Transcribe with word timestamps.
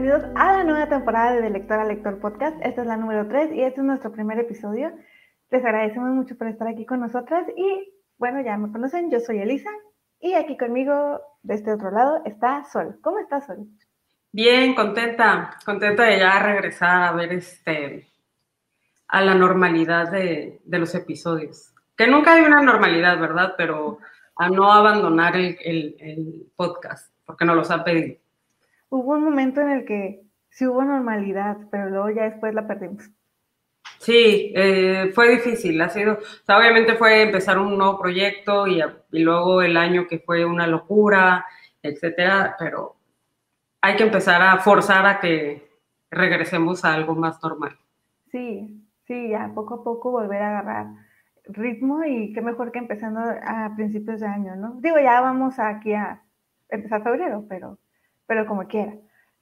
bienvenidos 0.00 0.32
a 0.34 0.52
la 0.54 0.64
nueva 0.64 0.88
temporada 0.88 1.32
de, 1.34 1.42
de 1.42 1.50
Lector 1.50 1.78
a 1.78 1.84
Lector 1.84 2.20
Podcast. 2.20 2.56
Esta 2.62 2.80
es 2.80 2.86
la 2.86 2.96
número 2.96 3.28
3 3.28 3.52
y 3.52 3.60
este 3.60 3.80
es 3.80 3.86
nuestro 3.86 4.10
primer 4.10 4.38
episodio. 4.38 4.90
Les 5.50 5.62
agradecemos 5.62 6.08
mucho 6.14 6.38
por 6.38 6.46
estar 6.46 6.66
aquí 6.68 6.86
con 6.86 7.00
nosotras 7.00 7.46
y 7.54 7.92
bueno, 8.16 8.40
ya 8.40 8.56
me 8.56 8.72
conocen, 8.72 9.10
yo 9.10 9.20
soy 9.20 9.40
Elisa 9.40 9.68
y 10.18 10.32
aquí 10.32 10.56
conmigo 10.56 11.20
de 11.42 11.54
este 11.54 11.74
otro 11.74 11.90
lado 11.90 12.22
está 12.24 12.64
Sol. 12.64 12.98
¿Cómo 13.02 13.18
estás, 13.18 13.44
Sol? 13.44 13.66
Bien, 14.32 14.74
contenta, 14.74 15.58
contenta 15.66 16.04
de 16.04 16.18
ya 16.18 16.38
regresar 16.38 17.02
a 17.02 17.12
ver 17.12 17.34
este 17.34 18.08
a 19.08 19.20
la 19.20 19.34
normalidad 19.34 20.10
de, 20.10 20.62
de 20.64 20.78
los 20.78 20.94
episodios. 20.94 21.74
Que 21.94 22.06
nunca 22.06 22.32
hay 22.32 22.44
una 22.44 22.62
normalidad, 22.62 23.20
¿verdad? 23.20 23.52
Pero 23.58 23.98
a 24.36 24.48
no 24.48 24.72
abandonar 24.72 25.36
el, 25.36 25.58
el, 25.62 25.96
el 26.00 26.46
podcast, 26.56 27.12
porque 27.26 27.44
nos 27.44 27.56
los 27.56 27.70
ha 27.70 27.84
pedido 27.84 28.16
hubo 28.90 29.14
un 29.14 29.24
momento 29.24 29.60
en 29.60 29.70
el 29.70 29.84
que 29.84 30.22
sí 30.50 30.66
hubo 30.66 30.84
normalidad, 30.84 31.56
pero 31.70 31.88
luego 31.88 32.10
ya 32.10 32.24
después 32.24 32.52
la 32.54 32.66
perdimos. 32.66 33.10
Sí, 33.98 34.52
eh, 34.56 35.10
fue 35.14 35.30
difícil, 35.30 35.80
ha 35.80 35.88
sido, 35.88 36.14
o 36.14 36.44
sea, 36.44 36.58
obviamente 36.58 36.94
fue 36.94 37.22
empezar 37.22 37.58
un 37.58 37.76
nuevo 37.76 37.98
proyecto 37.98 38.66
y, 38.66 38.82
y, 39.12 39.18
luego 39.18 39.62
el 39.62 39.76
año 39.76 40.06
que 40.08 40.18
fue 40.18 40.44
una 40.44 40.66
locura, 40.66 41.44
etcétera, 41.82 42.56
pero 42.58 42.96
hay 43.82 43.96
que 43.96 44.04
empezar 44.04 44.40
a 44.40 44.58
forzar 44.58 45.06
a 45.06 45.20
que 45.20 45.70
regresemos 46.10 46.84
a 46.84 46.94
algo 46.94 47.14
más 47.14 47.42
normal. 47.42 47.78
Sí, 48.30 48.82
sí, 49.06 49.28
ya 49.28 49.52
poco 49.54 49.74
a 49.74 49.84
poco 49.84 50.10
volver 50.10 50.42
a 50.42 50.60
agarrar 50.60 50.86
ritmo 51.44 52.04
y 52.04 52.32
qué 52.32 52.40
mejor 52.40 52.72
que 52.72 52.78
empezando 52.78 53.20
a 53.20 53.72
principios 53.76 54.20
de 54.20 54.26
año, 54.26 54.56
¿no? 54.56 54.80
Digo, 54.80 54.96
ya 54.98 55.20
vamos 55.20 55.58
aquí 55.58 55.92
a 55.92 56.22
empezar 56.68 57.02
febrero, 57.02 57.44
pero 57.48 57.78
pero 58.30 58.46
como 58.46 58.68
quiera. 58.68 58.94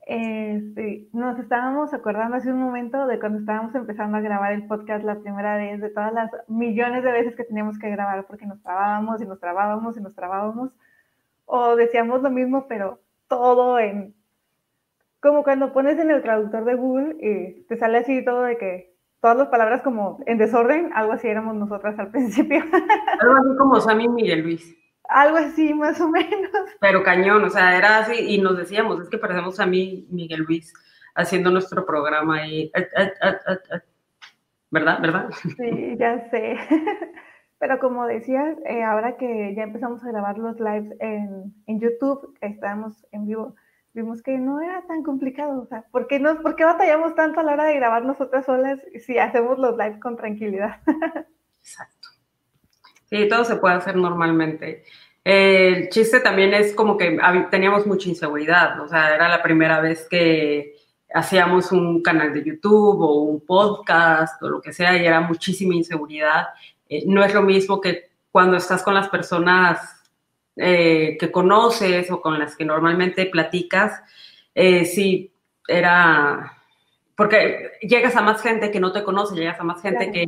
Este, 0.06 1.08
nos 1.12 1.38
estábamos 1.38 1.92
acordando 1.92 2.38
hace 2.38 2.50
un 2.50 2.58
momento 2.58 3.06
de 3.06 3.20
cuando 3.20 3.40
estábamos 3.40 3.74
empezando 3.74 4.16
a 4.16 4.22
grabar 4.22 4.54
el 4.54 4.66
podcast 4.66 5.04
la 5.04 5.20
primera 5.20 5.58
vez, 5.58 5.78
de 5.82 5.90
todas 5.90 6.10
las 6.14 6.30
millones 6.48 7.04
de 7.04 7.12
veces 7.12 7.36
que 7.36 7.44
teníamos 7.44 7.78
que 7.78 7.90
grabar 7.90 8.24
porque 8.26 8.46
nos 8.46 8.62
trabábamos 8.62 9.20
y 9.20 9.26
nos 9.26 9.38
trabábamos 9.40 9.98
y 9.98 10.00
nos 10.00 10.14
trabábamos, 10.14 10.70
o 11.44 11.76
decíamos 11.76 12.22
lo 12.22 12.30
mismo, 12.30 12.66
pero 12.66 12.98
todo 13.28 13.78
en... 13.78 14.14
Como 15.20 15.44
cuando 15.44 15.74
pones 15.74 15.98
en 15.98 16.10
el 16.10 16.22
traductor 16.22 16.64
de 16.64 16.74
Google 16.74 17.16
y 17.20 17.64
te 17.64 17.76
sale 17.76 17.98
así 17.98 18.24
todo 18.24 18.44
de 18.44 18.56
que 18.56 18.94
todas 19.20 19.36
las 19.36 19.48
palabras 19.48 19.82
como 19.82 20.20
en 20.24 20.38
desorden, 20.38 20.92
algo 20.94 21.12
así 21.12 21.28
éramos 21.28 21.56
nosotras 21.56 21.98
al 21.98 22.10
principio. 22.10 22.60
Algo 23.20 23.34
así 23.34 23.56
como 23.58 23.80
Sammy 23.80 24.08
Miguel 24.08 24.44
Luis 24.44 24.77
algo 25.08 25.38
así 25.38 25.74
más 25.74 26.00
o 26.00 26.08
menos. 26.08 26.50
Pero 26.80 27.02
cañón, 27.02 27.44
o 27.44 27.50
sea, 27.50 27.76
era 27.76 27.98
así, 27.98 28.14
y 28.14 28.40
nos 28.40 28.56
decíamos, 28.56 29.00
es 29.00 29.08
que 29.08 29.18
parecemos 29.18 29.58
a 29.58 29.66
mí, 29.66 30.06
Miguel 30.10 30.42
Luis, 30.42 30.72
haciendo 31.14 31.50
nuestro 31.50 31.84
programa 31.84 32.42
ahí, 32.42 32.70
¿verdad? 34.70 35.00
¿Verdad? 35.00 35.30
Sí, 35.56 35.96
ya 35.98 36.28
sé. 36.30 36.56
Pero 37.58 37.80
como 37.80 38.06
decías, 38.06 38.56
eh, 38.66 38.84
ahora 38.84 39.16
que 39.16 39.52
ya 39.56 39.64
empezamos 39.64 40.04
a 40.04 40.08
grabar 40.08 40.38
los 40.38 40.60
lives 40.60 40.96
en, 41.00 41.52
en 41.66 41.80
YouTube, 41.80 42.36
estábamos 42.40 43.04
en 43.10 43.26
vivo, 43.26 43.56
vimos 43.94 44.22
que 44.22 44.38
no 44.38 44.60
era 44.60 44.82
tan 44.82 45.02
complicado. 45.02 45.62
O 45.62 45.66
sea, 45.66 45.82
¿por 45.90 46.06
qué, 46.06 46.20
nos, 46.20 46.36
¿por 46.38 46.54
qué 46.54 46.64
batallamos 46.64 47.16
tanto 47.16 47.40
a 47.40 47.42
la 47.42 47.54
hora 47.54 47.64
de 47.64 47.74
grabar 47.74 48.04
nosotras 48.04 48.46
solas 48.46 48.80
si 49.04 49.18
hacemos 49.18 49.58
los 49.58 49.76
lives 49.76 49.98
con 49.98 50.16
tranquilidad? 50.16 50.76
Exacto. 51.60 51.97
Sí, 53.10 53.28
todo 53.28 53.44
se 53.44 53.56
puede 53.56 53.76
hacer 53.76 53.96
normalmente. 53.96 54.84
El 55.24 55.88
chiste 55.90 56.20
también 56.20 56.54
es 56.54 56.74
como 56.74 56.96
que 56.96 57.18
teníamos 57.50 57.86
mucha 57.86 58.08
inseguridad, 58.08 58.80
o 58.80 58.88
sea, 58.88 59.14
era 59.14 59.28
la 59.28 59.42
primera 59.42 59.80
vez 59.80 60.06
que 60.08 60.74
hacíamos 61.12 61.72
un 61.72 62.02
canal 62.02 62.32
de 62.32 62.44
YouTube 62.44 63.00
o 63.00 63.22
un 63.22 63.40
podcast 63.44 64.42
o 64.42 64.48
lo 64.48 64.60
que 64.60 64.72
sea 64.72 64.96
y 64.96 65.06
era 65.06 65.20
muchísima 65.20 65.74
inseguridad. 65.74 66.48
Eh, 66.88 67.04
no 67.06 67.24
es 67.24 67.34
lo 67.34 67.42
mismo 67.42 67.80
que 67.80 68.10
cuando 68.30 68.56
estás 68.56 68.82
con 68.82 68.94
las 68.94 69.08
personas 69.08 70.02
eh, 70.56 71.16
que 71.18 71.30
conoces 71.30 72.10
o 72.10 72.20
con 72.20 72.38
las 72.38 72.56
que 72.56 72.64
normalmente 72.64 73.26
platicas, 73.26 74.02
eh, 74.54 74.84
sí, 74.84 75.32
era, 75.66 76.58
porque 77.16 77.72
llegas 77.82 78.16
a 78.16 78.22
más 78.22 78.42
gente 78.42 78.70
que 78.70 78.80
no 78.80 78.92
te 78.92 79.04
conoce, 79.04 79.36
llegas 79.36 79.60
a 79.60 79.64
más 79.64 79.80
gente 79.82 80.10
que 80.10 80.26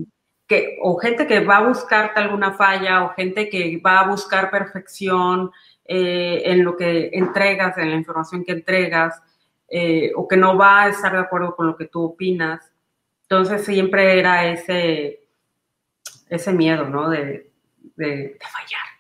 o 0.83 0.97
gente 0.99 1.27
que 1.27 1.41
va 1.41 1.59
a 1.59 1.69
buscarte 1.69 2.21
alguna 2.21 2.53
falla, 2.53 3.05
o 3.05 3.11
gente 3.11 3.49
que 3.49 3.81
va 3.85 4.01
a 4.01 4.09
buscar 4.09 4.51
perfección 4.51 5.51
eh, 5.85 6.43
en 6.45 6.65
lo 6.65 6.77
que 6.77 7.11
entregas, 7.13 7.77
en 7.79 7.91
la 7.91 7.97
información 7.97 8.45
que 8.45 8.53
entregas, 8.53 9.21
eh, 9.69 10.13
o 10.17 10.27
que 10.27 10.37
no 10.37 10.57
va 10.57 10.83
a 10.83 10.89
estar 10.89 11.13
de 11.13 11.19
acuerdo 11.19 11.55
con 11.55 11.67
lo 11.67 11.77
que 11.77 11.87
tú 11.87 12.03
opinas. 12.03 12.73
Entonces 13.23 13.65
siempre 13.65 14.19
era 14.19 14.47
ese, 14.47 15.25
ese 16.29 16.53
miedo, 16.53 16.89
¿no? 16.89 17.09
De, 17.09 17.51
de, 17.97 18.07
de 18.07 18.41
fallar. 18.41 18.91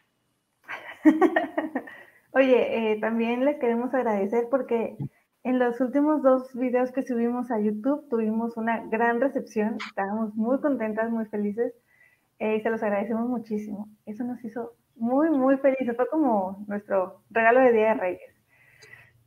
Oye, 2.32 2.92
eh, 2.92 3.00
también 3.00 3.44
les 3.44 3.58
queremos 3.58 3.92
agradecer 3.92 4.46
porque 4.50 4.96
en 5.42 5.58
los 5.58 5.80
últimos 5.80 6.22
dos 6.22 6.52
videos 6.54 6.92
que 6.92 7.02
subimos 7.02 7.50
a 7.50 7.58
YouTube 7.58 8.08
tuvimos 8.08 8.56
una 8.56 8.84
gran 8.86 9.20
recepción, 9.20 9.78
estábamos 9.86 10.34
muy 10.34 10.60
contentas, 10.60 11.10
muy 11.10 11.24
felices 11.26 11.72
eh, 12.38 12.56
y 12.56 12.60
se 12.60 12.70
los 12.70 12.82
agradecemos 12.82 13.28
muchísimo. 13.28 13.88
Eso 14.04 14.24
nos 14.24 14.44
hizo 14.44 14.74
muy, 14.96 15.30
muy 15.30 15.56
felices, 15.56 15.96
fue 15.96 16.08
como 16.08 16.64
nuestro 16.68 17.22
regalo 17.30 17.60
de 17.60 17.72
Día 17.72 17.88
de 17.88 17.94
Reyes. 17.94 18.34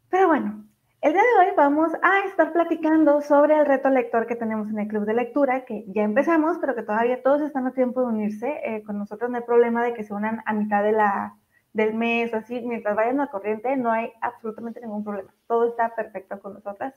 Pero 0.09 0.27
bueno, 0.27 0.65
el 1.01 1.13
día 1.13 1.21
de 1.21 1.47
hoy 1.47 1.53
vamos 1.57 1.91
a 2.03 2.25
estar 2.27 2.53
platicando 2.53 3.21
sobre 3.21 3.57
el 3.57 3.65
reto 3.65 3.89
lector 3.89 4.27
que 4.27 4.35
tenemos 4.35 4.69
en 4.69 4.77
el 4.79 4.87
club 4.87 5.05
de 5.05 5.15
lectura, 5.15 5.65
que 5.65 5.83
ya 5.87 6.03
empezamos, 6.03 6.59
pero 6.59 6.75
que 6.75 6.83
todavía 6.83 7.23
todos 7.23 7.41
están 7.41 7.65
a 7.65 7.73
tiempo 7.73 8.01
de 8.01 8.07
unirse. 8.07 8.61
Eh, 8.63 8.83
con 8.83 8.99
nosotros 8.99 9.31
no 9.31 9.37
hay 9.37 9.43
problema 9.43 9.83
de 9.83 9.93
que 9.93 10.03
se 10.03 10.13
unan 10.13 10.41
a 10.45 10.53
mitad 10.53 10.83
de 10.83 10.91
la, 10.91 11.35
del 11.73 11.93
mes 11.95 12.33
así, 12.33 12.61
mientras 12.61 12.95
vayan 12.95 13.19
a 13.19 13.27
corriente, 13.27 13.75
no 13.75 13.91
hay 13.91 14.11
absolutamente 14.21 14.79
ningún 14.79 15.03
problema. 15.03 15.33
Todo 15.47 15.67
está 15.67 15.95
perfecto 15.95 16.39
con 16.39 16.53
nosotras. 16.53 16.93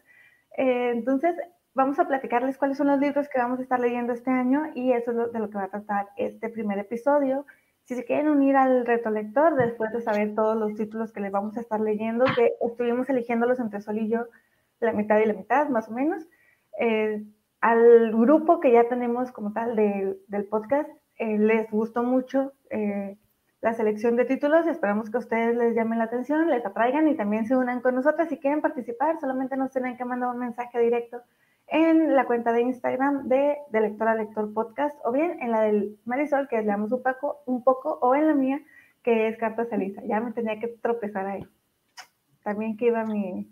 Eh, 0.56 0.90
entonces, 0.94 1.34
vamos 1.74 1.98
a 1.98 2.06
platicarles 2.06 2.58
cuáles 2.58 2.78
son 2.78 2.86
los 2.86 3.00
libros 3.00 3.28
que 3.28 3.38
vamos 3.38 3.58
a 3.58 3.62
estar 3.62 3.80
leyendo 3.80 4.12
este 4.12 4.30
año 4.30 4.70
y 4.74 4.92
eso 4.92 5.10
es 5.10 5.32
de 5.32 5.38
lo 5.38 5.50
que 5.50 5.58
va 5.58 5.64
a 5.64 5.70
tratar 5.70 6.08
este 6.16 6.48
primer 6.48 6.78
episodio. 6.78 7.46
Si 7.84 7.94
se 7.94 8.04
quieren 8.04 8.28
unir 8.28 8.56
al 8.56 8.86
reto 8.86 9.10
lector, 9.10 9.54
después 9.56 9.92
de 9.92 10.00
saber 10.00 10.34
todos 10.34 10.56
los 10.56 10.74
títulos 10.74 11.12
que 11.12 11.20
les 11.20 11.30
vamos 11.30 11.56
a 11.56 11.60
estar 11.60 11.80
leyendo, 11.80 12.24
que 12.34 12.54
estuvimos 12.60 13.08
eligiéndolos 13.08 13.60
entre 13.60 13.80
Sol 13.80 13.98
y 13.98 14.08
yo, 14.08 14.26
la 14.80 14.92
mitad 14.92 15.18
y 15.20 15.26
la 15.26 15.34
mitad, 15.34 15.68
más 15.68 15.88
o 15.88 15.92
menos, 15.92 16.26
eh, 16.80 17.24
al 17.60 18.12
grupo 18.12 18.60
que 18.60 18.72
ya 18.72 18.88
tenemos 18.88 19.30
como 19.32 19.52
tal 19.52 19.76
de, 19.76 20.18
del 20.28 20.44
podcast, 20.46 20.88
eh, 21.18 21.38
les 21.38 21.70
gustó 21.70 22.02
mucho 22.02 22.52
eh, 22.70 23.16
la 23.60 23.72
selección 23.74 24.16
de 24.16 24.24
títulos. 24.24 24.66
Esperamos 24.66 25.10
que 25.10 25.16
a 25.16 25.20
ustedes 25.20 25.56
les 25.56 25.74
llamen 25.74 25.98
la 25.98 26.04
atención, 26.04 26.48
les 26.48 26.64
atraigan 26.64 27.08
y 27.08 27.16
también 27.16 27.46
se 27.46 27.56
unan 27.56 27.80
con 27.80 27.94
nosotros. 27.94 28.28
Si 28.28 28.38
quieren 28.38 28.60
participar, 28.60 29.18
solamente 29.20 29.56
nos 29.56 29.70
tienen 29.72 29.96
que 29.96 30.04
mandar 30.04 30.30
un 30.30 30.38
mensaje 30.38 30.78
directo 30.78 31.22
en 31.68 32.14
la 32.14 32.26
cuenta 32.26 32.52
de 32.52 32.62
Instagram 32.62 33.28
de, 33.28 33.56
de 33.70 33.80
Lectora 33.80 34.14
Lector 34.14 34.52
Podcast 34.52 34.96
o 35.04 35.12
bien 35.12 35.38
en 35.40 35.50
la 35.50 35.62
del 35.62 35.98
Marisol, 36.04 36.48
que 36.48 36.58
es 36.58 36.64
Leamos 36.64 36.92
un 36.92 37.02
poco, 37.02 37.42
un 37.46 37.64
poco, 37.64 37.98
o 38.00 38.14
en 38.14 38.28
la 38.28 38.34
mía, 38.34 38.60
que 39.02 39.28
es 39.28 39.36
Carta 39.38 39.66
Elisa. 39.70 40.02
Ya 40.04 40.20
me 40.20 40.32
tenía 40.32 40.60
que 40.60 40.68
tropezar 40.68 41.26
ahí. 41.26 41.46
También 42.44 42.76
que 42.76 42.86
iba 42.86 43.04
mi 43.04 43.50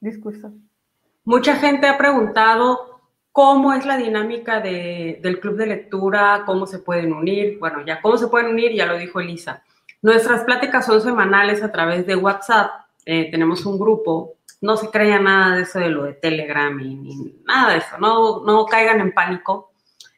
discurso. 0.00 0.52
Mucha 1.24 1.56
gente 1.56 1.86
ha 1.86 1.96
preguntado 1.96 2.97
cómo 3.32 3.72
es 3.72 3.86
la 3.86 3.96
dinámica 3.96 4.60
de, 4.60 5.20
del 5.22 5.40
club 5.40 5.56
de 5.56 5.66
lectura, 5.66 6.42
cómo 6.44 6.66
se 6.66 6.80
pueden 6.80 7.12
unir. 7.12 7.58
Bueno, 7.58 7.84
ya 7.86 8.00
cómo 8.00 8.16
se 8.16 8.28
pueden 8.28 8.50
unir, 8.50 8.72
ya 8.72 8.86
lo 8.86 8.98
dijo 8.98 9.20
Elisa. 9.20 9.62
Nuestras 10.00 10.44
pláticas 10.44 10.86
son 10.86 11.00
semanales 11.00 11.62
a 11.62 11.72
través 11.72 12.06
de 12.06 12.14
WhatsApp. 12.14 12.70
Eh, 13.04 13.30
tenemos 13.30 13.66
un 13.66 13.78
grupo. 13.78 14.36
No 14.60 14.76
se 14.76 14.90
crea 14.90 15.18
nada 15.18 15.56
de 15.56 15.62
eso 15.62 15.78
de 15.78 15.88
lo 15.88 16.04
de 16.04 16.14
Telegram 16.14 16.78
y 16.80 16.94
ni 16.94 17.34
nada 17.44 17.72
de 17.72 17.78
eso. 17.78 17.98
No, 17.98 18.44
no 18.44 18.64
caigan 18.66 19.00
en 19.00 19.12
pánico. 19.12 19.72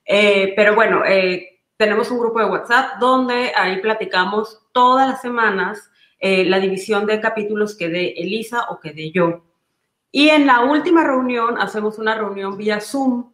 Eh, 0.04 0.52
pero 0.56 0.74
bueno, 0.74 1.02
eh, 1.06 1.60
tenemos 1.76 2.10
un 2.10 2.18
grupo 2.18 2.40
de 2.40 2.46
WhatsApp 2.46 2.98
donde 2.98 3.52
ahí 3.56 3.80
platicamos 3.80 4.60
todas 4.72 5.08
las 5.08 5.20
semanas 5.20 5.86
la 6.22 6.60
división 6.60 7.06
de 7.06 7.18
capítulos 7.18 7.74
que 7.74 7.88
dé 7.88 8.08
Elisa 8.18 8.66
o 8.68 8.78
que 8.78 8.92
dé 8.92 9.10
yo. 9.10 9.42
Y 10.12 10.28
en 10.28 10.46
la 10.46 10.60
última 10.64 11.04
reunión 11.04 11.58
hacemos 11.58 11.98
una 11.98 12.14
reunión 12.14 12.56
vía 12.56 12.80
Zoom 12.80 13.30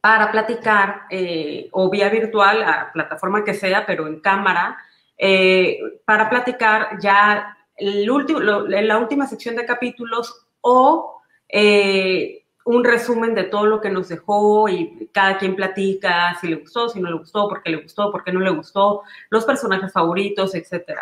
para 0.00 0.30
platicar 0.30 1.02
eh, 1.10 1.68
o 1.72 1.90
vía 1.90 2.08
virtual, 2.08 2.62
a 2.62 2.90
plataforma 2.92 3.44
que 3.44 3.54
sea, 3.54 3.84
pero 3.86 4.06
en 4.06 4.20
cámara, 4.20 4.78
eh, 5.16 5.78
para 6.04 6.28
platicar 6.30 6.98
ya 7.00 7.56
el 7.76 8.10
último, 8.10 8.40
la 8.40 8.98
última 8.98 9.26
sección 9.26 9.56
de 9.56 9.66
capítulos 9.66 10.46
o 10.60 11.22
eh, 11.48 12.44
un 12.64 12.84
resumen 12.84 13.34
de 13.34 13.44
todo 13.44 13.66
lo 13.66 13.80
que 13.80 13.90
nos 13.90 14.08
dejó 14.08 14.68
y 14.68 15.08
cada 15.12 15.38
quien 15.38 15.56
platica 15.56 16.36
si 16.40 16.48
le 16.48 16.56
gustó, 16.56 16.88
si 16.88 17.00
no 17.00 17.10
le 17.10 17.18
gustó, 17.18 17.48
por 17.48 17.62
qué 17.62 17.70
le 17.70 17.82
gustó, 17.82 18.12
por 18.12 18.22
qué 18.22 18.32
no 18.32 18.40
le 18.40 18.50
gustó, 18.50 19.02
los 19.30 19.44
personajes 19.44 19.92
favoritos, 19.92 20.54
etc. 20.54 21.00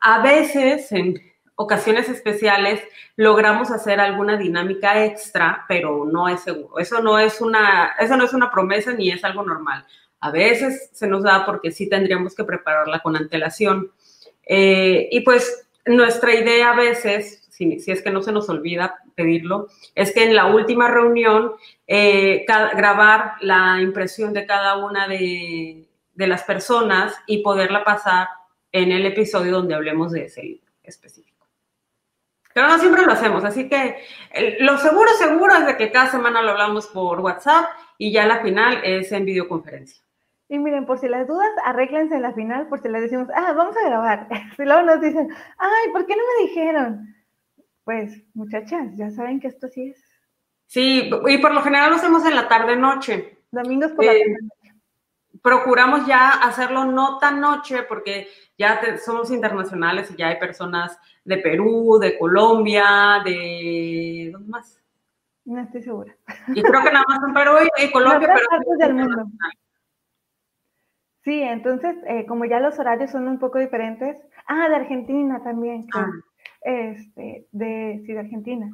A 0.00 0.22
veces, 0.22 0.90
en 0.92 1.20
ocasiones 1.60 2.08
especiales 2.08 2.82
logramos 3.16 3.70
hacer 3.70 4.00
alguna 4.00 4.38
dinámica 4.38 5.04
extra, 5.04 5.66
pero 5.68 6.06
no 6.06 6.26
es 6.26 6.40
seguro. 6.40 6.78
Eso 6.78 7.02
no 7.02 7.18
es 7.18 7.42
una, 7.42 7.96
eso 8.00 8.16
no 8.16 8.24
es 8.24 8.32
una 8.32 8.50
promesa 8.50 8.94
ni 8.94 9.10
es 9.10 9.22
algo 9.24 9.42
normal. 9.42 9.84
A 10.20 10.30
veces 10.30 10.88
se 10.94 11.06
nos 11.06 11.22
da 11.22 11.44
porque 11.44 11.70
sí 11.70 11.86
tendríamos 11.86 12.34
que 12.34 12.44
prepararla 12.44 13.00
con 13.00 13.14
antelación. 13.14 13.92
Eh, 14.46 15.10
y 15.12 15.20
pues 15.20 15.68
nuestra 15.84 16.34
idea 16.34 16.70
a 16.70 16.76
veces, 16.76 17.46
si, 17.50 17.78
es 17.86 18.02
que 18.02 18.10
no 18.10 18.22
se 18.22 18.32
nos 18.32 18.48
olvida 18.48 18.96
pedirlo, 19.14 19.68
es 19.94 20.14
que 20.14 20.24
en 20.24 20.34
la 20.34 20.46
última 20.46 20.88
reunión 20.88 21.52
eh, 21.86 22.46
grabar 22.46 23.34
la 23.42 23.82
impresión 23.82 24.32
de 24.32 24.46
cada 24.46 24.78
una 24.78 25.06
de, 25.08 25.86
las 26.14 26.42
personas 26.42 27.14
y 27.26 27.42
poderla 27.42 27.84
pasar 27.84 28.28
en 28.72 28.92
el 28.92 29.04
episodio 29.04 29.52
donde 29.52 29.74
hablemos 29.74 30.12
de 30.12 30.24
ese 30.24 30.60
específico. 30.82 31.29
Pero 32.52 32.68
no 32.68 32.78
siempre 32.78 33.06
lo 33.06 33.12
hacemos, 33.12 33.44
así 33.44 33.68
que 33.68 34.02
lo 34.60 34.76
seguro, 34.78 35.08
seguro 35.18 35.54
es 35.54 35.66
de 35.66 35.76
que 35.76 35.92
cada 35.92 36.10
semana 36.10 36.42
lo 36.42 36.50
hablamos 36.50 36.88
por 36.88 37.20
WhatsApp 37.20 37.66
y 37.96 38.10
ya 38.12 38.26
la 38.26 38.40
final 38.40 38.80
es 38.82 39.12
en 39.12 39.24
videoconferencia. 39.24 40.02
Y 40.48 40.58
miren, 40.58 40.84
por 40.84 40.98
si 40.98 41.08
las 41.08 41.28
dudas, 41.28 41.48
arréglense 41.64 42.16
en 42.16 42.22
la 42.22 42.32
final, 42.32 42.66
por 42.66 42.82
si 42.82 42.88
les 42.88 43.02
decimos, 43.02 43.28
ah, 43.36 43.52
vamos 43.52 43.76
a 43.76 43.88
grabar. 43.88 44.26
Si 44.56 44.64
luego 44.64 44.82
nos 44.82 45.00
dicen, 45.00 45.28
ay, 45.58 45.92
¿por 45.92 46.06
qué 46.06 46.16
no 46.16 46.22
me 46.22 46.48
dijeron? 46.48 47.14
Pues, 47.84 48.20
muchachas, 48.34 48.88
ya 48.96 49.10
saben 49.10 49.38
que 49.38 49.46
esto 49.46 49.68
sí 49.68 49.90
es. 49.90 50.04
Sí, 50.66 51.08
y 51.28 51.38
por 51.38 51.54
lo 51.54 51.62
general 51.62 51.90
lo 51.90 51.96
hacemos 51.96 52.26
en 52.26 52.34
la 52.34 52.48
tarde-noche. 52.48 53.38
Domingos 53.52 53.92
por 53.92 54.04
la 54.04 54.12
eh, 54.12 54.20
tarde 54.20 54.60
procuramos 55.42 56.06
ya 56.06 56.30
hacerlo 56.30 56.84
no 56.84 57.18
tan 57.18 57.40
noche 57.40 57.82
porque 57.84 58.28
ya 58.60 58.98
somos 58.98 59.30
internacionales 59.30 60.10
y 60.10 60.16
ya 60.16 60.28
hay 60.28 60.38
personas 60.38 60.98
de 61.24 61.38
Perú, 61.38 61.98
de 61.98 62.18
Colombia, 62.18 63.22
de... 63.24 64.28
¿Dónde 64.30 64.50
más? 64.50 64.78
No 65.46 65.62
estoy 65.62 65.82
segura. 65.82 66.14
Y 66.48 66.62
creo 66.62 66.82
que 66.82 66.92
nada 66.92 67.04
más 67.08 67.20
en 67.26 67.32
Perú 67.32 67.52
y, 67.82 67.90
Colombia, 67.92 68.28
pero... 68.34 68.76
Del 68.76 68.94
mundo. 68.94 69.24
Sí, 71.24 71.40
entonces, 71.40 71.96
eh, 72.06 72.26
como 72.26 72.44
ya 72.44 72.60
los 72.60 72.78
horarios 72.78 73.10
son 73.10 73.28
un 73.28 73.38
poco 73.38 73.58
diferentes. 73.58 74.18
Ah, 74.46 74.68
de 74.68 74.76
Argentina 74.76 75.42
también, 75.42 75.86
ah. 75.94 76.06
Este, 76.60 77.46
de, 77.52 78.02
sí, 78.04 78.12
de 78.12 78.18
Argentina. 78.18 78.70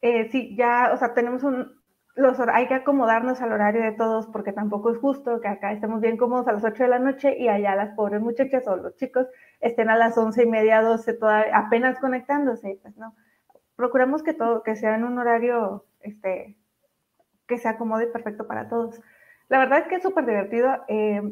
Eh, 0.00 0.30
sí, 0.32 0.56
ya, 0.56 0.90
o 0.94 0.96
sea, 0.96 1.12
tenemos 1.12 1.42
un, 1.42 1.79
hay 2.52 2.66
que 2.66 2.74
acomodarnos 2.74 3.40
al 3.40 3.52
horario 3.52 3.82
de 3.82 3.92
todos 3.92 4.26
porque 4.26 4.52
tampoco 4.52 4.90
es 4.90 4.98
justo 4.98 5.40
que 5.40 5.48
acá 5.48 5.72
estemos 5.72 6.00
bien 6.00 6.16
cómodos 6.16 6.48
a 6.48 6.52
las 6.52 6.64
8 6.64 6.82
de 6.82 6.88
la 6.88 6.98
noche 6.98 7.36
y 7.38 7.48
allá 7.48 7.74
las 7.76 7.94
pobres 7.94 8.20
muchachas 8.20 8.66
o 8.66 8.76
los 8.76 8.96
chicos 8.96 9.26
estén 9.60 9.90
a 9.90 9.96
las 9.96 10.18
11 10.18 10.42
y 10.42 10.46
media, 10.46 10.82
12 10.82 11.18
apenas 11.52 11.98
conectándose. 11.98 12.78
Pues 12.82 12.96
no, 12.96 13.14
procuramos 13.76 14.22
que 14.22 14.34
todo, 14.34 14.62
que 14.62 14.76
sea 14.76 14.94
en 14.96 15.04
un 15.04 15.18
horario 15.18 15.86
este, 16.00 16.56
que 17.46 17.58
se 17.58 17.68
acomode 17.68 18.06
perfecto 18.06 18.46
para 18.46 18.68
todos. 18.68 19.00
La 19.48 19.58
verdad 19.58 19.80
es 19.80 19.88
que 19.88 19.96
es 19.96 20.02
súper 20.02 20.26
divertido. 20.26 20.84
Eh, 20.88 21.22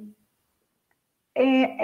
eh, 1.34 1.76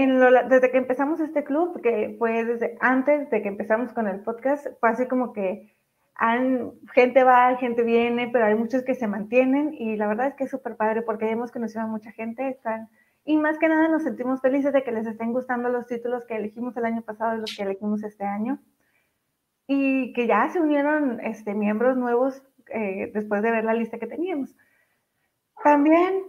desde 0.49 0.71
que 0.71 0.79
empezamos 0.79 1.21
este 1.21 1.45
club, 1.45 1.81
que 1.81 2.17
fue 2.19 2.45
desde 2.45 2.77
antes 2.81 3.31
de 3.31 3.43
que 3.43 3.49
empezamos 3.49 3.93
con 3.93 4.09
el 4.09 4.21
podcast, 4.21 4.67
fue 4.81 4.89
así 4.89 5.07
como 5.07 5.33
que 5.33 5.74
gente 6.95 7.25
va, 7.25 7.57
gente 7.57 7.83
viene, 7.83 8.29
pero 8.33 8.47
hay 8.47 8.55
muchos 8.55 8.83
que 8.83 8.95
se 8.95 9.07
mantienen 9.07 9.75
y 9.75 9.97
la 9.97 10.07
verdad 10.07 10.29
es 10.29 10.35
que 10.35 10.45
es 10.45 10.51
súper 10.51 10.77
padre 10.77 11.03
porque 11.03 11.31
hemos 11.31 11.51
conocido 11.51 11.83
a 11.83 11.87
mucha 11.87 12.13
gente, 12.13 12.49
están, 12.49 12.89
y 13.25 13.37
más 13.37 13.59
que 13.59 13.69
nada 13.69 13.89
nos 13.89 14.05
sentimos 14.05 14.41
felices 14.41 14.73
de 14.73 14.85
que 14.85 14.93
les 14.93 15.07
estén 15.07 15.33
gustando 15.33 15.69
los 15.69 15.87
títulos 15.87 16.25
que 16.27 16.37
elegimos 16.37 16.77
el 16.77 16.85
año 16.85 17.03
pasado 17.03 17.37
y 17.37 17.41
los 17.41 17.57
que 17.57 17.63
elegimos 17.63 18.03
este 18.03 18.25
año 18.25 18.61
y 19.67 20.13
que 20.13 20.27
ya 20.27 20.49
se 20.51 20.61
unieron 20.61 21.21
este, 21.21 21.55
miembros 21.55 21.97
nuevos 21.97 22.43
eh, 22.69 23.11
después 23.15 23.43
de 23.43 23.51
ver 23.51 23.65
la 23.65 23.75
lista 23.75 23.99
que 23.99 24.07
teníamos. 24.07 24.55
También 25.63 26.23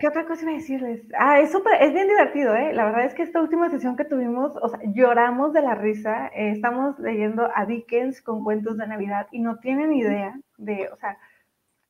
¿Qué 0.00 0.08
otra 0.08 0.24
cosa 0.24 0.44
iba 0.44 0.52
a 0.52 0.54
decirles? 0.54 1.02
Ah, 1.18 1.40
es 1.40 1.52
súper, 1.52 1.74
es 1.82 1.92
bien 1.92 2.08
divertido, 2.08 2.54
¿eh? 2.54 2.72
La 2.72 2.86
verdad 2.86 3.04
es 3.04 3.12
que 3.12 3.22
esta 3.22 3.38
última 3.38 3.68
sesión 3.68 3.96
que 3.98 4.06
tuvimos, 4.06 4.56
o 4.56 4.68
sea, 4.70 4.80
lloramos 4.94 5.52
de 5.52 5.60
la 5.60 5.74
risa. 5.74 6.28
Eh, 6.28 6.52
estamos 6.52 6.98
leyendo 6.98 7.50
a 7.54 7.66
Dickens 7.66 8.22
con 8.22 8.42
cuentos 8.42 8.78
de 8.78 8.86
Navidad 8.86 9.26
y 9.30 9.40
no 9.40 9.58
tienen 9.58 9.92
idea 9.92 10.40
de, 10.56 10.88
o 10.88 10.96
sea, 10.96 11.18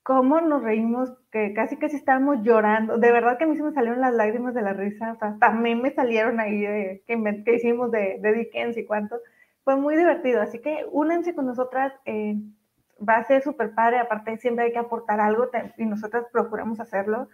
cómo 0.02 0.40
nos 0.40 0.64
reímos, 0.64 1.12
que 1.30 1.54
casi 1.54 1.76
sí 1.76 1.96
estábamos 1.96 2.42
llorando. 2.42 2.98
De 2.98 3.12
verdad 3.12 3.38
que 3.38 3.44
a 3.44 3.46
mí 3.46 3.56
se 3.56 3.62
me 3.62 3.70
salieron 3.70 4.00
las 4.00 4.14
lágrimas 4.14 4.54
de 4.54 4.62
la 4.62 4.72
risa, 4.72 5.12
o 5.12 5.16
sea, 5.16 5.36
también 5.38 5.80
me 5.80 5.92
salieron 5.92 6.40
ahí 6.40 6.62
de, 6.62 7.04
que, 7.06 7.54
hicimos 7.54 7.92
de, 7.92 8.18
de, 8.20 8.32
Dickens 8.32 8.76
y 8.76 8.86
cuánto. 8.86 9.20
Fue 9.62 9.76
muy 9.76 9.94
divertido, 9.96 10.42
así 10.42 10.58
que 10.58 10.84
únanse 10.90 11.32
con 11.32 11.46
nosotras. 11.46 11.92
Eh, 12.06 12.34
va 13.08 13.18
a 13.18 13.24
ser 13.24 13.42
súper 13.42 13.72
padre, 13.72 14.00
aparte 14.00 14.36
siempre 14.38 14.64
hay 14.64 14.72
que 14.72 14.80
aportar 14.80 15.20
algo 15.20 15.48
y 15.76 15.86
nosotras 15.86 16.26
procuramos 16.32 16.80
hacerlo 16.80 17.28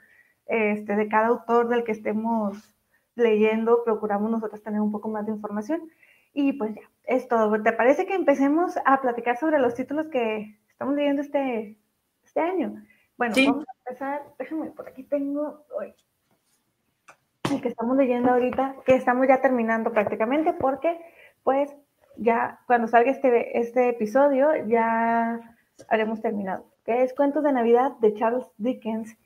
este, 0.47 0.97
de 0.97 1.09
cada 1.09 1.29
autor 1.29 1.69
del 1.69 1.85
que 1.85 1.93
estemos 1.93 2.75
leyendo, 3.15 3.83
procuramos 3.85 4.31
nosotros 4.31 4.63
tener 4.63 4.81
un 4.81 4.93
poco 4.93 5.09
más 5.09 5.27
de 5.27 5.33
información. 5.33 5.91
Y 6.33 6.53
pues 6.53 6.75
ya, 6.75 6.83
es 7.05 7.29
todo. 7.29 7.63
¿Te 7.63 7.73
parece 7.73 8.07
que 8.07 8.15
empecemos 8.15 8.79
a 8.85 9.01
platicar 9.01 9.39
sobre 9.39 9.59
los 9.59 9.75
títulos 9.75 10.09
que 10.09 10.59
estamos 10.69 10.95
leyendo 10.95 11.23
este, 11.23 11.79
este 12.25 12.41
año? 12.41 12.83
Bueno, 13.17 13.35
vamos 13.47 13.65
a 13.67 13.89
empezar. 13.89 14.23
Déjame, 14.39 14.71
por 14.71 14.89
aquí 14.89 15.03
tengo 15.03 15.65
hoy 15.79 15.95
el 17.51 17.61
que 17.61 17.69
estamos 17.69 17.97
leyendo 17.97 18.31
ahorita, 18.31 18.77
que 18.85 18.95
estamos 18.95 19.27
ya 19.29 19.41
terminando 19.41 19.93
prácticamente, 19.93 20.53
porque 20.53 20.99
pues 21.43 21.75
ya 22.17 22.61
cuando 22.67 22.89
salga 22.89 23.11
este, 23.11 23.59
este 23.59 23.91
episodio 23.91 24.51
ya 24.67 25.41
haremos 25.89 26.21
terminado, 26.21 26.65
que 26.85 27.03
es 27.03 27.15
Cuentos 27.15 27.45
de 27.45 27.53
Navidad 27.53 27.93
de 28.01 28.15
Charles 28.15 28.47
Dickens 28.57 29.17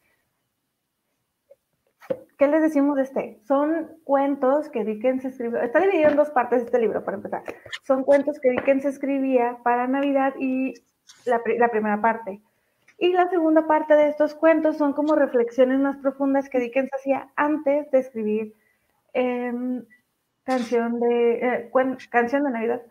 ¿Qué 2.39 2.49
les 2.49 2.63
decimos 2.63 2.97
de 2.97 3.03
este? 3.03 3.39
Son 3.47 3.89
cuentos 4.05 4.71
que 4.71 4.85
Dickens 4.85 5.25
escribió, 5.25 5.61
está 5.61 5.81
dividido 5.81 6.09
en 6.09 6.17
dos 6.17 6.31
partes 6.31 6.63
este 6.63 6.79
libro, 6.79 7.05
para 7.05 7.19
empezar. 7.19 7.43
Son 7.83 8.03
cuentos 8.03 8.41
que 8.41 8.51
Dickens 8.51 8.85
escribía 8.87 9.59
para 9.63 9.87
Navidad 9.87 10.35
y 10.39 10.75
la, 11.27 11.69
primera 11.69 12.01
parte. 12.01 12.41
Y 12.99 13.13
la 13.13 13.29
segunda 13.29 13.67
parte 13.67 13.95
de 13.95 14.09
estos 14.09 14.35
cuentos 14.35 14.79
son 14.79 14.93
como 14.93 15.15
reflexiones 15.17 15.81
más 15.81 15.99
profundas 15.99 16.49
que 16.49 16.61
Dickens 16.61 16.91
hacía 16.95 17.31
antes 17.37 17.91
de 17.91 17.99
escribir 17.99 18.55
em, 19.13 19.85
canción, 20.45 20.99
de, 20.99 21.33
eh, 21.35 21.71
canción 22.11 22.45
de 22.45 22.51
Navidad. 22.51 22.83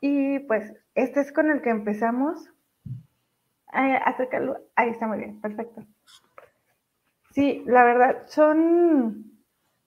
Y 0.00 0.38
pues 0.40 0.72
este 0.94 1.20
es 1.20 1.32
con 1.32 1.50
el 1.50 1.62
que 1.62 1.70
empezamos. 1.70 2.50
Eh, 3.74 4.00
ahí 4.76 4.90
está 4.90 5.06
muy 5.06 5.18
bien, 5.18 5.40
perfecto. 5.40 5.84
Sí, 7.34 7.64
la 7.66 7.82
verdad, 7.82 8.22
son 8.28 9.24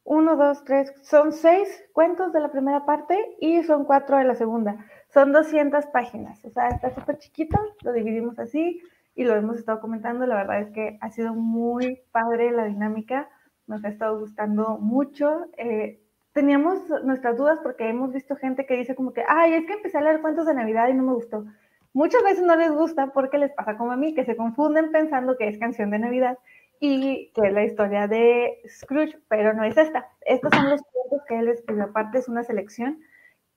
uno, 0.04 0.36
dos, 0.36 0.66
tres, 0.66 0.94
son 1.01 1.32
seis 1.32 1.82
cuentos 1.94 2.34
de 2.34 2.42
la 2.42 2.51
primera 2.51 2.86
parte 2.86 3.18
y 3.39 3.63
son 3.63 3.86
cuatro 3.86 4.18
de 4.18 4.25
la 4.25 4.36
segunda. 4.36 4.86
Son 5.13 5.32
200 5.32 5.86
páginas, 5.88 6.44
o 6.44 6.50
sea, 6.50 6.68
está 6.68 6.94
súper 6.94 7.20
chiquito, 7.20 7.58
lo 7.84 7.94
dividimos 7.94 8.38
así 8.38 8.82
y 9.16 9.24
lo 9.24 9.34
hemos 9.34 9.58
estado 9.60 9.80
comentando. 9.80 10.25
La 10.25 10.36
verdad 10.36 10.60
es 10.60 10.72
que 10.72 10.98
ha 11.00 11.10
sido 11.10 11.34
muy 11.36 12.01
padre 12.12 12.51
la 12.51 12.66
dinámica, 12.66 13.30
nos 13.66 13.82
ha 13.86 13.88
estado 13.88 14.20
gustando 14.20 14.77
mucho. 14.77 15.46
Eh, 15.58 16.01
teníamos 16.34 16.82
nuestras 17.06 17.38
dudas 17.38 17.60
porque 17.63 17.88
hemos 17.88 18.12
visto 18.12 18.36
gente 18.36 18.66
que 18.66 18.75
dice 18.75 18.94
como 18.94 19.13
que, 19.13 19.24
ay, 19.25 19.54
es 19.54 19.66
que 19.66 19.74
empecé 19.74 19.98
a 19.98 20.01
leer 20.01 20.20
cuentos 20.20 20.46
de 20.48 20.54
Navidad 20.54 20.89
y 20.89 20.96
no 20.96 21.04
me 21.04 21.13
gustó. 21.13 21.46
Muchas 21.94 22.22
veces 22.24 22.44
no 22.44 22.58
les 22.58 22.74
gusta 22.74 23.13
porque 23.13 23.38
les 23.38 23.54
pasa 23.54 23.77
como 23.77 23.94
a 23.94 23.96
mí, 23.96 24.13
que 24.13 24.25
se 24.25 24.36
confunden 24.36 24.92
pensando 24.92 25.38
que 25.38 25.48
es 25.48 25.58
canción 25.58 25.92
de 25.92 26.00
Navidad 26.00 26.38
y 26.79 27.31
que 27.34 27.48
es 27.48 27.53
la 27.53 27.63
historia 27.63 28.07
de 28.07 28.60
Scrooge, 28.67 29.17
pero 29.27 29.53
no 29.53 29.63
es 29.63 29.77
esta. 29.77 30.07
Estos 30.22 30.51
son 30.53 30.69
los 30.69 30.81
cuentos 30.81 31.27
que 31.27 31.39
él 31.39 31.50
escribió, 31.50 31.86
aparte 31.86 32.19
es 32.19 32.27
una 32.27 32.43
selección. 32.43 33.00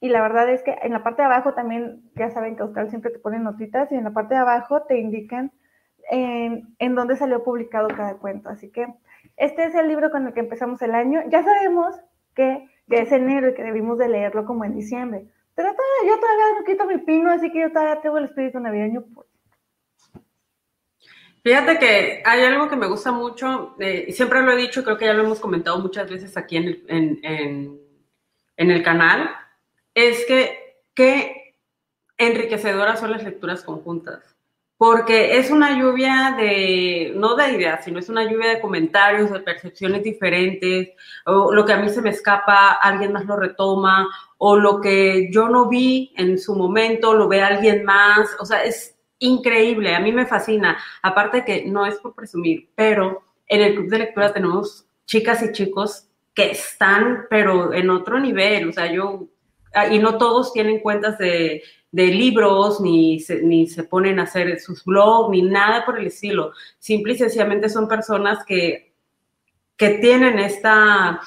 Y 0.00 0.09
la 0.09 0.23
verdad 0.23 0.49
es 0.49 0.62
que 0.62 0.77
en 0.83 0.93
la 0.93 1.03
parte 1.03 1.23
de 1.23 1.27
abajo 1.27 1.53
también, 1.53 2.03
ya 2.15 2.31
saben 2.31 2.57
que 2.57 2.62
Austral 2.62 2.89
siempre 2.89 3.11
te 3.11 3.19
pone 3.19 3.39
notitas 3.39 3.93
y 3.93 3.97
en 3.97 4.05
la 4.05 4.12
parte 4.12 4.35
de 4.35 4.41
abajo 4.41 4.83
te 4.83 4.99
indican 4.99 5.53
en, 6.11 6.75
en 6.79 6.95
dónde 6.95 7.17
salió 7.17 7.45
publicado 7.45 7.89
cada 7.89 8.15
cuento. 8.15 8.49
Así 8.49 8.71
que 8.71 8.87
este 9.37 9.65
es 9.65 9.75
el 9.75 9.89
libro 9.89 10.11
con 10.11 10.27
el 10.27 10.33
que 10.33 10.41
empezamos 10.41 10.81
el 10.81 10.95
año. 10.95 11.21
Ya 11.29 11.43
sabemos 11.43 12.00
que 12.35 12.67
ya 12.87 12.99
es 12.99 13.12
enero 13.12 13.50
y 13.50 13.55
que 13.55 13.62
debimos 13.62 13.99
de 13.99 14.09
leerlo 14.09 14.47
como 14.47 14.65
en 14.65 14.75
diciembre. 14.75 15.27
Pero 15.55 15.75
todavía, 15.75 16.15
yo 16.15 16.21
todavía 16.21 16.59
no 16.59 16.65
quito 16.65 16.87
mi 16.87 16.99
pino, 16.99 17.31
así 17.31 17.53
que 17.53 17.61
yo 17.61 17.71
todavía 17.71 18.00
tengo 18.00 18.19
el 18.19 18.25
espíritu 18.25 18.59
navideño 18.61 19.05
pues, 19.15 19.27
Fíjate 21.43 21.79
que 21.79 22.23
hay 22.25 22.45
algo 22.45 22.69
que 22.69 22.77
me 22.77 22.87
gusta 22.87 23.13
mucho, 23.13 23.75
eh, 23.79 24.05
y 24.09 24.13
siempre 24.13 24.43
lo 24.43 24.53
he 24.53 24.57
dicho, 24.57 24.85
creo 24.85 24.99
que 24.99 25.07
ya 25.07 25.15
lo 25.15 25.25
hemos 25.25 25.41
comentado 25.41 25.79
muchas 25.79 26.11
veces 26.11 26.37
aquí 26.37 26.59
en 26.59 26.65
el, 26.65 26.85
en, 26.89 27.81
en, 28.57 28.71
el 28.71 28.83
canal, 28.83 29.31
es 29.95 30.27
que 30.27 30.83
qué 30.95 31.57
enriquecedoras 32.19 33.01
son 33.01 33.13
las 33.13 33.25
lecturas 33.25 33.63
conjuntas. 33.65 34.37
porque 34.77 35.37
es 35.37 35.51
una 35.51 35.79
lluvia 35.79 36.35
de, 36.39 37.13
no 37.15 37.37
de 37.37 37.53
ideas, 37.53 37.85
sino 37.85 37.99
es 37.99 38.09
una 38.09 38.25
lluvia 38.25 38.49
de 38.49 38.61
comentarios, 38.61 39.31
de 39.31 39.41
percepciones 39.41 40.03
diferentes, 40.03 40.91
o 41.27 41.53
lo 41.53 41.67
que 41.67 41.75
a 41.75 41.77
mí 41.79 41.91
se 41.91 42.01
me 42.01 42.11
escapa, 42.11 42.73
alguien 42.73 43.13
más 43.13 43.27
lo 43.27 43.37
retoma, 43.37 44.09
o 44.39 44.57
lo 44.57 44.81
que 44.81 45.29
yo 45.31 45.51
no 45.51 45.69
vi 45.69 46.15
en 46.17 46.39
su 46.39 46.55
momento, 46.57 47.13
lo 47.15 47.29
ve 47.29 47.43
alguien 47.43 47.85
más, 47.85 48.31
o 48.41 48.47
sea, 48.47 48.65
es 48.65 48.97
increíble, 49.21 49.95
a 49.95 50.00
mí 50.00 50.12
me 50.12 50.27
fascina, 50.27 50.79
aparte 51.03 51.45
que 51.45 51.65
no 51.65 51.87
es 51.87 51.97
por 51.97 52.15
presumir, 52.15 52.69
pero 52.75 53.23
en 53.47 53.62
el 53.62 53.75
club 53.75 53.89
de 53.89 53.99
lectura 53.99 54.33
tenemos 54.33 54.87
chicas 55.07 55.43
y 55.43 55.53
chicos 55.53 56.09
que 56.35 56.50
están, 56.50 57.27
pero 57.31 57.73
en 57.73 57.91
otro 57.91 58.19
nivel, 58.19 58.69
o 58.69 58.73
sea, 58.73 58.93
yo, 58.93 59.29
y 59.91 59.99
no 59.99 60.19
todos 60.19 60.53
tienen 60.53 60.81
cuentas 60.81 61.19
de 61.19 61.62
de 61.93 62.07
libros, 62.07 62.81
ni 62.81 63.19
se, 63.21 63.43
ni 63.43 63.67
se 63.67 63.83
ponen 63.85 64.21
a 64.21 64.25
hacer 64.25 64.61
sus 64.61 64.85
blogs, 64.85 65.31
ni 65.31 65.43
nada 65.43 65.85
por 65.85 65.99
el 65.99 66.07
estilo. 66.07 66.53
Simple 66.79 67.15
y 67.15 67.19
sencillamente 67.19 67.69
son 67.69 67.89
personas 67.89 68.45
que, 68.45 68.95
que 69.77 69.91
tienen 69.99 70.39
esta, 70.39 71.21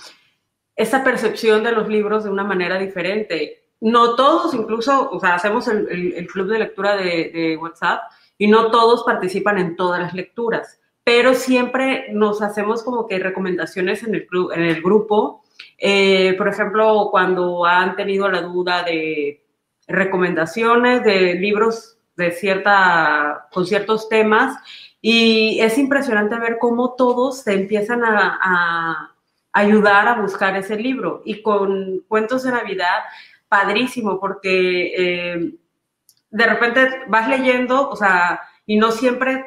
esta 0.76 1.04
percepción 1.04 1.64
de 1.64 1.74
los 1.74 1.88
libros 1.90 2.24
de 2.24 2.30
una 2.30 2.44
manera 2.44 2.80
diferente. 2.80 3.63
No 3.84 4.16
todos, 4.16 4.54
incluso, 4.54 5.10
o 5.12 5.20
sea, 5.20 5.36
hacemos 5.36 5.68
el, 5.68 6.28
club 6.28 6.48
de 6.48 6.60
lectura 6.60 6.96
de, 6.96 7.32
de, 7.34 7.58
WhatsApp 7.58 8.04
y 8.38 8.48
no 8.48 8.72
todos 8.72 9.04
participan 9.04 9.58
en 9.58 9.76
todas 9.76 10.00
las 10.00 10.14
lecturas, 10.14 10.80
pero 11.04 11.34
siempre 11.34 12.08
nos 12.14 12.42
hacemos 12.42 12.84
como 12.84 13.08
que 13.08 13.20
recomendaciones 13.20 14.04
en 14.04 14.16
el, 14.16 14.26
club, 14.26 14.52
en 14.54 14.64
el 14.64 14.82
grupo. 14.82 15.44
Eh, 15.78 16.34
por 16.38 16.48
ejemplo, 16.48 17.10
cuando 17.12 17.66
han 17.66 17.96
tenido 17.96 18.30
la 18.30 18.42
duda 18.42 18.84
de 18.84 19.44
recomendaciones 19.88 21.04
de 21.04 21.36
libros 21.36 21.98
de 22.16 22.32
cierta, 22.32 23.48
con 23.52 23.66
ciertos 23.66 24.08
temas 24.08 24.58
y 25.02 25.60
es 25.60 25.78
impresionante 25.78 26.40
ver 26.40 26.58
cómo 26.60 26.94
todos 26.94 27.42
se 27.42 27.54
empiezan 27.54 28.04
a, 28.06 29.10
ayudar 29.56 30.08
a 30.08 30.20
buscar 30.20 30.56
ese 30.56 30.78
libro 30.78 31.22
y 31.26 31.44
con 31.44 32.00
cuentos 32.08 32.44
de 32.44 32.52
Navidad, 32.52 33.04
padrísimo, 33.54 34.20
porque 34.20 34.94
eh, 34.98 35.54
de 36.32 36.46
repente 36.48 36.90
vas 37.08 37.30
leyendo, 37.30 37.88
o 37.88 37.96
sea, 37.96 38.42
y 38.66 38.78
no 38.78 38.92
siempre 38.92 39.46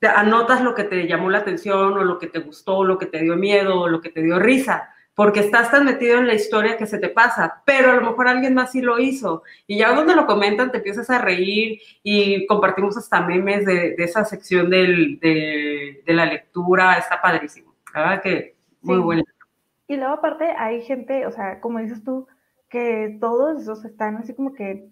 te 0.00 0.08
anotas 0.08 0.60
lo 0.60 0.74
que 0.74 0.82
te 0.82 1.06
llamó 1.06 1.30
la 1.30 1.38
atención 1.38 1.92
o 1.92 2.02
lo 2.02 2.18
que 2.18 2.26
te 2.26 2.40
gustó, 2.40 2.82
lo 2.82 2.98
que 2.98 3.06
te 3.06 3.22
dio 3.22 3.36
miedo 3.36 3.82
o 3.82 3.88
lo 3.88 4.00
que 4.00 4.10
te 4.10 4.22
dio 4.22 4.40
risa, 4.40 4.92
porque 5.14 5.38
estás 5.38 5.70
tan 5.70 5.84
metido 5.84 6.18
en 6.18 6.26
la 6.26 6.34
historia 6.34 6.76
que 6.76 6.86
se 6.86 6.98
te 6.98 7.10
pasa, 7.10 7.62
pero 7.64 7.92
a 7.92 7.94
lo 7.94 8.00
mejor 8.00 8.26
alguien 8.26 8.54
más 8.54 8.72
sí 8.72 8.80
lo 8.80 8.98
hizo. 8.98 9.44
Y 9.68 9.78
ya 9.78 9.94
donde 9.94 10.16
lo 10.16 10.26
comentan 10.26 10.72
te 10.72 10.78
empiezas 10.78 11.08
a 11.08 11.20
reír 11.20 11.78
y 12.02 12.44
compartimos 12.46 12.96
hasta 12.96 13.20
memes 13.20 13.64
de, 13.64 13.94
esa 13.98 14.24
sección 14.24 14.68
de, 14.68 16.02
la 16.08 16.26
lectura, 16.26 16.98
está 16.98 17.22
padrísimo. 17.22 17.72
La 17.94 18.00
verdad 18.00 18.22
que 18.22 18.56
muy 18.82 18.98
bueno. 18.98 19.22
Y 19.86 19.96
luego 19.96 20.14
aparte 20.14 20.46
hay 20.58 20.82
gente, 20.82 21.24
o 21.26 21.30
sea, 21.30 21.60
como 21.60 21.78
dices 21.78 22.02
tú, 22.02 22.26
que 22.68 23.16
todos 23.20 23.62
esos 23.62 23.84
están 23.84 24.16
así 24.16 24.34
como 24.34 24.52
que, 24.54 24.88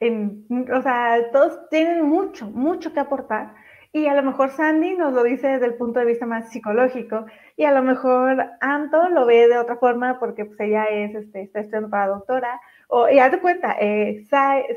en, 0.00 0.46
o 0.72 0.82
sea, 0.82 1.30
todos 1.32 1.68
tienen 1.70 2.04
mucho, 2.04 2.50
mucho 2.50 2.92
que 2.92 3.00
aportar 3.00 3.54
y 3.94 4.08
a 4.08 4.14
lo 4.14 4.24
mejor 4.24 4.50
Sandy 4.50 4.96
nos 4.96 5.12
lo 5.14 5.22
dice 5.22 5.46
desde 5.46 5.66
el 5.66 5.74
punto 5.76 6.00
de 6.00 6.06
vista 6.06 6.26
más 6.26 6.50
psicológico 6.50 7.26
y 7.56 7.62
a 7.62 7.70
lo 7.70 7.80
mejor 7.80 8.44
Anto 8.60 9.08
lo 9.08 9.24
ve 9.24 9.46
de 9.46 9.56
otra 9.56 9.76
forma 9.76 10.18
porque 10.18 10.44
pues 10.44 10.58
ella 10.58 10.86
es, 10.86 11.14
este, 11.14 11.42
está 11.42 11.60
estudiando 11.60 11.90
para 11.90 12.08
doctora. 12.08 12.60
O, 12.88 13.08
y 13.08 13.20
hazte 13.20 13.38
cuenta, 13.40 13.76
eh, 13.78 14.24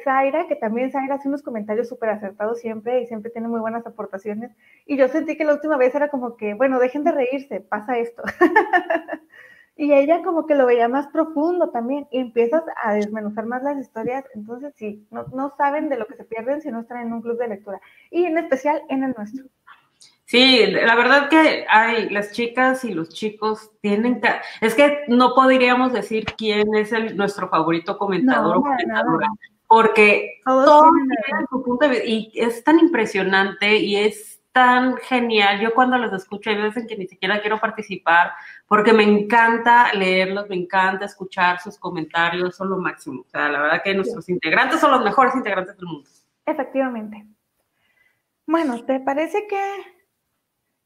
Zaira, 0.03 0.47
que 0.47 0.55
también 0.55 0.91
Zaira 0.91 1.15
hace 1.15 1.29
unos 1.29 1.41
comentarios 1.41 1.89
súper 1.89 2.09
acertados 2.09 2.59
siempre 2.59 3.01
y 3.01 3.07
siempre 3.07 3.31
tiene 3.31 3.47
muy 3.47 3.59
buenas 3.59 3.87
aportaciones. 3.87 4.51
Y 4.85 4.97
yo 4.97 5.07
sentí 5.07 5.35
que 5.35 5.45
la 5.45 5.53
última 5.53 5.77
vez 5.77 5.95
era 5.95 6.09
como 6.09 6.37
que, 6.37 6.53
bueno, 6.53 6.77
dejen 6.79 7.03
de 7.03 7.11
reírse, 7.11 7.59
pasa 7.59 7.97
esto. 7.97 8.21
Y 9.77 9.93
ella 9.93 10.23
como 10.23 10.47
que 10.47 10.55
lo 10.55 10.65
veía 10.65 10.87
más 10.87 11.07
profundo 11.07 11.69
también 11.69 12.07
y 12.11 12.19
empiezas 12.19 12.63
a 12.83 12.93
desmenuzar 12.93 13.45
más 13.45 13.61
las 13.61 13.77
historias. 13.77 14.25
Entonces, 14.33 14.73
sí, 14.75 15.07
no, 15.11 15.25
no 15.33 15.53
saben 15.55 15.87
de 15.87 15.97
lo 15.97 16.07
que 16.07 16.15
se 16.15 16.23
pierden 16.23 16.61
si 16.61 16.71
no 16.71 16.81
están 16.81 17.05
en 17.05 17.13
un 17.13 17.21
club 17.21 17.37
de 17.37 17.47
lectura. 17.47 17.79
Y 18.09 18.25
en 18.25 18.37
especial 18.37 18.81
en 18.89 19.03
el 19.03 19.13
nuestro. 19.15 19.45
Sí, 20.27 20.65
la 20.67 20.95
verdad 20.95 21.29
que 21.29 21.65
hay 21.69 22.09
las 22.09 22.33
chicas 22.33 22.83
y 22.83 22.93
los 22.93 23.07
chicos 23.07 23.71
tienen 23.79 24.19
que, 24.19 24.27
es 24.59 24.75
que 24.75 25.05
no 25.07 25.33
podríamos 25.33 25.93
decir 25.93 26.25
quién 26.37 26.75
es 26.75 26.91
el, 26.91 27.15
nuestro 27.15 27.47
favorito 27.47 27.97
comentador 27.97 28.57
o 28.57 28.61
comentadora, 28.61 29.29
porque 29.67 30.41
todos, 30.43 30.91
tienen 30.91 31.47
su 31.49 31.63
punto 31.63 31.87
de 31.87 31.91
vista 31.91 32.05
y 32.05 32.31
es 32.35 32.61
tan 32.61 32.77
impresionante 32.77 33.77
y 33.77 33.95
es 33.95 34.36
tan 34.57 34.97
genial. 34.97 35.59
Yo 35.59 35.71
cuando 35.71 35.99
los 35.99 36.11
escucho 36.11 36.49
hay 36.49 36.59
veces 36.59 36.81
en 36.81 36.87
que 36.87 36.97
ni 36.97 37.05
siquiera 37.05 37.39
quiero 37.41 37.59
participar 37.59 38.31
porque 38.67 38.91
me 38.91 39.03
encanta 39.03 39.93
leerlos, 39.93 40.49
me 40.49 40.55
encanta 40.55 41.05
escuchar 41.05 41.59
sus 41.59 41.77
comentarios, 41.77 42.55
son 42.55 42.71
lo 42.71 42.77
máximo. 42.79 43.21
O 43.21 43.29
sea, 43.29 43.49
la 43.49 43.61
verdad 43.61 43.81
que 43.83 43.93
nuestros 43.93 44.27
integrantes 44.29 44.79
son 44.79 44.89
los 44.89 45.03
mejores 45.03 45.35
integrantes 45.35 45.77
del 45.77 45.85
mundo. 45.85 46.09
Efectivamente. 46.43 47.23
Bueno, 48.47 48.83
¿te 48.83 48.99
parece 48.99 49.45
que 49.45 49.61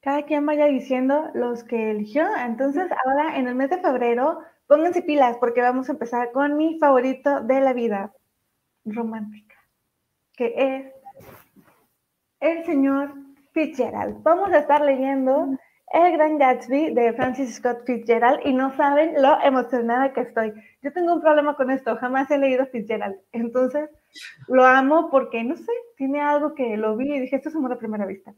cada 0.02 0.24
quien 0.24 0.46
vaya 0.46 0.66
diciendo 0.66 1.32
los 1.34 1.64
que 1.64 1.92
eligió? 1.92 2.28
Entonces, 2.46 2.92
ahora 3.06 3.38
en 3.38 3.48
el 3.48 3.56
mes 3.56 3.70
de 3.70 3.80
febrero, 3.80 4.40
pónganse 4.68 5.02
pilas 5.02 5.38
porque 5.40 5.62
vamos 5.62 5.88
a 5.88 5.94
empezar 5.94 6.34
con 6.34 6.58
mi 6.58 6.78
favorito 6.78 7.40
de 7.40 7.62
la 7.62 7.72
vida 7.72 8.12
romántica, 8.84 9.56
que 10.36 10.54
es 10.58 10.94
el 12.42 12.66
señor 12.66 13.31
Fitzgerald. 13.54 14.24
Vamos 14.24 14.52
a 14.52 14.60
estar 14.60 14.82
leyendo 14.82 15.58
El 15.94 16.14
Gran 16.14 16.38
Gatsby 16.38 16.94
de 16.94 17.14
Francis 17.14 17.56
Scott 17.56 17.86
Fitzgerald 17.86 18.40
y 18.46 18.54
no 18.54 18.76
saben 18.76 19.22
lo 19.22 19.42
emocionada 19.42 20.14
que 20.14 20.22
estoy. 20.22 20.54
Yo 20.82 20.94
tengo 20.94 21.14
un 21.14 21.22
problema 21.22 21.56
con 21.56 21.70
esto, 21.70 21.96
jamás 21.98 22.32
he 22.32 22.38
leído 22.38 22.66
Fitzgerald. 22.68 23.18
Entonces, 23.32 23.90
lo 24.48 24.66
amo 24.66 25.10
porque, 25.10 25.44
no 25.44 25.56
sé, 25.58 25.72
tiene 25.98 26.22
algo 26.22 26.56
que 26.56 26.78
lo 26.78 26.96
vi 26.96 27.14
y 27.14 27.20
dije, 27.20 27.36
esto 27.36 27.50
es 27.50 27.56
amor 27.56 27.74
a 27.74 27.78
primera 27.78 28.06
vista. 28.06 28.34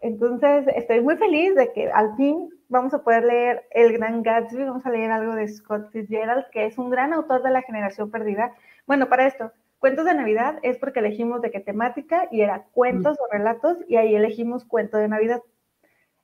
Entonces, 0.00 0.66
estoy 0.76 1.00
muy 1.00 1.16
feliz 1.16 1.54
de 1.54 1.72
que 1.72 1.90
al 1.90 2.16
fin 2.16 2.48
vamos 2.68 2.94
a 2.94 3.02
poder 3.02 3.24
leer 3.24 3.64
El 3.70 3.92
Gran 3.92 4.22
Gatsby, 4.22 4.64
vamos 4.64 4.86
a 4.86 4.90
leer 4.90 5.10
algo 5.10 5.34
de 5.34 5.48
Scott 5.48 5.90
Fitzgerald, 5.90 6.44
que 6.52 6.66
es 6.66 6.78
un 6.78 6.90
gran 6.90 7.12
autor 7.12 7.42
de 7.42 7.50
la 7.50 7.62
generación 7.62 8.10
perdida. 8.10 8.52
Bueno, 8.86 9.08
para 9.08 9.26
esto, 9.26 9.52
Cuentos 9.78 10.04
de 10.04 10.14
Navidad 10.14 10.58
es 10.62 10.78
porque 10.78 11.00
elegimos 11.00 11.42
de 11.42 11.50
qué 11.50 11.60
temática 11.60 12.28
y 12.30 12.40
era 12.40 12.64
cuentos 12.72 13.18
o 13.20 13.32
relatos 13.32 13.78
y 13.88 13.96
ahí 13.96 14.14
elegimos 14.14 14.64
cuento 14.64 14.96
de 14.96 15.08
Navidad. 15.08 15.42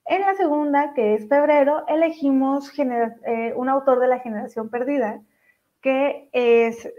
En 0.05 0.21
la 0.21 0.33
segunda, 0.33 0.93
que 0.93 1.13
es 1.13 1.29
febrero, 1.29 1.85
elegimos 1.87 2.71
eh, 2.77 3.53
un 3.55 3.69
autor 3.69 3.99
de 3.99 4.07
la 4.07 4.19
generación 4.19 4.69
perdida, 4.69 5.21
que 5.81 6.29
es 6.31 6.89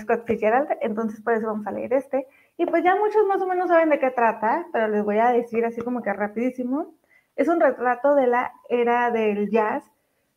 Scott 0.00 0.26
Fitzgerald, 0.26 0.68
entonces 0.80 1.20
por 1.20 1.34
eso 1.34 1.46
vamos 1.46 1.66
a 1.66 1.72
leer 1.72 1.92
este. 1.92 2.26
Y 2.56 2.66
pues 2.66 2.84
ya 2.84 2.94
muchos 2.96 3.26
más 3.26 3.40
o 3.42 3.46
menos 3.46 3.68
saben 3.68 3.90
de 3.90 3.98
qué 3.98 4.10
trata, 4.10 4.66
pero 4.72 4.88
les 4.88 5.04
voy 5.04 5.18
a 5.18 5.32
decir 5.32 5.64
así 5.64 5.80
como 5.80 6.02
que 6.02 6.12
rapidísimo. 6.12 6.94
Es 7.34 7.48
un 7.48 7.60
retrato 7.60 8.14
de 8.14 8.28
la 8.28 8.52
era 8.68 9.10
del 9.10 9.50
jazz 9.50 9.84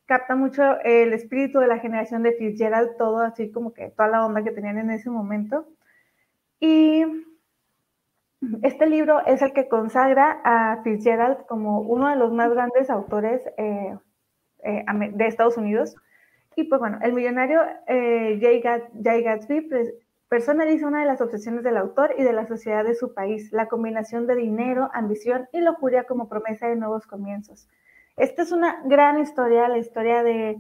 capta 0.08 0.36
mucho 0.36 0.80
el 0.84 1.14
espíritu 1.14 1.60
de 1.60 1.68
la 1.68 1.80
generación 1.80 2.24
de 2.24 2.34
Fitzgerald, 2.34 2.98
todo 2.98 3.20
así 3.20 3.52
como 3.52 3.74
que 3.74 3.90
toda 3.90 4.08
la 4.08 4.26
onda 4.26 4.44
que 4.44 4.52
tenían 4.52 4.80
en 4.80 4.90
ese 4.90 5.10
momento. 5.10 5.68
Y 6.60 7.04
este 8.64 8.88
libro 8.88 9.26
es 9.26 9.42
el 9.42 9.54
que 9.54 9.68
consagra 9.68 10.42
a 10.44 10.82
Fitzgerald 10.84 11.46
como 11.46 11.82
uno 11.82 12.10
de 12.10 12.16
los 12.16 12.32
más 12.32 12.52
grandes 12.52 12.90
autores 12.90 13.42
eh, 13.58 13.98
eh, 14.64 14.86
de 15.14 15.28
Estados 15.28 15.58
Unidos. 15.58 15.96
Y 16.56 16.64
pues 16.64 16.80
bueno, 16.80 17.00
el 17.04 17.14
millonario 17.14 17.62
eh, 17.88 18.40
Jay, 18.42 19.24
Gatsby 19.24 19.70
personaliza 20.30 20.88
una 20.88 21.02
de 21.02 21.06
las 21.06 21.22
obsesiones 21.22 21.64
del 21.64 21.78
autor 21.78 22.16
y 22.18 22.24
de 22.24 22.34
la 22.34 22.48
sociedad 22.48 22.84
de 22.84 22.96
su 22.96 23.14
país, 23.14 23.52
la 23.52 23.68
combinación 23.68 24.26
de 24.26 24.36
dinero, 24.36 24.90
ambición 24.94 25.48
y 25.52 25.62
lujuria 25.62 26.06
como 26.06 26.30
promesa 26.30 26.68
de 26.68 26.76
nuevos 26.76 27.06
comienzos. 27.06 27.68
Esta 28.18 28.42
es 28.42 28.52
una 28.52 28.82
gran 28.84 29.20
historia, 29.20 29.68
la 29.68 29.78
historia 29.78 30.24
de 30.24 30.58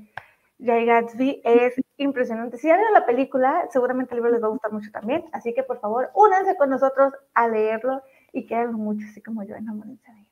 Jay 0.64 0.86
Gatsby 0.86 1.42
es 1.44 1.74
impresionante. 1.98 2.58
Si 2.58 2.68
ya 2.68 2.76
vieron 2.76 2.94
la 2.94 3.08
película, 3.08 3.68
seguramente 3.72 4.14
el 4.14 4.20
libro 4.20 4.32
les 4.32 4.44
va 4.44 4.48
a 4.48 4.52
gustar 4.52 4.72
mucho 4.72 4.92
también. 4.92 5.26
Así 5.34 5.56
que 5.56 5.64
por 5.64 5.80
favor, 5.80 6.12
únanse 6.14 6.56
con 6.56 6.70
nosotros 6.70 7.14
a 7.34 7.48
leerlo 7.48 8.04
y 8.32 8.46
quédenlo 8.46 8.78
mucho, 8.78 9.08
así 9.10 9.22
como 9.22 9.44
yo 9.44 9.56
enamorada 9.56 9.96
de 9.96 10.20
él. 10.20 10.28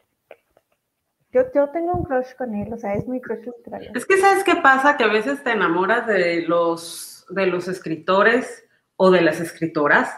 Yo, 1.31 1.41
yo, 1.53 1.69
tengo 1.69 1.93
un 1.93 2.03
crush 2.03 2.33
con 2.37 2.53
él, 2.53 2.71
o 2.71 2.77
sea, 2.77 2.93
es 2.93 3.07
muy 3.07 3.19
crush 3.19 3.45
literario. 3.57 3.91
Es 3.93 4.05
que 4.05 4.17
sabes 4.17 4.43
qué 4.43 4.55
pasa, 4.55 4.95
que 4.95 5.03
a 5.03 5.11
veces 5.11 5.43
te 5.43 5.51
enamoras 5.51 6.05
de 6.07 6.43
los, 6.43 7.25
de 7.29 7.47
los 7.47 7.67
escritores 7.67 8.63
o 8.95 9.09
de 9.09 9.21
las 9.21 9.41
escritoras, 9.41 10.15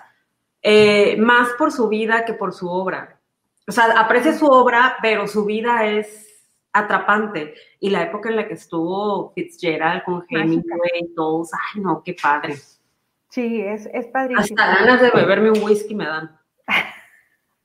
eh, 0.61 1.15
más 1.17 1.49
por 1.57 1.71
su 1.71 1.87
vida 1.87 2.25
que 2.25 2.33
por 2.33 2.53
su 2.53 2.69
obra. 2.69 3.19
O 3.65 3.71
sea, 3.71 3.99
aprecias 3.99 4.37
su 4.37 4.45
obra, 4.45 4.97
pero 5.01 5.25
su 5.25 5.45
vida 5.45 5.85
es 5.85 6.26
atrapante. 6.79 7.53
Y 7.79 7.89
la 7.89 8.03
época 8.03 8.29
en 8.29 8.37
la 8.37 8.47
que 8.47 8.53
estuvo 8.55 9.31
Fitzgerald 9.33 10.03
con 10.03 10.25
Hemingway 10.29 11.01
y 11.01 11.15
todos, 11.15 11.51
ay 11.53 11.81
no, 11.81 12.01
qué 12.03 12.15
padre. 12.21 12.55
Sí, 13.29 13.61
es, 13.61 13.87
es 13.93 14.07
padrísimo. 14.07 14.59
Hasta 14.59 14.79
ganas 14.79 15.01
de 15.01 15.11
beberme 15.11 15.51
un 15.51 15.63
whisky 15.63 15.93
me 15.95 16.05
dan. 16.05 16.37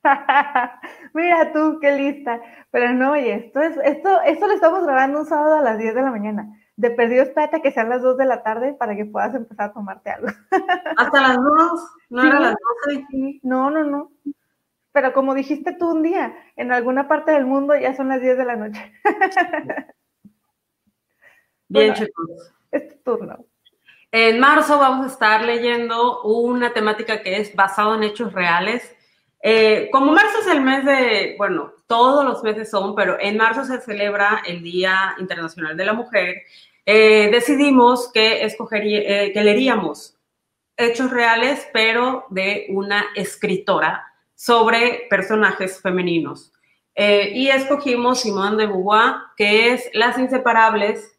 Mira 1.15 1.53
tú, 1.53 1.79
qué 1.81 1.97
lista. 1.97 2.41
Pero 2.71 2.93
no, 2.93 3.13
oye, 3.13 3.35
esto, 3.35 3.61
es, 3.61 3.77
esto, 3.85 4.21
esto 4.23 4.47
lo 4.47 4.55
estamos 4.55 4.85
grabando 4.85 5.21
un 5.21 5.27
sábado 5.27 5.57
a 5.57 5.63
las 5.63 5.79
10 5.79 5.95
de 5.95 6.03
la 6.03 6.11
mañana. 6.11 6.49
De 6.77 6.91
perdido 6.91 7.23
espérate 7.23 7.63
que 7.63 7.71
sean 7.71 7.91
las 7.91 8.03
2 8.03 8.17
de 8.17 8.25
la 8.25 8.43
tarde 8.43 8.75
para 8.75 8.97
que 8.97 9.05
puedas 9.05 9.35
empezar 9.35 9.71
a 9.71 9.73
tomarte 9.73 10.11
algo. 10.11 10.29
Hasta 10.97 11.21
las 11.21 11.37
2, 11.37 11.47
no 12.11 12.23
era 12.27 12.41
las 12.41 12.57
12. 12.87 13.41
No, 13.43 13.71
no, 13.71 13.85
no. 13.85 14.11
Pero 14.93 15.13
como 15.13 15.35
dijiste 15.35 15.73
tú 15.73 15.91
un 15.91 16.03
día, 16.03 16.37
en 16.57 16.71
alguna 16.71 17.09
parte 17.09 17.33
del 17.33 17.47
mundo 17.47 17.75
ya 17.77 17.95
son 17.97 18.09
las 18.09 18.21
10 18.21 18.39
de 18.39 18.45
la 18.45 18.57
noche. 18.57 18.93
Bien, 21.69 21.95
chicos. 21.95 22.53
Es 22.71 22.89
tu 22.89 23.17
turno. 23.17 23.47
En 24.11 24.39
marzo 24.39 24.79
vamos 24.79 25.07
a 25.07 25.09
estar 25.09 25.43
leyendo 25.43 26.23
una 26.23 26.75
temática 26.75 27.23
que 27.23 27.39
es 27.39 27.55
basado 27.55 27.95
en 27.95 28.03
hechos 28.03 28.35
reales. 28.35 28.95
Eh, 29.43 29.89
como 29.91 30.13
marzo 30.13 30.41
es 30.41 30.49
el 30.49 30.61
mes 30.61 30.85
de, 30.85 31.35
bueno, 31.39 31.73
todos 31.87 32.23
los 32.25 32.43
meses 32.43 32.71
son, 32.71 32.95
pero 32.95 33.17
en 33.19 33.39
marzo 33.39 33.65
se 33.65 33.81
celebra 33.81 34.43
el 34.47 34.63
Día 34.63 35.17
Internacional 35.19 35.77
de 35.77 35.85
la 35.87 35.95
Mujer, 35.95 36.43
eh, 36.85 37.31
decidimos 37.31 38.11
que, 38.13 38.45
escogería, 38.45 39.01
eh, 39.01 39.33
que 39.33 39.43
leeríamos 39.43 40.17
hechos 40.77 41.11
reales, 41.11 41.69
pero 41.73 42.27
de 42.31 42.67
una 42.71 43.07
escritora 43.15 44.12
sobre 44.35 45.07
personajes 45.09 45.81
femeninos. 45.81 46.53
y 46.95 47.49
escogimos 47.49 48.21
Simone 48.21 48.57
de 48.57 48.67
Beauvoir, 48.67 49.15
que 49.37 49.73
es 49.73 49.89
Las 49.95 50.19
Inseparables 50.19 51.13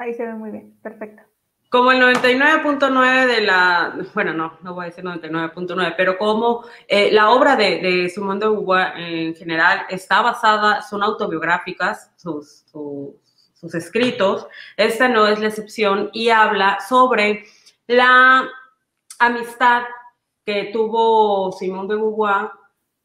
Ahí 0.00 0.14
se 0.14 0.24
ve 0.24 0.32
muy 0.32 0.50
bien, 0.50 0.78
perfecto. 0.82 1.22
Como 1.68 1.92
el 1.92 2.00
99.9 2.00 3.26
de 3.26 3.42
la, 3.42 3.94
bueno, 4.14 4.32
no, 4.32 4.56
no 4.62 4.72
voy 4.72 4.84
a 4.84 4.86
decir 4.86 5.04
99.9, 5.04 5.94
pero 5.94 6.16
como 6.16 6.64
eh, 6.88 7.12
la 7.12 7.28
obra 7.28 7.54
de, 7.54 7.80
de 7.80 8.08
Simone 8.08 8.40
de 8.40 8.48
Beauvoir 8.48 8.96
en 8.96 9.34
general 9.34 9.82
está 9.90 10.22
basada, 10.22 10.80
son 10.80 11.02
autobiográficas, 11.02 12.12
sus, 12.16 12.64
sus, 12.72 13.74
escritos, 13.74 14.46
esta 14.78 15.06
no 15.06 15.26
es 15.26 15.38
la 15.38 15.48
excepción 15.48 16.08
y 16.14 16.30
habla 16.30 16.78
sobre 16.80 17.44
la 17.86 18.48
amistad 19.18 19.82
tuvo 20.72 21.52
Simone 21.52 21.88
de 21.88 21.96
Beauvoir 21.96 22.50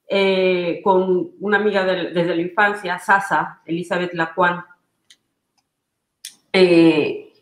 eh, 0.08 0.82
con 0.84 1.32
una 1.40 1.58
amiga 1.58 1.84
desde 1.84 2.36
la 2.36 2.42
infancia, 2.42 3.00
Sasa, 3.00 3.62
Elizabeth 3.66 4.14
Lacuan 4.14 4.64
eh, 6.54 7.34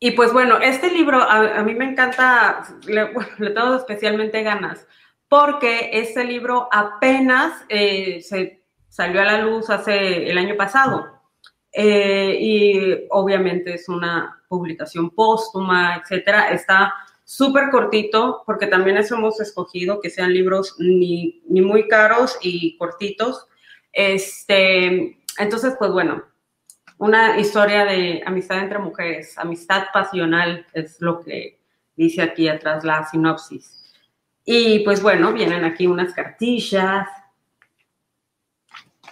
y 0.00 0.10
pues 0.12 0.32
bueno, 0.32 0.58
este 0.58 0.90
libro 0.90 1.22
a, 1.22 1.62
mí 1.62 1.74
me 1.74 1.84
encanta, 1.84 2.64
le, 2.86 3.06
tengo 3.50 3.76
especialmente 3.76 4.42
ganas, 4.42 4.86
porque 5.28 5.90
este 5.92 6.24
libro 6.24 6.68
apenas 6.72 7.64
eh, 7.68 8.20
se 8.22 8.64
salió 8.88 9.20
a 9.20 9.24
la 9.24 9.38
luz 9.42 9.70
hace 9.70 10.30
el 10.30 10.38
año 10.38 10.56
pasado. 10.56 11.06
Y 11.76 13.08
obviamente 13.10 13.74
es 13.74 13.88
una 13.88 14.42
publicación 14.48 15.10
póstuma, 15.10 15.96
etcétera. 15.96 16.50
Está 16.50 16.94
súper 17.24 17.70
cortito, 17.70 18.42
porque 18.46 18.66
también 18.66 18.98
eso 18.98 19.16
hemos 19.16 19.40
escogido, 19.40 20.00
que 20.00 20.10
sean 20.10 20.32
libros 20.32 20.76
ni, 20.78 21.42
ni 21.48 21.62
muy 21.62 21.88
caros 21.88 22.38
y 22.40 22.76
cortitos. 22.76 23.46
Este, 23.92 25.18
entonces, 25.38 25.74
pues 25.78 25.90
bueno, 25.90 26.24
una 26.98 27.38
historia 27.40 27.84
de 27.84 28.22
amistad 28.24 28.58
entre 28.58 28.78
mujeres, 28.78 29.36
amistad 29.38 29.86
pasional 29.92 30.66
es 30.72 31.00
lo 31.00 31.20
que 31.20 31.58
dice 31.96 32.22
aquí 32.22 32.48
atrás 32.48 32.84
la 32.84 33.06
sinopsis. 33.06 33.82
Y 34.44 34.80
pues 34.80 35.02
bueno, 35.02 35.32
vienen 35.32 35.64
aquí 35.64 35.86
unas 35.86 36.12
cartillas 36.12 37.08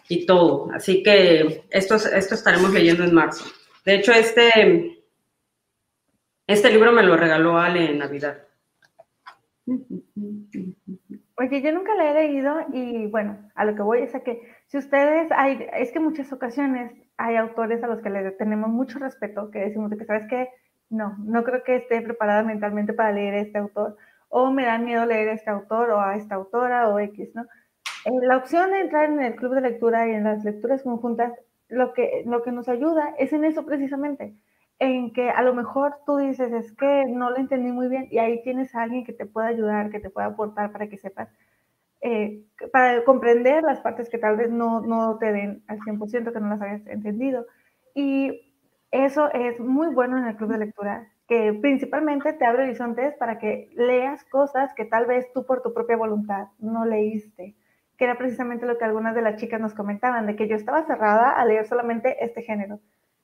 y 0.08 0.26
todo. 0.26 0.70
Así 0.74 1.02
que 1.02 1.64
esto, 1.70 1.96
esto 1.96 2.34
estaremos 2.34 2.72
leyendo 2.72 3.04
en 3.04 3.14
marzo. 3.14 3.44
De 3.84 3.96
hecho, 3.96 4.12
este, 4.12 5.01
este 6.46 6.70
libro 6.70 6.92
me 6.92 7.02
lo 7.02 7.16
regaló 7.16 7.58
Ale 7.58 7.90
en 7.90 7.98
Navidad. 7.98 8.38
Oye, 11.38 11.62
yo 11.62 11.72
nunca 11.72 11.94
la 11.94 12.10
he 12.10 12.14
leído 12.14 12.56
y 12.72 13.06
bueno, 13.06 13.38
a 13.54 13.64
lo 13.64 13.74
que 13.74 13.82
voy 13.82 14.02
es 14.02 14.14
a 14.14 14.20
que 14.20 14.42
si 14.66 14.78
ustedes, 14.78 15.30
hay, 15.32 15.66
es 15.74 15.92
que 15.92 16.00
muchas 16.00 16.32
ocasiones 16.32 16.92
hay 17.16 17.36
autores 17.36 17.82
a 17.82 17.86
los 17.86 18.00
que 18.00 18.10
le 18.10 18.30
tenemos 18.32 18.70
mucho 18.70 18.98
respeto, 18.98 19.50
que 19.50 19.60
decimos 19.60 19.90
de 19.90 19.98
que, 19.98 20.04
¿sabes 20.04 20.26
qué? 20.28 20.48
No, 20.90 21.16
no 21.18 21.44
creo 21.44 21.62
que 21.62 21.76
esté 21.76 22.00
preparada 22.02 22.42
mentalmente 22.42 22.92
para 22.92 23.12
leer 23.12 23.34
este 23.34 23.58
autor, 23.58 23.96
o 24.28 24.50
me 24.50 24.64
da 24.64 24.78
miedo 24.78 25.06
leer 25.06 25.28
a 25.28 25.32
este 25.34 25.50
autor 25.50 25.90
o 25.90 26.00
a 26.00 26.16
esta 26.16 26.34
autora 26.34 26.88
o 26.88 26.98
X, 26.98 27.30
¿no? 27.34 27.42
Eh, 28.04 28.26
la 28.26 28.36
opción 28.36 28.70
de 28.70 28.80
entrar 28.80 29.10
en 29.10 29.20
el 29.20 29.36
club 29.36 29.54
de 29.54 29.60
lectura 29.60 30.08
y 30.08 30.12
en 30.12 30.24
las 30.24 30.44
lecturas 30.44 30.82
conjuntas, 30.82 31.32
lo 31.68 31.92
que, 31.92 32.24
lo 32.26 32.42
que 32.42 32.52
nos 32.52 32.68
ayuda 32.68 33.14
es 33.18 33.32
en 33.32 33.44
eso 33.44 33.64
precisamente, 33.64 34.34
en 34.82 35.12
que 35.12 35.30
a 35.30 35.42
lo 35.42 35.54
mejor 35.54 35.94
tú 36.04 36.16
dices, 36.16 36.52
es 36.52 36.72
que 36.72 37.04
no 37.06 37.30
lo 37.30 37.36
entendí 37.36 37.70
muy 37.70 37.86
bien 37.86 38.08
y 38.10 38.18
ahí 38.18 38.42
tienes 38.42 38.74
a 38.74 38.82
alguien 38.82 39.04
que 39.04 39.12
te 39.12 39.26
pueda 39.26 39.46
ayudar, 39.46 39.90
que 39.90 40.00
te 40.00 40.10
pueda 40.10 40.26
aportar 40.26 40.72
para 40.72 40.88
que 40.88 40.98
sepas 40.98 41.28
eh, 42.00 42.42
para 42.72 43.04
comprender 43.04 43.62
las 43.62 43.80
partes 43.80 44.10
que 44.10 44.18
tal 44.18 44.36
vez 44.36 44.50
no, 44.50 44.80
no 44.80 45.18
te 45.18 45.32
den 45.32 45.62
al 45.68 45.78
100%, 45.78 46.32
que 46.32 46.40
no 46.40 46.48
las 46.48 46.60
hayas 46.60 46.84
entendido. 46.88 47.46
Y 47.94 48.52
eso 48.90 49.32
es 49.32 49.60
muy 49.60 49.94
bueno 49.94 50.18
en 50.18 50.26
el 50.26 50.34
club 50.34 50.50
de 50.50 50.58
lectura, 50.58 51.08
que 51.28 51.52
principalmente 51.52 52.32
te 52.32 52.44
abre 52.44 52.64
horizontes 52.64 53.14
para 53.14 53.38
que 53.38 53.70
leas 53.76 54.24
cosas 54.24 54.74
que 54.74 54.84
tal 54.84 55.06
vez 55.06 55.32
tú 55.32 55.46
por 55.46 55.62
tu 55.62 55.72
propia 55.72 55.96
voluntad 55.96 56.48
no 56.58 56.84
leíste, 56.84 57.54
que 57.96 58.04
era 58.04 58.18
precisamente 58.18 58.66
lo 58.66 58.78
que 58.78 58.84
algunas 58.84 59.14
de 59.14 59.22
las 59.22 59.36
chicas 59.36 59.60
nos 59.60 59.74
comentaban, 59.74 60.26
de 60.26 60.34
que 60.34 60.48
yo 60.48 60.56
estaba 60.56 60.84
cerrada 60.84 61.30
a 61.30 61.44
leer 61.44 61.66
solamente 61.68 62.24
este 62.24 62.42
género. 62.42 62.80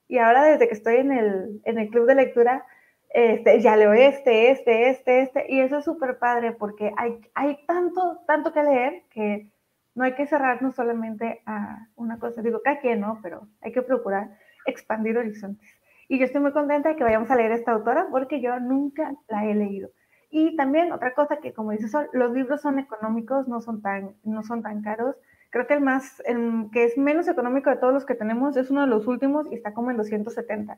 Y 0.09 0.17
ahora 0.17 0.43
desde 0.43 0.67
que 0.67 0.73
estoy 0.73 0.97
en 0.97 1.13
el, 1.13 1.61
en 1.63 1.77
el 1.77 1.89
club 1.89 2.07
de 2.07 2.15
lectura, 2.15 2.65
este, 3.11 3.61
ya 3.61 3.77
leo 3.77 3.93
este, 3.93 4.51
este, 4.51 4.89
este, 4.89 5.21
este, 5.21 5.45
y 5.47 5.61
eso 5.61 5.77
es 5.77 5.85
súper 5.85 6.17
padre 6.17 6.51
porque 6.51 6.91
hay, 6.97 7.21
hay 7.35 7.65
tanto, 7.65 8.21
tanto 8.27 8.51
que 8.51 8.63
leer 8.63 9.03
que 9.11 9.49
no 9.95 10.03
hay 10.03 10.15
que 10.15 10.27
cerrarnos 10.27 10.75
solamente 10.75 11.41
a 11.45 11.87
una 11.95 12.19
cosa, 12.19 12.41
digo, 12.41 12.61
cada 12.63 12.79
quien, 12.79 13.01
¿no? 13.01 13.19
Pero 13.21 13.47
hay 13.61 13.71
que 13.71 13.83
procurar 13.83 14.31
expandir 14.65 15.17
horizontes. 15.17 15.69
Y 16.07 16.17
yo 16.17 16.25
estoy 16.25 16.41
muy 16.41 16.53
contenta 16.53 16.89
de 16.89 16.95
que 16.95 17.03
vayamos 17.03 17.29
a 17.29 17.35
leer 17.35 17.51
esta 17.51 17.71
autora 17.71 18.07
porque 18.09 18.41
yo 18.41 18.59
nunca 18.59 19.13
la 19.27 19.45
he 19.45 19.53
leído. 19.53 19.89
Y 20.31 20.55
también 20.55 20.91
otra 20.91 21.13
cosa 21.13 21.37
que, 21.37 21.53
como 21.53 21.71
dices, 21.71 21.91
los 22.13 22.31
libros 22.33 22.61
son 22.61 22.79
económicos, 22.79 23.47
no 23.47 23.61
son 23.61 23.81
tan, 23.81 24.15
no 24.23 24.41
son 24.43 24.63
tan 24.63 24.81
caros. 24.81 25.15
Creo 25.49 25.67
que 25.67 25.73
el 25.73 25.81
más, 25.81 26.21
el 26.25 26.69
que 26.71 26.83
es 26.85 26.97
menos 26.97 27.27
económico 27.27 27.69
de 27.69 27.77
todos 27.77 27.93
los 27.93 28.05
que 28.05 28.15
tenemos 28.15 28.55
es 28.57 28.69
uno 28.69 28.81
de 28.81 28.87
los 28.87 29.07
últimos 29.07 29.47
y 29.51 29.55
está 29.55 29.73
como 29.73 29.91
en 29.91 29.97
270 29.97 30.77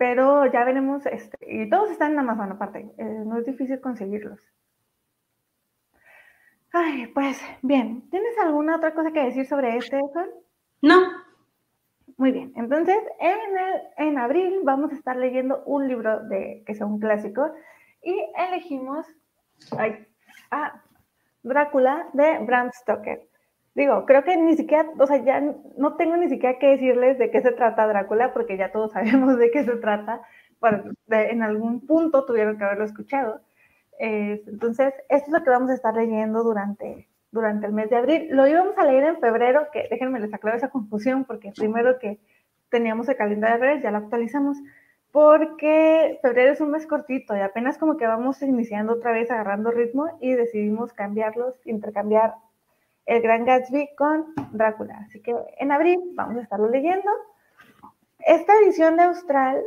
pero 0.00 0.50
ya 0.50 0.64
veremos, 0.64 1.04
este, 1.04 1.36
y 1.46 1.68
todos 1.68 1.90
están 1.90 2.12
en 2.12 2.20
Amazon 2.20 2.52
aparte, 2.52 2.90
eh, 2.96 3.04
no 3.26 3.36
es 3.36 3.44
difícil 3.44 3.82
conseguirlos. 3.82 4.40
Ay, 6.72 7.08
pues 7.08 7.38
bien, 7.60 8.08
¿tienes 8.08 8.38
alguna 8.38 8.76
otra 8.76 8.94
cosa 8.94 9.12
que 9.12 9.22
decir 9.22 9.44
sobre 9.44 9.76
este, 9.76 10.00
No. 10.80 11.02
Muy 12.16 12.32
bien, 12.32 12.50
entonces 12.56 12.96
en, 13.18 13.58
el, 13.58 14.08
en 14.08 14.18
abril 14.18 14.60
vamos 14.62 14.90
a 14.90 14.94
estar 14.94 15.16
leyendo 15.16 15.62
un 15.66 15.86
libro 15.86 16.20
de, 16.28 16.62
que 16.66 16.74
sea 16.74 16.86
un 16.86 16.98
clásico 16.98 17.52
y 18.02 18.24
elegimos 18.38 19.06
a 20.50 20.82
Drácula 21.42 22.08
de 22.12 22.38
Bram 22.40 22.70
Stoker. 22.72 23.26
Digo, 23.74 24.04
creo 24.04 24.24
que 24.24 24.36
ni 24.36 24.56
siquiera, 24.56 24.88
o 24.98 25.06
sea, 25.06 25.18
ya 25.24 25.40
no 25.40 25.96
tengo 25.96 26.16
ni 26.16 26.28
siquiera 26.28 26.58
que 26.58 26.70
decirles 26.70 27.18
de 27.18 27.30
qué 27.30 27.40
se 27.40 27.52
trata 27.52 27.86
Drácula, 27.86 28.32
porque 28.32 28.56
ya 28.56 28.72
todos 28.72 28.92
sabemos 28.92 29.38
de 29.38 29.50
qué 29.50 29.64
se 29.64 29.76
trata. 29.76 30.22
en 31.08 31.42
algún 31.42 31.86
punto 31.86 32.24
tuvieron 32.24 32.58
que 32.58 32.64
haberlo 32.64 32.84
escuchado. 32.84 33.40
entonces, 33.98 34.94
esto 35.08 35.26
es 35.26 35.32
lo 35.32 35.44
que 35.44 35.50
vamos 35.50 35.70
a 35.70 35.74
estar 35.74 35.94
leyendo 35.94 36.42
durante, 36.42 37.08
durante 37.30 37.66
el 37.66 37.72
mes 37.72 37.90
de 37.90 37.96
abril. 37.96 38.28
Lo 38.30 38.46
íbamos 38.46 38.76
a 38.78 38.84
leer 38.84 39.04
en 39.04 39.20
febrero, 39.20 39.68
que 39.72 39.86
déjenme 39.90 40.20
les 40.20 40.34
aclaro 40.34 40.56
esa 40.56 40.70
confusión, 40.70 41.24
porque 41.24 41.52
primero 41.56 41.98
que 41.98 42.18
teníamos 42.70 43.08
el 43.08 43.16
calendario 43.16 43.66
de 43.66 43.82
ya 43.82 43.90
lo 43.90 43.98
actualizamos, 43.98 44.56
porque 45.12 46.18
febrero 46.22 46.52
es 46.52 46.60
un 46.60 46.70
mes 46.70 46.86
cortito 46.86 47.36
y 47.36 47.40
apenas 47.40 47.78
como 47.78 47.96
que 47.96 48.06
vamos 48.06 48.40
iniciando 48.42 48.94
otra 48.94 49.12
vez 49.12 49.30
agarrando 49.30 49.70
ritmo 49.70 50.06
y 50.20 50.34
decidimos 50.34 50.92
cambiarlos, 50.92 51.54
intercambiar 51.64 52.34
el 53.06 53.22
Gran 53.22 53.44
Gatsby 53.44 53.90
con 53.96 54.34
Drácula. 54.52 55.04
Así 55.06 55.20
que 55.20 55.34
en 55.58 55.72
abril 55.72 56.00
vamos 56.14 56.36
a 56.36 56.42
estarlo 56.42 56.68
leyendo. 56.68 57.10
Esta 58.20 58.52
edición 58.58 58.96
de 58.96 59.04
Austral 59.04 59.62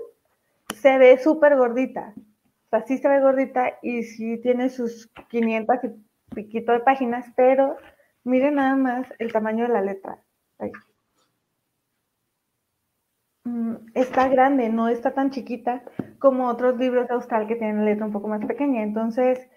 se 0.76 0.98
ve 0.98 1.18
súper 1.18 1.58
gordita. 1.58 2.14
O 2.16 2.70
sea, 2.70 2.86
sí 2.86 2.98
se 2.98 3.10
ve 3.10 3.20
gordita 3.20 3.78
y 3.82 4.04
sí 4.04 4.38
tiene 4.38 4.70
sus 4.70 5.08
500 5.28 5.78
y 5.84 6.36
piquito 6.36 6.72
de 6.72 6.80
páginas, 6.80 7.26
pero 7.36 7.78
miren 8.24 8.56
nada 8.56 8.76
más 8.76 9.14
el 9.20 9.32
tamaño 9.34 9.68
de 9.68 9.74
la 9.74 9.82
letra. 9.82 10.20
Mm, 10.60 10.72
está 13.94 14.28
grande, 14.28 14.70
no 14.70 14.88
está 14.88 15.14
tan 15.14 15.32
chiquita 15.32 15.84
como 16.20 16.48
otros 16.48 16.78
libros 16.78 17.08
de 17.08 17.16
Austral 17.16 17.48
que 17.48 17.56
tienen 17.56 17.86
letra 17.86 18.06
un 18.06 18.14
poco 18.14 18.28
más 18.28 18.46
pequeña. 18.46 18.84
Entonces, 18.84 19.50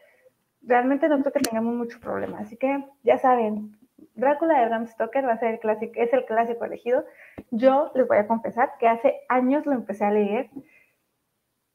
realmente 0.62 1.08
no 1.08 1.20
creo 1.20 1.32
que 1.32 1.40
tengamos 1.40 1.74
mucho 1.74 2.00
problema. 2.00 2.40
Así 2.40 2.56
que 2.56 2.84
ya 3.02 3.18
saben, 3.18 3.78
Drácula 4.14 4.60
de 4.60 4.66
Bram 4.66 4.86
Stoker 4.86 5.26
va 5.26 5.32
a 5.32 5.38
ser 5.38 5.54
el 5.54 5.60
clásico, 5.60 5.92
es 5.96 6.12
el 6.12 6.24
clásico 6.24 6.64
elegido. 6.64 7.04
Yo 7.50 7.92
les 7.94 8.06
voy 8.08 8.18
a 8.18 8.26
confesar 8.26 8.72
que 8.78 8.88
hace 8.88 9.20
años 9.28 9.66
lo 9.66 9.72
empecé 9.72 10.04
a 10.04 10.10
leer 10.10 10.50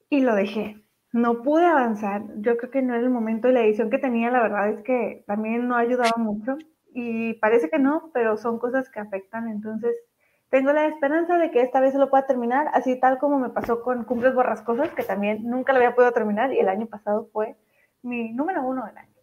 y 0.09 0.21
lo 0.21 0.35
dejé. 0.35 0.83
No 1.13 1.41
pude 1.43 1.65
avanzar. 1.65 2.23
Yo 2.37 2.57
creo 2.57 2.71
que 2.71 2.81
no 2.81 2.93
era 2.93 3.03
el 3.03 3.09
momento 3.09 3.49
y 3.49 3.53
la 3.53 3.61
edición 3.61 3.89
que 3.89 3.97
tenía, 3.97 4.31
la 4.31 4.41
verdad 4.41 4.69
es 4.69 4.83
que 4.83 5.23
también 5.27 5.67
no 5.67 5.75
ayudaba 5.75 6.17
mucho. 6.17 6.57
Y 6.93 7.35
parece 7.35 7.69
que 7.69 7.79
no, 7.79 8.11
pero 8.13 8.37
son 8.37 8.59
cosas 8.59 8.89
que 8.89 8.99
afectan. 8.99 9.47
Entonces, 9.47 9.95
tengo 10.51 10.73
la 10.73 10.85
esperanza 10.85 11.37
de 11.37 11.49
que 11.49 11.61
esta 11.61 11.79
vez 11.79 11.93
se 11.93 11.97
lo 11.97 12.09
pueda 12.09 12.27
terminar, 12.27 12.69
así 12.73 12.99
tal 12.99 13.17
como 13.19 13.39
me 13.39 13.49
pasó 13.49 13.81
con 13.81 14.03
Cumbres 14.03 14.35
Borrascosas, 14.35 14.89
que 14.89 15.03
también 15.03 15.49
nunca 15.49 15.71
lo 15.71 15.77
había 15.79 15.95
podido 15.95 16.11
terminar 16.11 16.51
y 16.51 16.59
el 16.59 16.67
año 16.67 16.87
pasado 16.87 17.29
fue 17.31 17.55
mi 18.01 18.33
número 18.33 18.61
uno 18.61 18.85
del 18.85 18.97
año. 18.97 19.13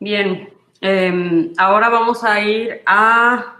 Bien, 0.00 0.52
em, 0.80 1.52
ahora 1.56 1.88
vamos 1.88 2.24
a 2.24 2.40
ir 2.40 2.82
a 2.84 3.58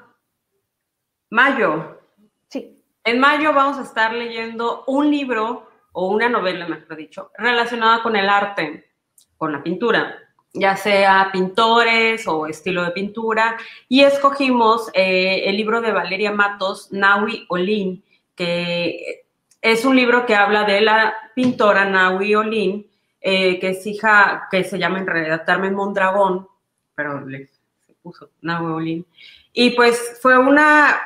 mayo. 1.31 2.01
Sí. 2.49 2.85
En 3.05 3.21
mayo 3.21 3.53
vamos 3.53 3.79
a 3.79 3.83
estar 3.83 4.13
leyendo 4.13 4.83
un 4.89 5.13
libro 5.13 5.71
o 5.93 6.09
una 6.09 6.29
novela, 6.29 6.67
mejor 6.67 6.97
dicho, 6.97 7.31
relacionada 7.39 8.03
con 8.03 8.17
el 8.17 8.29
arte, 8.29 8.91
con 9.37 9.53
la 9.53 9.63
pintura, 9.63 10.24
ya 10.55 10.77
sea 10.77 11.31
pintores 11.33 12.27
o 12.29 12.47
estilo 12.47 12.85
de 12.85 12.93
pintura, 12.93 13.57
y 13.89 14.03
escogimos 14.03 14.89
eh, 14.95 15.43
el 15.47 15.57
libro 15.57 15.81
de 15.81 15.93
Valeria 15.93 16.31
Matos, 16.31 16.93
Naui 16.93 17.45
Olin, 17.49 18.03
que 18.37 19.25
es 19.61 19.85
un 19.85 19.97
libro 19.97 20.25
que 20.27 20.37
habla 20.37 20.63
de 20.65 20.81
la 20.81 21.13
pintora 21.35 21.85
Naui 21.85 22.35
Olin, 22.37 22.87
eh, 23.21 23.59
que 23.59 23.71
es 23.71 23.87
hija, 23.87 24.47
que 24.51 24.63
se 24.63 24.79
llama 24.79 24.99
en 24.99 25.07
realidad 25.09 25.45
Carmen 25.45 25.75
Mondragón, 25.75 26.47
pero 26.95 27.27
le 27.27 27.49
se 27.87 27.95
puso 28.01 28.31
Naui 28.41 28.73
Olin. 28.73 29.07
Y 29.53 29.71
pues 29.71 30.19
fue 30.23 30.39
una, 30.39 31.01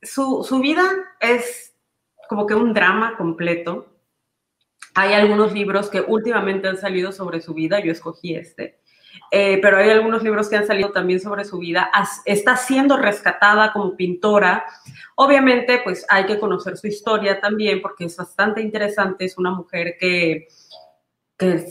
su, 0.00 0.42
su 0.48 0.60
vida 0.60 0.84
es 1.20 1.74
como 2.28 2.46
que 2.46 2.54
un 2.54 2.72
drama 2.72 3.16
completo. 3.18 3.86
Hay 4.94 5.12
algunos 5.12 5.52
libros 5.52 5.90
que 5.90 6.00
últimamente 6.00 6.68
han 6.68 6.78
salido 6.78 7.12
sobre 7.12 7.42
su 7.42 7.52
vida, 7.52 7.80
yo 7.80 7.92
escogí 7.92 8.34
este. 8.34 8.78
Eh, 9.30 9.58
pero 9.60 9.78
hay 9.78 9.90
algunos 9.90 10.22
libros 10.22 10.48
que 10.48 10.56
han 10.56 10.66
salido 10.66 10.90
también 10.92 11.20
sobre 11.20 11.44
su 11.44 11.58
vida. 11.58 11.90
está 12.24 12.56
siendo 12.56 12.96
rescatada 12.96 13.72
como 13.72 13.96
pintora. 13.96 14.64
Obviamente, 15.16 15.80
pues 15.82 16.06
hay 16.08 16.26
que 16.26 16.38
conocer 16.38 16.76
su 16.76 16.86
historia 16.86 17.40
también 17.40 17.82
porque 17.82 18.04
es 18.04 18.16
bastante 18.16 18.60
interesante. 18.60 19.24
Es 19.24 19.36
una 19.36 19.50
mujer 19.50 19.96
que, 19.98 20.48
que 21.36 21.66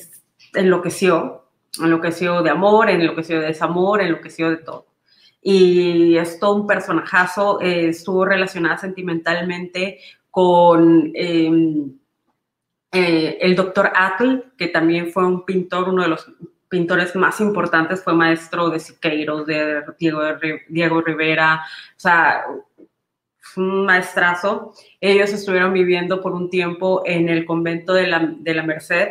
enloqueció, 0.55 1.45
enloqueció 1.81 2.41
de 2.41 2.49
amor, 2.49 2.89
enloqueció 2.89 3.39
de 3.39 3.47
desamor, 3.47 4.01
enloqueció 4.01 4.49
de 4.49 4.57
todo. 4.57 4.87
Y 5.41 6.17
es 6.17 6.39
todo 6.39 6.55
un 6.55 6.67
personajazo. 6.67 7.61
Eh, 7.61 7.89
estuvo 7.89 8.25
relacionada 8.25 8.77
sentimentalmente 8.77 9.99
con... 10.29 11.11
Em, 11.13 11.93
eh, 12.95 13.39
el 13.41 13.55
doctor 13.55 13.91
Atle, 13.95 14.43
que 14.55 14.67
también 14.67 15.11
fue 15.11 15.25
un 15.25 15.43
pintor, 15.45 15.89
uno 15.89 16.03
de 16.03 16.09
los 16.09 16.31
pintores 16.73 17.15
más 17.15 17.39
importantes, 17.39 18.03
fue 18.03 18.15
maestro 18.15 18.71
de 18.71 18.79
Siqueiros, 18.79 19.45
de 19.45 19.83
Diego, 20.69 21.01
Rivera, 21.01 21.63
o 21.95 21.99
sea, 21.99 22.45
un 23.57 23.85
maestrazo. 23.85 24.73
Ellos 24.99 25.31
estuvieron 25.31 25.71
viviendo 25.71 26.19
por 26.19 26.31
un 26.31 26.49
tiempo 26.49 27.03
en 27.05 27.29
el 27.29 27.45
convento 27.45 27.93
de 27.93 28.07
la, 28.07 28.27
de 28.39 28.53
la 28.55 28.63
Merced 28.63 29.09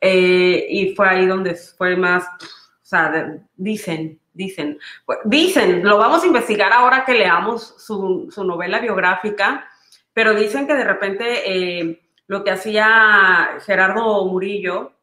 eh, 0.00 0.66
y 0.68 0.92
fue 0.96 1.08
ahí 1.08 1.26
donde 1.26 1.54
fue 1.54 1.94
más, 1.94 2.24
o 2.24 2.82
sea, 2.82 3.38
dicen, 3.54 4.18
dicen, 4.32 4.76
dicen, 5.24 5.84
lo 5.84 5.96
vamos 5.96 6.24
a 6.24 6.26
investigar 6.26 6.72
ahora 6.72 7.04
que 7.04 7.14
leamos 7.14 7.76
su, 7.78 8.28
su 8.34 8.42
novela 8.42 8.80
biográfica, 8.80 9.64
pero 10.12 10.34
dicen 10.34 10.66
que 10.66 10.74
de 10.74 10.84
repente 10.84 11.24
eh, 11.46 12.00
lo 12.26 12.42
que 12.42 12.50
hacía 12.50 13.60
Gerardo 13.64 14.26
Murillo, 14.26 14.94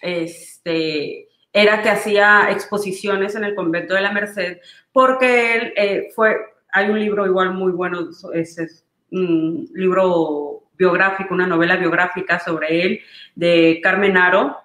este, 0.00 1.25
era 1.56 1.82
que 1.82 1.88
hacía 1.88 2.50
exposiciones 2.50 3.34
en 3.34 3.42
el 3.42 3.54
convento 3.54 3.94
de 3.94 4.02
la 4.02 4.12
Merced, 4.12 4.58
porque 4.92 5.54
él 5.54 5.72
eh, 5.74 6.12
fue, 6.14 6.36
hay 6.70 6.90
un 6.90 7.00
libro 7.00 7.24
igual 7.24 7.54
muy 7.54 7.72
bueno, 7.72 8.10
es, 8.34 8.84
un 9.10 9.66
libro 9.72 10.64
biográfico, 10.76 11.32
una 11.32 11.46
novela 11.46 11.76
biográfica 11.76 12.38
sobre 12.40 12.82
él, 12.82 13.00
de 13.34 13.80
Carmen 13.82 14.18
Aro, 14.18 14.58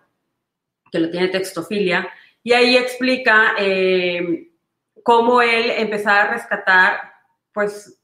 que 0.91 0.99
lo 0.99 1.09
tiene 1.09 1.29
Textofilia, 1.29 2.09
y 2.43 2.51
ahí 2.51 2.75
explica 2.75 3.53
eh, 3.57 4.49
cómo 5.01 5.41
él 5.41 5.71
empezaba 5.71 6.23
a 6.23 6.33
rescatar, 6.33 6.99
pues, 7.53 8.00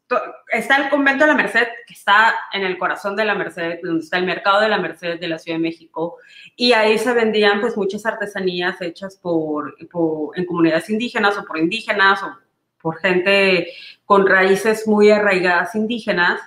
está 0.52 0.78
el 0.78 0.90
convento 0.90 1.26
de 1.26 1.32
la 1.32 1.38
Merced, 1.38 1.68
que 1.86 1.94
está 1.94 2.36
en 2.54 2.64
el 2.64 2.78
corazón 2.78 3.16
de 3.16 3.26
la 3.26 3.36
Merced, 3.36 3.80
donde 3.84 4.04
está 4.04 4.18
el 4.18 4.26
mercado 4.26 4.62
de 4.62 4.70
la 4.70 4.78
Merced 4.78 5.20
de 5.20 5.28
la 5.28 5.40
Ciudad 5.40 5.58
de 5.58 5.64
México, 5.64 6.18
y 6.56 6.74
ahí 6.74 6.98
se 6.98 7.14
vendían 7.14 7.62
pues 7.62 7.76
muchas 7.78 8.06
artesanías 8.06 8.82
hechas 8.82 9.18
por, 9.18 9.76
en 9.80 10.46
comunidades 10.46 10.90
indígenas 10.90 11.38
o 11.38 11.44
por 11.44 11.58
indígenas 11.58 12.24
o 12.24 12.38
por 12.82 12.98
gente 13.00 13.68
con 14.06 14.28
raíces 14.28 14.88
muy 14.88 15.12
arraigadas 15.12 15.76
indígenas. 15.76 16.40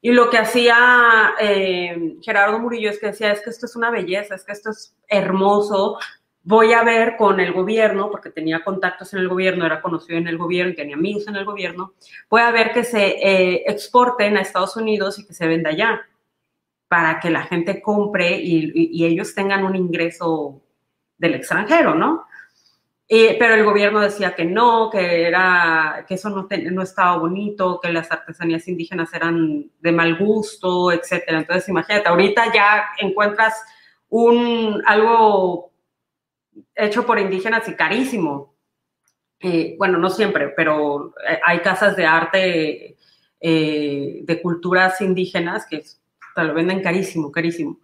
Y 0.00 0.12
lo 0.12 0.30
que 0.30 0.38
hacía 0.38 1.34
eh, 1.40 2.16
Gerardo 2.22 2.60
Murillo 2.60 2.90
es 2.90 3.00
que 3.00 3.06
decía, 3.06 3.32
es 3.32 3.40
que 3.40 3.50
esto 3.50 3.66
es 3.66 3.74
una 3.74 3.90
belleza, 3.90 4.36
es 4.36 4.44
que 4.44 4.52
esto 4.52 4.70
es 4.70 4.94
hermoso, 5.08 5.98
voy 6.48 6.72
a 6.72 6.82
ver 6.82 7.18
con 7.18 7.40
el 7.40 7.52
gobierno, 7.52 8.10
porque 8.10 8.30
tenía 8.30 8.64
contactos 8.64 9.12
en 9.12 9.18
el 9.18 9.28
gobierno, 9.28 9.66
era 9.66 9.82
conocido 9.82 10.16
en 10.16 10.28
el 10.28 10.38
gobierno, 10.38 10.74
tenía 10.74 10.96
amigos 10.96 11.28
en 11.28 11.36
el 11.36 11.44
gobierno, 11.44 11.92
voy 12.30 12.40
a 12.40 12.50
ver 12.50 12.72
que 12.72 12.84
se 12.84 13.06
eh, 13.06 13.64
exporten 13.66 14.34
a 14.34 14.40
Estados 14.40 14.74
Unidos 14.74 15.18
y 15.18 15.26
que 15.26 15.34
se 15.34 15.46
venda 15.46 15.68
allá, 15.68 16.00
para 16.88 17.20
que 17.20 17.28
la 17.28 17.42
gente 17.42 17.82
compre 17.82 18.40
y, 18.40 19.04
ellos 19.04 19.34
tengan 19.34 19.62
un 19.62 19.76
ingreso 19.76 20.62
del 21.18 21.34
extranjero, 21.34 21.94
¿no? 21.94 22.24
pero 23.06 23.54
el 23.54 23.64
gobierno 23.64 24.00
decía 24.00 24.34
que 24.34 24.46
no, 24.46 24.88
que, 24.90 25.26
era, 25.26 26.06
que 26.08 26.14
eso 26.14 26.30
no, 26.30 26.48
no 26.72 26.82
estaba 26.82 27.18
bonito, 27.18 27.78
que 27.78 27.92
las 27.92 28.10
artesanías 28.10 28.66
indígenas 28.68 29.12
eran 29.12 29.70
de 29.80 29.92
mal 29.92 30.16
gusto, 30.18 30.92
etcétera. 30.92 31.38
Entonces, 31.38 31.68
imagínate, 31.68 32.08
ahorita 32.08 32.52
ya 32.54 32.84
encuentras 33.00 33.54
un, 34.10 34.82
algo 34.86 35.67
hecho 36.74 37.06
por 37.06 37.18
indígenas 37.18 37.68
y 37.68 37.74
carísimo. 37.74 38.54
Eh, 39.40 39.76
bueno, 39.78 39.98
no 39.98 40.10
siempre, 40.10 40.48
pero 40.48 41.14
eh, 41.28 41.40
hay 41.44 41.60
casas 41.60 41.96
de 41.96 42.06
arte 42.06 42.96
eh, 43.40 44.20
de 44.22 44.42
culturas 44.42 45.00
indígenas 45.00 45.66
que 45.66 45.84
te 46.34 46.44
lo 46.44 46.54
venden 46.54 46.82
carísimo, 46.82 47.30
carísimo. 47.30 47.78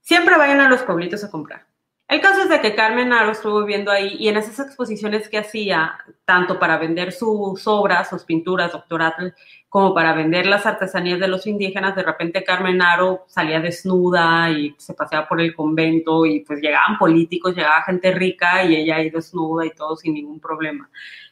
Siempre 0.00 0.36
vayan 0.36 0.60
a 0.60 0.68
los 0.68 0.82
pueblitos 0.82 1.22
a 1.22 1.30
comprar. 1.30 1.66
El 2.12 2.20
caso 2.20 2.42
es 2.42 2.50
de 2.50 2.60
que 2.60 2.74
Carmen 2.74 3.10
Aro 3.10 3.32
estuvo 3.32 3.60
viviendo 3.60 3.90
ahí 3.90 4.16
y 4.18 4.28
en 4.28 4.36
esas 4.36 4.58
exposiciones 4.60 5.30
que 5.30 5.38
hacía, 5.38 5.94
tanto 6.26 6.58
para 6.58 6.76
vender 6.76 7.10
sus 7.10 7.66
obras, 7.66 8.10
sus 8.10 8.24
pinturas, 8.24 8.70
doctoratos, 8.70 9.32
como 9.70 9.94
para 9.94 10.12
vender 10.12 10.44
las 10.44 10.66
artesanías 10.66 11.18
de 11.18 11.28
los 11.28 11.46
indígenas, 11.46 11.96
de 11.96 12.02
repente 12.02 12.44
Carmen 12.44 12.82
Aro 12.82 13.24
salía 13.28 13.60
desnuda 13.60 14.50
y 14.50 14.74
se 14.76 14.92
paseaba 14.92 15.26
por 15.26 15.40
el 15.40 15.54
convento 15.54 16.26
y 16.26 16.40
pues 16.40 16.60
llegaban 16.60 16.98
políticos, 16.98 17.56
llegaba 17.56 17.82
gente 17.84 18.12
rica 18.12 18.62
y 18.62 18.76
ella 18.76 18.96
ahí 18.96 19.08
desnuda 19.08 19.64
y 19.64 19.70
todo 19.70 19.96
sin 19.96 20.12
ningún 20.12 20.38
problema. 20.38 20.90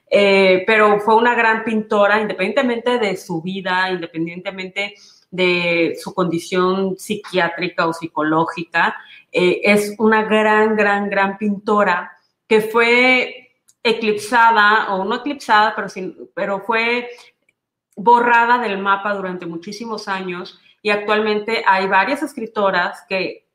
Eh, 0.09 0.65
pero 0.67 0.99
fue 1.01 1.15
una 1.15 1.35
gran 1.35 1.63
pintora, 1.63 2.23
independientemente 2.23 2.99
de 2.99 3.19
su 3.19 3.43
vida, 3.43 3.91
independientemente 3.91 4.95
de 5.31 5.97
su 6.01 6.13
condición 6.15 6.97
psiquiátrica 6.99 7.87
o 7.87 7.93
psicológica, 7.93 8.97
eh, 9.31 9.61
es 9.65 9.95
una 9.99 10.23
gran, 10.23 10.77
gran, 10.77 11.09
gran 11.09 11.39
pintora 11.39 12.13
que 12.49 12.61
fue 12.61 13.53
eclipsada, 13.83 14.93
o 14.93 15.05
no 15.05 15.17
eclipsada, 15.17 15.75
pero, 15.75 15.89
pero 16.35 16.61
fue 16.61 17.09
borrada 17.97 18.59
del 18.59 18.79
mapa 18.79 19.15
durante 19.15 19.47
muchísimos 19.47 20.09
años 20.09 20.61
y 20.83 20.91
actualmente 20.91 21.63
hay 21.67 21.87
varias 21.87 22.23
escritoras 22.23 23.05
que 23.09 23.47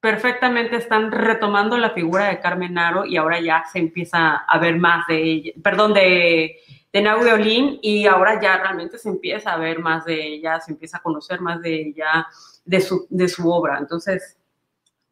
perfectamente 0.00 0.76
están 0.76 1.12
retomando 1.12 1.78
la 1.78 1.90
figura 1.90 2.26
de 2.26 2.40
Carmen 2.40 2.76
Aro 2.76 3.06
y 3.06 3.16
ahora 3.16 3.40
ya 3.40 3.64
se 3.72 3.78
empieza 3.78 4.34
a 4.34 4.58
ver 4.58 4.76
más 4.76 5.06
de 5.06 5.22
ella, 5.22 5.52
perdón, 5.62 5.94
de, 5.94 6.56
de 6.92 7.32
Olin 7.32 7.78
y 7.80 8.06
ahora 8.06 8.40
ya 8.40 8.58
realmente 8.58 8.98
se 8.98 9.08
empieza 9.08 9.52
a 9.52 9.58
ver 9.58 9.78
más 9.78 10.04
de 10.04 10.34
ella, 10.34 10.60
se 10.60 10.72
empieza 10.72 10.98
a 10.98 11.02
conocer 11.02 11.40
más 11.40 11.62
de 11.62 11.88
ella, 11.88 12.26
de 12.64 12.80
su, 12.80 13.06
de 13.08 13.28
su 13.28 13.50
obra. 13.50 13.78
Entonces, 13.78 14.38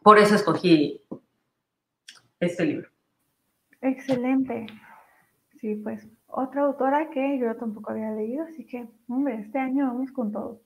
por 0.02 0.18
eso 0.18 0.34
escogí 0.34 1.00
este 2.38 2.64
libro. 2.64 2.88
Excelente. 3.80 4.66
Sí, 5.58 5.74
pues 5.76 6.06
otra 6.26 6.62
autora 6.62 7.10
que 7.10 7.38
yo 7.38 7.56
tampoco 7.56 7.90
había 7.90 8.12
leído, 8.12 8.44
así 8.44 8.64
que, 8.64 8.86
hombre, 9.08 9.40
este 9.40 9.58
año 9.58 9.86
vamos 9.86 10.12
con 10.12 10.32
todo. 10.32 10.60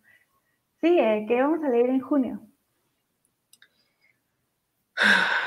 Sí, 0.81 0.99
eh, 0.99 1.25
que 1.27 1.41
vamos 1.41 1.63
a 1.65 1.69
leer 1.69 1.91
en 1.91 2.01
junio. 2.01 2.41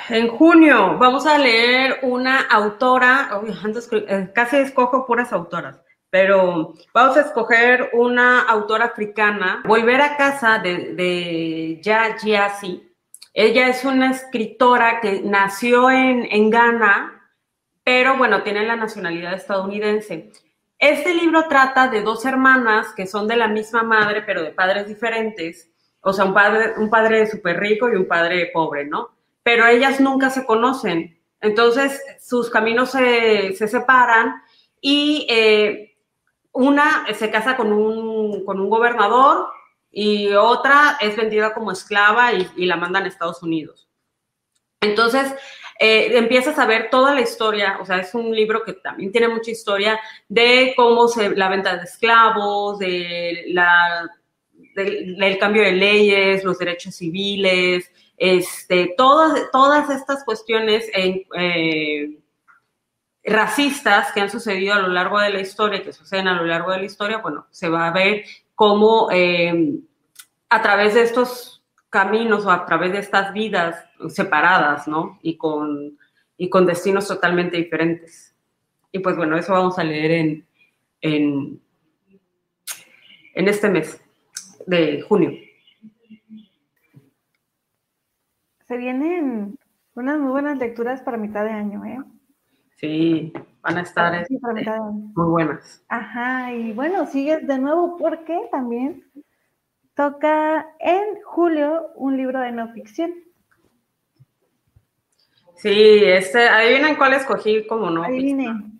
En 0.09 0.27
junio 0.29 0.97
vamos 0.97 1.25
a 1.25 1.37
leer 1.37 1.99
una 2.01 2.41
autora, 2.41 3.41
eh, 3.91 4.31
casi 4.33 4.57
escojo 4.57 5.05
puras 5.05 5.33
autoras, 5.33 5.81
pero 6.09 6.73
vamos 6.93 7.17
a 7.17 7.21
escoger 7.21 7.91
una 7.93 8.41
autora 8.41 8.85
africana, 8.85 9.61
Volver 9.65 10.01
a 10.01 10.17
casa 10.17 10.59
de, 10.59 10.93
de 10.95 11.79
Ya 11.81 12.15
Ella 13.33 13.67
es 13.67 13.83
una 13.85 14.11
escritora 14.11 14.99
que 15.01 15.21
nació 15.21 15.91
en, 15.91 16.27
en 16.31 16.49
Ghana, 16.49 17.31
pero 17.83 18.17
bueno, 18.17 18.43
tiene 18.43 18.65
la 18.65 18.75
nacionalidad 18.75 19.33
estadounidense. 19.33 20.31
Este 20.79 21.13
libro 21.13 21.47
trata 21.47 21.87
de 21.87 22.01
dos 22.01 22.25
hermanas 22.25 22.93
que 22.95 23.07
son 23.07 23.27
de 23.27 23.35
la 23.35 23.47
misma 23.47 23.83
madre, 23.83 24.21
pero 24.21 24.43
de 24.43 24.51
padres 24.51 24.87
diferentes. 24.87 25.71
O 26.01 26.13
sea, 26.13 26.25
un 26.25 26.33
padre, 26.33 26.73
un 26.77 26.89
padre 26.89 27.25
súper 27.25 27.59
rico 27.59 27.89
y 27.89 27.95
un 27.95 28.07
padre 28.07 28.51
pobre, 28.53 28.85
¿no? 28.85 29.16
Pero 29.47 29.65
ellas 29.65 30.01
nunca 30.01 30.29
se 30.29 30.45
conocen. 30.45 31.21
Entonces, 31.39 32.03
sus 32.19 32.49
caminos 32.49 32.91
se, 32.91 33.53
separan 33.55 34.41
y 34.81 35.25
eh, 35.29 35.95
una 36.51 37.05
se 37.13 37.31
casa 37.31 37.55
con 37.55 37.71
un, 37.71 38.43
con 38.43 38.59
un 38.59 38.69
gobernador 38.69 39.47
y 39.89 40.33
otra 40.33 40.97
es 40.99 41.15
vendida 41.15 41.53
como 41.53 41.71
esclava 41.71 42.33
y, 42.33 42.45
y 42.57 42.65
la 42.65 42.75
mandan 42.75 43.05
a 43.05 43.07
Estados 43.07 43.41
Unidos. 43.41 43.87
Entonces, 44.81 45.33
eh, 45.79 46.17
empiezas 46.17 46.59
a 46.59 46.65
ver 46.65 46.89
toda 46.89 47.15
la 47.15 47.21
historia, 47.21 47.77
o 47.79 47.85
sea, 47.85 47.99
es 47.99 48.13
un 48.13 48.35
libro 48.35 48.65
que 48.65 48.73
también 48.73 49.13
tiene 49.13 49.29
mucha 49.29 49.51
historia 49.51 49.97
de 50.27 50.73
cómo 50.75 51.07
se, 51.07 51.29
la 51.37 51.47
venta 51.47 51.77
de 51.77 51.85
esclavos, 51.85 52.79
de 52.79 53.45
la, 53.47 54.09
del 54.75 55.37
cambio 55.39 55.63
de 55.63 55.71
leyes, 55.71 56.43
los 56.43 56.59
derechos 56.59 56.95
civiles, 56.95 57.89
este, 58.17 58.95
todas, 58.97 59.51
todas 59.51 59.89
estas 59.91 60.23
cuestiones 60.23 60.89
eh, 60.93 62.19
racistas 63.23 64.11
que 64.11 64.21
han 64.21 64.31
sucedido 64.31 64.73
a 64.73 64.79
lo 64.79 64.87
largo 64.87 65.19
de 65.19 65.29
la 65.29 65.41
historia, 65.41 65.83
que 65.83 65.93
suceden 65.93 66.27
a 66.27 66.33
lo 66.33 66.45
largo 66.45 66.71
de 66.71 66.79
la 66.79 66.85
historia, 66.85 67.19
bueno, 67.19 67.45
se 67.51 67.69
va 67.69 67.87
a 67.87 67.91
ver 67.91 68.25
cómo 68.55 69.09
eh, 69.11 69.79
a 70.49 70.61
través 70.61 70.95
de 70.95 71.03
estos 71.03 71.63
caminos 71.89 72.45
o 72.45 72.51
a 72.51 72.65
través 72.65 72.91
de 72.91 72.99
estas 72.99 73.33
vidas 73.33 73.85
separadas, 74.09 74.87
¿no? 74.87 75.19
Y 75.21 75.37
con, 75.37 75.97
y 76.37 76.49
con 76.49 76.65
destinos 76.65 77.07
totalmente 77.07 77.57
diferentes. 77.57 78.35
Y 78.91 78.99
pues 78.99 79.15
bueno, 79.15 79.37
eso 79.37 79.53
vamos 79.53 79.77
a 79.77 79.83
leer 79.83 80.11
en, 80.11 80.47
en, 81.01 81.61
en 83.35 83.47
este 83.47 83.69
mes 83.69 84.01
de 84.65 85.01
junio. 85.01 85.46
Se 88.67 88.75
vienen 88.75 89.57
unas 89.95 90.19
muy 90.19 90.31
buenas 90.31 90.57
lecturas 90.57 91.01
para 91.01 91.17
mitad 91.17 91.45
de 91.45 91.51
año, 91.51 91.85
¿eh? 91.85 91.99
Sí, 92.75 93.33
van 93.61 93.77
a 93.77 93.81
estar 93.81 94.27
muy 94.29 95.29
buenas. 95.29 95.83
Ajá, 95.87 96.53
y 96.53 96.73
bueno, 96.73 97.07
sigues 97.07 97.47
de 97.47 97.57
nuevo 97.57 97.97
porque 97.97 98.39
también 98.51 99.03
toca 99.95 100.67
en 100.79 101.21
julio 101.23 101.87
un 101.95 102.17
libro 102.17 102.39
de 102.41 102.51
no 102.51 102.71
ficción. 102.73 103.13
Sí, 105.55 106.03
este, 106.03 106.47
adivinen 106.47 106.97
cuál 106.97 107.13
escogí 107.13 107.65
como 107.65 107.89
no 107.89 108.03
Adivinen. 108.03 108.79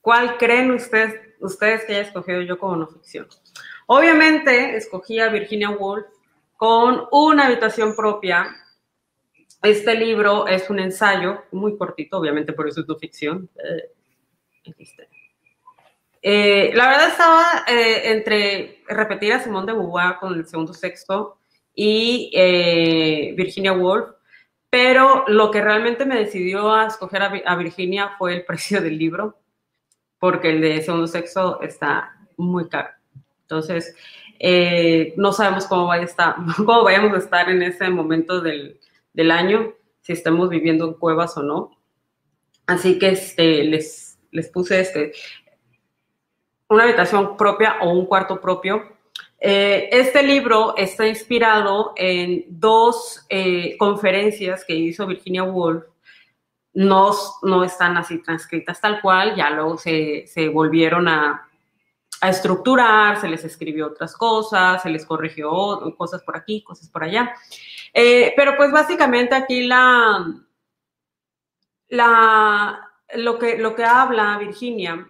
¿Cuál 0.00 0.36
creen 0.36 0.72
ustedes, 0.72 1.14
ustedes 1.40 1.84
que 1.84 1.94
haya 1.94 2.02
escogido 2.02 2.42
yo 2.42 2.58
como 2.58 2.76
no 2.76 2.86
ficción? 2.88 3.26
Obviamente 3.86 4.76
escogí 4.76 5.20
a 5.20 5.30
Virginia 5.30 5.70
Woolf 5.70 6.17
con 6.58 7.06
una 7.12 7.46
habitación 7.46 7.96
propia. 7.96 8.54
Este 9.62 9.94
libro 9.94 10.46
es 10.46 10.68
un 10.68 10.80
ensayo 10.80 11.44
muy 11.52 11.78
cortito, 11.78 12.18
obviamente 12.18 12.52
por 12.52 12.68
eso 12.68 12.82
es 12.82 12.88
no 12.88 12.96
ficción. 12.98 13.48
Eh, 13.56 14.74
eh, 16.20 16.72
la 16.74 16.88
verdad 16.88 17.08
estaba 17.08 17.64
eh, 17.68 18.10
entre 18.10 18.82
repetir 18.88 19.32
a 19.32 19.40
Simón 19.40 19.66
de 19.66 19.72
Beauvoir 19.72 20.18
con 20.18 20.34
el 20.34 20.46
segundo 20.46 20.74
sexto 20.74 21.38
y 21.74 22.32
eh, 22.34 23.34
Virginia 23.36 23.72
Woolf, 23.72 24.10
pero 24.68 25.24
lo 25.28 25.52
que 25.52 25.62
realmente 25.62 26.04
me 26.04 26.16
decidió 26.16 26.72
a 26.74 26.88
escoger 26.88 27.22
a, 27.22 27.56
Virginia 27.56 28.16
fue 28.18 28.34
el 28.34 28.44
precio 28.46 28.80
del 28.82 28.98
libro, 28.98 29.38
porque 30.18 30.50
el 30.50 30.60
de 30.60 30.82
segundo 30.82 31.06
sexo 31.06 31.60
está 31.62 32.16
muy 32.36 32.68
caro. 32.68 32.88
Entonces, 33.42 33.94
no 35.16 35.32
sabemos 35.32 35.66
cómo, 35.66 35.90
a 35.90 35.98
estar, 35.98 36.36
vayamos 36.58 37.12
a 37.14 37.18
estar 37.18 37.50
en 37.50 37.62
ese 37.62 37.88
momento 37.90 38.40
del, 38.40 38.78
del 39.12 39.30
año, 39.30 39.74
si 40.00 40.12
estamos 40.12 40.48
viviendo 40.48 40.86
en 40.86 40.94
cuevas 40.94 41.36
o 41.36 41.42
no. 41.42 41.70
Así 42.66 42.98
que 42.98 43.08
este, 43.08 43.64
les, 43.64 44.18
les 44.30 44.48
puse 44.48 44.80
este 44.80 45.12
una 46.68 46.84
habitación 46.84 47.36
propia 47.36 47.76
o 47.80 47.90
un 47.90 48.06
cuarto 48.06 48.40
propio. 48.40 48.96
Eh, 49.40 49.88
este 49.90 50.22
libro 50.22 50.76
está 50.76 51.06
inspirado 51.06 51.92
en 51.96 52.44
dos 52.48 53.24
eh, 53.28 53.76
conferencias 53.78 54.64
que 54.64 54.74
hizo 54.74 55.06
Virginia 55.06 55.44
Woolf. 55.44 55.84
No, 56.74 57.10
no 57.42 57.64
están 57.64 57.96
así 57.96 58.18
transcritas 58.18 58.80
tal 58.80 59.00
cual, 59.00 59.34
ya 59.34 59.50
luego 59.50 59.78
se, 59.78 60.26
se 60.26 60.48
volvieron 60.48 61.08
a, 61.08 61.47
a, 62.20 62.28
estructurar, 62.28 63.20
se 63.20 63.28
les 63.28 63.44
escribió 63.44 63.86
otras 63.88 64.16
cosas, 64.16 64.82
se 64.82 64.90
les 64.90 65.04
corrigió 65.04 65.50
cosas 65.96 66.22
por 66.22 66.36
aquí, 66.36 66.62
cosas 66.62 66.88
por 66.88 67.04
allá. 67.04 67.32
Eh, 67.92 68.32
pero 68.36 68.56
pues 68.56 68.70
básicamente 68.70 69.34
aquí 69.34 69.66
la, 69.66 70.26
la, 71.88 72.90
lo, 73.14 73.38
que, 73.38 73.58
lo 73.58 73.74
que 73.74 73.84
habla 73.84 74.38
Virginia 74.38 75.08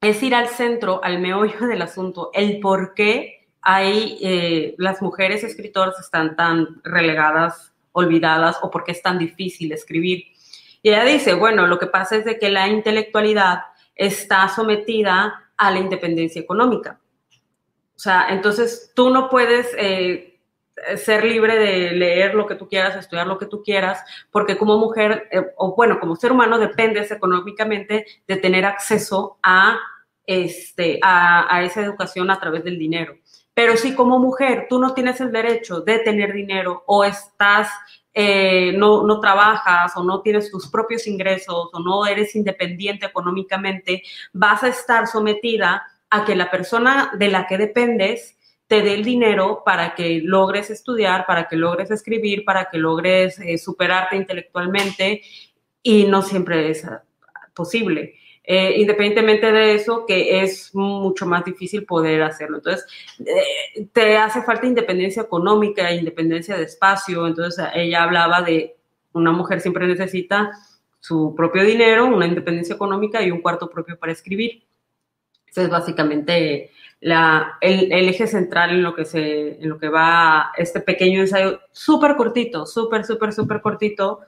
es 0.00 0.22
ir 0.22 0.34
al 0.34 0.48
centro, 0.48 1.00
al 1.02 1.20
meollo 1.20 1.66
del 1.66 1.82
asunto, 1.82 2.30
el 2.32 2.60
por 2.60 2.94
qué 2.94 3.48
hay, 3.62 4.18
eh, 4.22 4.74
las 4.78 5.02
mujeres 5.02 5.44
escritoras 5.44 5.98
están 6.00 6.36
tan 6.36 6.80
relegadas, 6.82 7.74
olvidadas, 7.92 8.58
o 8.62 8.70
por 8.70 8.84
qué 8.84 8.92
es 8.92 9.02
tan 9.02 9.18
difícil 9.18 9.72
escribir. 9.72 10.24
Y 10.82 10.88
ella 10.88 11.04
dice, 11.04 11.34
bueno, 11.34 11.66
lo 11.66 11.78
que 11.78 11.86
pasa 11.86 12.16
es 12.16 12.24
de 12.24 12.38
que 12.38 12.48
la 12.48 12.68
intelectualidad 12.68 13.64
está 13.94 14.48
sometida 14.48 15.49
a 15.60 15.70
la 15.70 15.78
independencia 15.78 16.40
económica. 16.40 16.98
O 17.94 17.98
sea, 17.98 18.28
entonces 18.30 18.92
tú 18.94 19.10
no 19.10 19.28
puedes 19.28 19.74
eh, 19.76 20.40
ser 20.96 21.22
libre 21.22 21.58
de 21.58 21.90
leer 21.92 22.34
lo 22.34 22.46
que 22.46 22.54
tú 22.54 22.66
quieras, 22.66 22.96
estudiar 22.96 23.26
lo 23.26 23.36
que 23.36 23.44
tú 23.44 23.62
quieras, 23.62 24.02
porque 24.30 24.56
como 24.56 24.78
mujer, 24.78 25.28
eh, 25.30 25.52
o 25.58 25.76
bueno, 25.76 26.00
como 26.00 26.16
ser 26.16 26.32
humano 26.32 26.58
dependes 26.58 27.10
económicamente 27.10 28.06
de 28.26 28.36
tener 28.36 28.64
acceso 28.64 29.38
a, 29.42 29.78
este, 30.24 30.98
a, 31.02 31.62
esa 31.62 31.82
educación 31.82 32.30
a 32.30 32.40
través 32.40 32.64
del 32.64 32.78
dinero. 32.78 33.18
Pero 33.52 33.76
si 33.76 33.94
como 33.94 34.18
mujer 34.18 34.66
tú 34.70 34.78
no 34.78 34.94
tienes 34.94 35.20
el 35.20 35.30
derecho 35.30 35.82
de 35.82 35.98
tener 35.98 36.32
dinero 36.32 36.82
o 36.86 37.04
estás, 37.04 37.68
eh, 38.12 38.72
no, 38.76 39.06
no 39.06 39.20
trabajas 39.20 39.96
o 39.96 40.02
no 40.02 40.20
tienes 40.20 40.50
tus 40.50 40.68
propios 40.68 41.06
ingresos 41.06 41.68
o 41.72 41.80
no 41.80 42.06
eres 42.06 42.34
independiente 42.34 43.06
económicamente, 43.06 44.02
vas 44.32 44.62
a 44.64 44.68
estar 44.68 45.06
sometida 45.06 45.84
a 46.10 46.24
que 46.24 46.34
la 46.34 46.50
persona 46.50 47.12
de 47.16 47.28
la 47.28 47.46
que 47.46 47.56
dependes 47.56 48.36
te 48.66 48.82
dé 48.82 48.94
el 48.94 49.04
dinero 49.04 49.62
para 49.64 49.94
que 49.94 50.20
logres 50.22 50.70
estudiar, 50.70 51.26
para 51.26 51.48
que 51.48 51.56
logres 51.56 51.90
escribir, 51.90 52.44
para 52.44 52.68
que 52.70 52.78
logres 52.78 53.38
eh, 53.40 53.58
superarte 53.58 54.16
intelectualmente 54.16 55.22
y 55.82 56.04
no 56.04 56.22
siempre 56.22 56.70
es 56.70 56.84
ah, 56.84 57.02
posible. 57.54 58.14
Eh, 58.52 58.80
independientemente 58.80 59.52
de 59.52 59.74
eso, 59.76 60.04
que 60.04 60.42
es 60.42 60.74
mucho 60.74 61.24
más 61.24 61.44
difícil 61.44 61.84
poder 61.84 62.20
hacerlo. 62.20 62.56
Entonces, 62.56 62.84
eh, 63.24 63.86
te 63.92 64.16
hace 64.16 64.42
falta 64.42 64.66
independencia 64.66 65.22
económica, 65.22 65.92
independencia 65.92 66.56
de 66.56 66.64
espacio. 66.64 67.28
Entonces, 67.28 67.64
ella 67.72 68.02
hablaba 68.02 68.42
de 68.42 68.74
una 69.12 69.30
mujer 69.30 69.60
siempre 69.60 69.86
necesita 69.86 70.50
su 70.98 71.32
propio 71.36 71.62
dinero, 71.62 72.06
una 72.06 72.26
independencia 72.26 72.74
económica 72.74 73.22
y 73.22 73.30
un 73.30 73.40
cuarto 73.40 73.70
propio 73.70 73.96
para 73.96 74.10
escribir. 74.10 74.64
Ese 75.46 75.62
es 75.62 75.70
básicamente 75.70 76.72
la, 76.98 77.56
el, 77.60 77.92
eje 77.92 78.26
central 78.26 78.70
en 78.70 78.82
lo 78.82 78.96
que 78.96 79.04
se, 79.04 79.62
en 79.62 79.68
lo 79.68 79.78
que 79.78 79.90
va 79.90 80.50
este 80.56 80.80
pequeño 80.80 81.20
ensayo, 81.20 81.60
súper 81.70 82.16
cortito, 82.16 82.66
súper, 82.66 83.04
súper, 83.04 83.32
súper 83.32 83.60
cortito. 83.60 84.22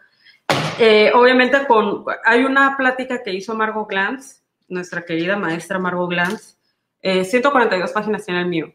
Eh, 0.79 1.13
obviamente 1.15 1.67
con, 1.67 2.05
hay 2.25 2.45
una 2.45 2.77
plática 2.77 3.23
que 3.23 3.33
hizo 3.33 3.55
Margot 3.55 3.89
Glantz, 3.89 4.43
nuestra 4.69 5.05
querida 5.05 5.37
maestra 5.37 5.79
Margot 5.79 6.09
Glantz, 6.11 6.57
142 7.03 7.91
eh, 7.91 7.93
páginas 7.93 8.25
tiene 8.25 8.41
el 8.41 8.47
mío. 8.47 8.73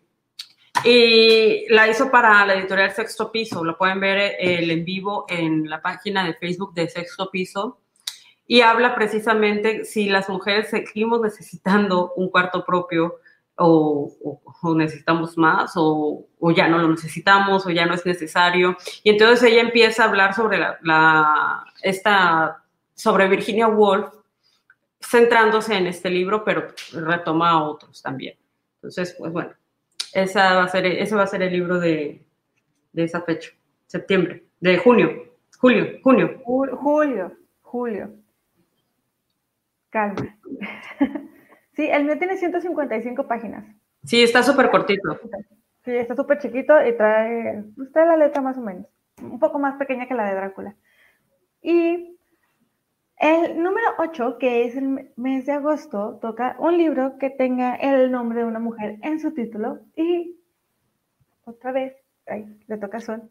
Y 0.84 1.66
la 1.70 1.88
hizo 1.88 2.12
para 2.12 2.46
la 2.46 2.56
editorial 2.56 2.92
Sexto 2.92 3.32
Piso, 3.32 3.64
lo 3.64 3.78
pueden 3.78 4.00
ver 4.00 4.18
eh, 4.18 4.60
el 4.60 4.70
en 4.70 4.86
vivo 4.86 5.26
en 5.28 5.70
la 5.70 5.82
página 5.82 6.26
de 6.26 6.36
Facebook 6.36 6.74
de 6.74 6.88
Sexto 6.88 7.30
Piso. 7.32 7.80
Y 8.46 8.62
habla 8.62 8.96
precisamente 8.96 9.84
si 9.84 10.08
las 10.08 10.30
mujeres 10.30 10.70
seguimos 10.70 11.22
necesitando 11.22 12.14
un 12.16 12.30
cuarto 12.30 12.64
propio 12.66 13.16
o, 13.58 14.76
necesitamos 14.76 15.38
más, 15.38 15.74
o, 15.76 16.28
ya 16.56 16.68
no 16.68 16.78
lo 16.78 16.90
necesitamos, 16.90 17.66
o 17.66 17.70
ya 17.70 17.86
no 17.86 17.94
es 17.94 18.06
necesario. 18.06 18.78
Y 19.04 19.10
entonces 19.12 19.52
ella 19.52 19.62
empieza 19.62 20.04
a 20.04 20.08
hablar 20.08 20.34
sobre 20.34 20.60
la, 20.82 21.66
esta, 21.82 22.64
sobre 22.94 23.28
Virginia 23.28 23.68
Woolf, 23.68 24.14
centrándose 25.00 25.76
en 25.76 25.88
este 25.88 26.10
libro, 26.10 26.44
pero 26.44 26.68
retoma 26.94 27.52
a 27.52 27.64
otros 27.64 28.02
también. 28.02 28.36
Entonces, 28.76 29.16
pues 29.18 29.32
bueno, 29.32 29.52
esa 30.14 30.56
va 30.56 30.64
a 30.64 30.70
ser, 30.70 30.86
ese 30.86 31.16
va 31.16 31.24
a 31.24 31.28
ser 31.28 31.42
el 31.42 31.54
libro 31.54 31.80
de, 31.80 32.24
de 32.94 33.04
esa 33.04 33.22
fecha, 33.22 33.52
septiembre, 33.88 34.46
de 34.60 34.78
junio, 34.78 35.10
julio, 35.60 36.00
junio. 36.04 36.42
Julio, 36.44 37.32
julio. 37.62 38.14
Calma. 39.90 40.38
Sí, 41.78 41.88
el 41.88 42.06
mío 42.06 42.18
tiene 42.18 42.38
155 42.38 43.28
páginas. 43.28 43.64
Sí, 44.04 44.24
está 44.24 44.42
súper 44.42 44.72
cortito. 44.72 45.20
Sí, 45.86 45.92
está 45.92 46.16
súper 46.16 46.40
chiquito 46.40 46.74
y 46.84 46.98
trae, 46.98 47.64
pues, 47.76 47.92
trae 47.92 48.08
la 48.08 48.18
letra 48.18 48.42
más 48.42 48.58
o 48.58 48.62
menos, 48.62 48.88
un 49.22 49.38
poco 49.40 49.60
más 49.60 49.76
pequeña 49.76 50.08
que 50.08 50.16
la 50.16 50.26
de 50.26 50.34
Drácula. 50.34 50.76
Y 51.62 52.18
el 53.18 53.62
número 53.62 53.86
8, 54.00 54.40
que 54.40 54.66
es 54.66 54.76
el 54.76 55.12
mes 55.18 55.46
de 55.46 55.52
agosto, 55.52 56.18
toca 56.20 56.56
un 56.58 56.80
libro 56.80 57.20
que 57.20 57.30
tenga 57.30 57.76
el 57.76 58.12
nombre 58.12 58.40
de 58.40 58.46
una 58.46 58.60
mujer 58.60 58.98
en 59.04 59.20
su 59.20 59.36
título 59.36 59.82
y 59.96 60.36
otra 61.44 61.72
vez, 61.72 61.96
ay, 62.26 62.58
le 62.66 62.78
toca 62.80 63.02
Sol. 63.02 63.22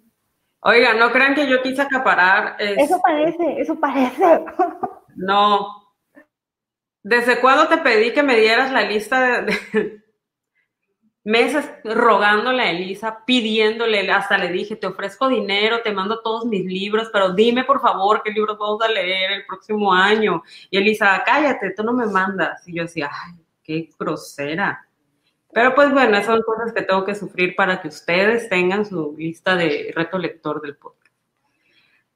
Oiga, 0.61 0.95
no 0.95 1.11
crean 1.11 1.35
que 1.35 1.49
yo 1.49 1.61
quise 1.63 1.83
acaparar. 1.83 2.55
Eso 2.61 3.01
parece, 3.03 3.61
eso 3.61 3.75
parece. 3.81 4.45
No, 5.19 5.86
¿Desde 7.09 7.39
cuándo 7.39 7.69
te 7.69 7.77
pedí 7.79 8.13
que 8.13 8.25
me 8.25 8.37
dieras 8.37 8.73
la 8.73 8.83
lista 8.83 9.41
de, 9.43 10.03
meses 11.23 11.65
rogándole 11.85 12.65
a 12.65 12.71
Elisa, 12.73 13.25
pidiéndole, 13.25 14.11
hasta 14.11 14.37
le 14.37 14.49
dije, 14.49 14.75
te 14.75 14.89
ofrezco 14.89 15.29
dinero, 15.29 15.83
te 15.83 15.93
mando 15.93 16.21
todos 16.21 16.47
mis 16.47 16.65
libros, 16.65 17.09
pero 17.13 17.33
dime 17.33 17.63
por 17.63 17.81
favor 17.81 18.23
qué 18.25 18.33
libros 18.33 18.59
vamos 18.59 18.83
a 18.83 18.89
leer 18.89 19.31
el 19.31 19.47
próximo 19.47 19.95
año. 19.95 20.43
Y 20.69 20.79
Elisa, 20.79 21.23
cállate, 21.25 21.71
tú 21.77 21.85
no 21.85 21.93
me 21.93 22.07
mandas. 22.07 22.67
Y 22.67 22.75
yo 22.75 22.83
decía, 22.83 23.09
ay, 23.09 23.35
qué 23.63 23.89
grosera. 23.97 24.85
Pero 25.53 25.77
pues 25.77 25.93
bueno, 25.93 26.21
son 26.25 26.43
cosas 26.43 26.73
que 26.73 26.83
tengo 26.83 27.05
que 27.05 27.15
sufrir 27.15 27.55
para 27.55 27.81
que 27.81 27.87
ustedes 27.87 28.49
tengan 28.49 28.85
su 28.85 29.15
lista 29.17 29.55
de 29.55 29.93
reto 29.95 30.19
lector 30.19 30.61
del 30.61 30.77
podcast. 30.77 31.15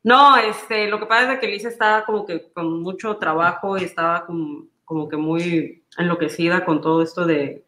No, 0.02 0.36
este, 0.36 0.88
lo 0.88 0.98
que 0.98 1.06
pasa 1.06 1.34
es 1.34 1.38
que 1.38 1.46
Elisa 1.46 1.68
estaba 1.68 2.04
como 2.04 2.26
que 2.26 2.50
con 2.52 2.82
mucho 2.82 3.16
trabajo 3.18 3.78
y 3.78 3.84
estaba 3.84 4.26
como 4.26 4.69
como 4.90 5.08
que 5.08 5.16
muy 5.16 5.84
enloquecida 5.96 6.64
con 6.64 6.80
todo 6.80 7.00
esto 7.00 7.24
de... 7.24 7.64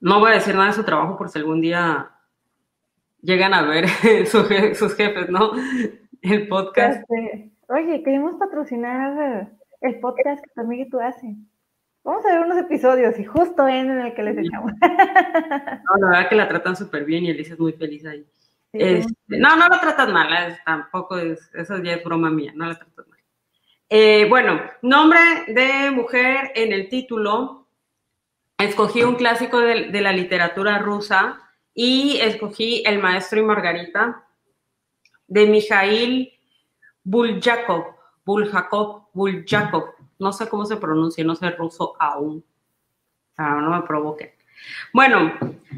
No 0.00 0.20
voy 0.20 0.30
a 0.30 0.36
decir 0.36 0.54
nada 0.54 0.68
de 0.68 0.72
su 0.72 0.82
trabajo 0.82 1.18
por 1.18 1.28
si 1.28 1.38
algún 1.38 1.60
día 1.60 2.12
llegan 3.20 3.52
a 3.52 3.60
ver 3.60 3.86
sus 4.26 4.94
jefes, 4.96 5.28
¿no? 5.28 5.52
El 6.22 6.48
podcast. 6.48 7.04
Oye, 7.68 8.02
queremos 8.02 8.36
patrocinar 8.38 9.52
el 9.82 10.00
podcast 10.00 10.42
que 10.42 10.50
tu 10.54 10.60
amiga 10.62 10.84
y 10.84 10.88
tú 10.88 10.98
hacen. 10.98 11.46
Vamos 12.04 12.24
a 12.24 12.30
ver 12.30 12.40
unos 12.46 12.56
episodios 12.56 13.18
y 13.18 13.24
justo 13.24 13.68
en 13.68 13.90
el 13.90 14.14
que 14.14 14.22
les 14.22 14.38
echamos. 14.38 14.72
No, 14.80 16.00
la 16.00 16.08
verdad 16.08 16.28
que 16.30 16.36
la 16.36 16.48
tratan 16.48 16.74
súper 16.74 17.04
bien 17.04 17.24
y 17.24 17.30
Elisa 17.32 17.52
es 17.52 17.60
muy 17.60 17.74
feliz 17.74 18.06
ahí. 18.06 18.26
Este, 18.72 19.12
no, 19.26 19.56
no 19.56 19.68
la 19.68 19.78
tratan 19.78 20.14
mal, 20.14 20.58
tampoco 20.64 21.18
es, 21.18 21.50
eso 21.54 21.82
ya 21.82 21.92
es 21.92 22.04
broma 22.04 22.30
mía, 22.30 22.52
no 22.54 22.64
la 22.64 22.78
tratan 22.78 23.10
mal. 23.10 23.17
Eh, 23.90 24.26
bueno, 24.28 24.60
nombre 24.82 25.18
de 25.48 25.90
mujer 25.90 26.52
en 26.54 26.72
el 26.72 26.88
título. 26.88 27.66
Escogí 28.58 29.02
un 29.02 29.14
clásico 29.14 29.60
de, 29.60 30.00
la 30.00 30.12
literatura 30.12 30.78
rusa 30.78 31.40
y 31.72 32.18
escogí 32.20 32.82
El 32.84 32.98
maestro 32.98 33.40
y 33.40 33.44
Margarita 33.44 34.26
de 35.26 35.46
Mijail 35.46 36.32
Buljakov. 37.02 37.94
Buljakov, 38.24 39.08
Buljakov. 39.14 39.94
No 40.18 40.32
sé 40.32 40.48
cómo 40.48 40.66
se 40.66 40.76
pronuncia, 40.76 41.24
no 41.24 41.34
sé 41.34 41.50
ruso 41.50 41.94
aún. 41.98 42.44
Ah, 43.36 43.60
no 43.62 43.70
me 43.70 43.82
provoquen. 43.86 44.32
Bueno, 44.92 45.32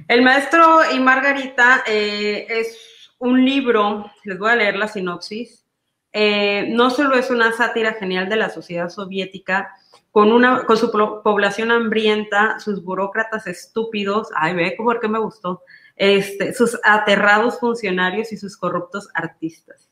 El 0.09 0.23
maestro 0.23 0.81
y 0.93 0.99
Margarita 0.99 1.85
eh, 1.87 2.47
es 2.49 3.13
un 3.19 3.45
libro, 3.45 4.11
les 4.25 4.39
voy 4.39 4.51
a 4.51 4.57
leer 4.57 4.77
la 4.77 4.89
sinopsis, 4.89 5.67
eh, 6.13 6.67
no 6.71 6.91
solo 6.91 7.17
es 7.17 7.31
una 7.31 7.53
sátira 7.53 7.95
genial 7.95 8.29
de 8.29 8.37
la 8.37 8.51
sociedad 8.51 8.89
soviética, 8.89 9.75
con, 10.11 10.33
una, 10.33 10.65
con 10.65 10.77
su 10.77 10.91
población 10.91 11.71
hambrienta, 11.71 12.59
sus 12.59 12.83
burócratas 12.83 13.47
estúpidos, 13.47 14.29
ay, 14.35 14.55
ve 14.55 14.75
por 14.77 15.09
me 15.09 15.21
gustó, 15.21 15.63
este, 15.97 16.53
sus 16.53 16.79
aterrados 16.83 17.61
funcionarios 17.61 18.33
y 18.33 18.37
sus 18.37 18.57
corruptos 18.57 19.09
artistas. 19.15 19.89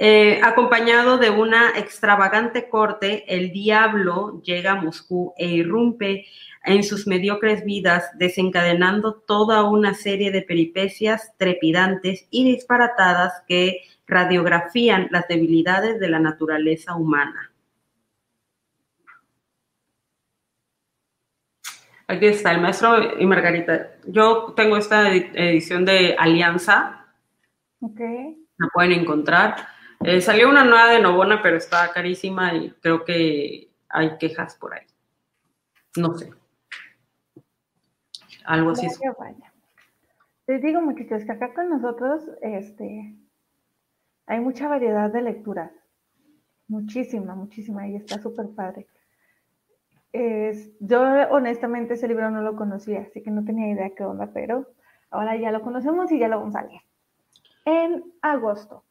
Eh, 0.00 0.40
acompañado 0.44 1.18
de 1.18 1.30
una 1.30 1.76
extravagante 1.76 2.68
corte, 2.68 3.24
el 3.34 3.50
diablo 3.50 4.40
llega 4.42 4.72
a 4.72 4.80
Moscú 4.80 5.34
e 5.36 5.46
irrumpe 5.46 6.24
en 6.64 6.84
sus 6.84 7.06
mediocres 7.06 7.64
vidas, 7.64 8.04
desencadenando 8.16 9.14
toda 9.14 9.64
una 9.64 9.94
serie 9.94 10.30
de 10.30 10.42
peripecias 10.42 11.32
trepidantes 11.36 12.26
y 12.30 12.44
disparatadas 12.44 13.42
que 13.48 13.80
radiografían 14.08 15.08
las 15.10 15.28
debilidades 15.28 16.00
de 16.00 16.08
la 16.08 16.18
naturaleza 16.18 16.96
humana. 16.96 17.52
Aquí 22.10 22.24
está, 22.24 22.52
el 22.52 22.62
maestro 22.62 23.20
y 23.20 23.26
Margarita. 23.26 23.90
Yo 24.06 24.54
tengo 24.56 24.78
esta 24.78 25.12
edición 25.12 25.84
de 25.84 26.16
Alianza. 26.18 27.06
Ok. 27.80 28.00
La 28.56 28.68
pueden 28.72 28.92
encontrar. 28.92 29.56
Eh, 30.00 30.22
salió 30.22 30.48
una 30.48 30.64
nueva 30.64 30.88
de 30.88 31.00
Novona, 31.00 31.42
pero 31.42 31.58
está 31.58 31.92
carísima 31.92 32.54
y 32.54 32.70
creo 32.80 33.04
que 33.04 33.68
hay 33.90 34.16
quejas 34.16 34.54
por 34.54 34.72
ahí. 34.72 34.86
No 35.96 36.14
sé. 36.14 36.32
Algo 38.46 38.70
así. 38.70 38.86
Les 40.46 40.62
digo, 40.62 40.80
muchachos, 40.80 41.24
que 41.26 41.32
acá 41.32 41.52
con 41.52 41.68
nosotros, 41.68 42.22
este, 42.40 43.14
hay 44.28 44.40
mucha 44.40 44.68
variedad 44.68 45.10
de 45.10 45.22
lecturas, 45.22 45.72
muchísima, 46.68 47.34
muchísima, 47.34 47.88
y 47.88 47.96
está 47.96 48.20
súper 48.20 48.50
padre. 48.50 48.86
yo 50.80 51.02
honestamente 51.30 51.94
ese 51.94 52.08
libro 52.08 52.30
no 52.30 52.42
lo 52.42 52.54
conocía, 52.54 53.00
así 53.00 53.22
que 53.22 53.30
no 53.30 53.42
tenía 53.44 53.72
idea 53.72 53.94
qué 53.96 54.04
onda, 54.04 54.30
pero 54.32 54.66
ahora 55.10 55.34
ya 55.36 55.50
lo 55.50 55.62
conocemos 55.62 56.12
y 56.12 56.18
ya 56.18 56.28
lo 56.28 56.40
vamos 56.40 56.54
a 56.56 56.62
leer. 56.62 56.82
En 57.64 58.04
agosto. 58.20 58.84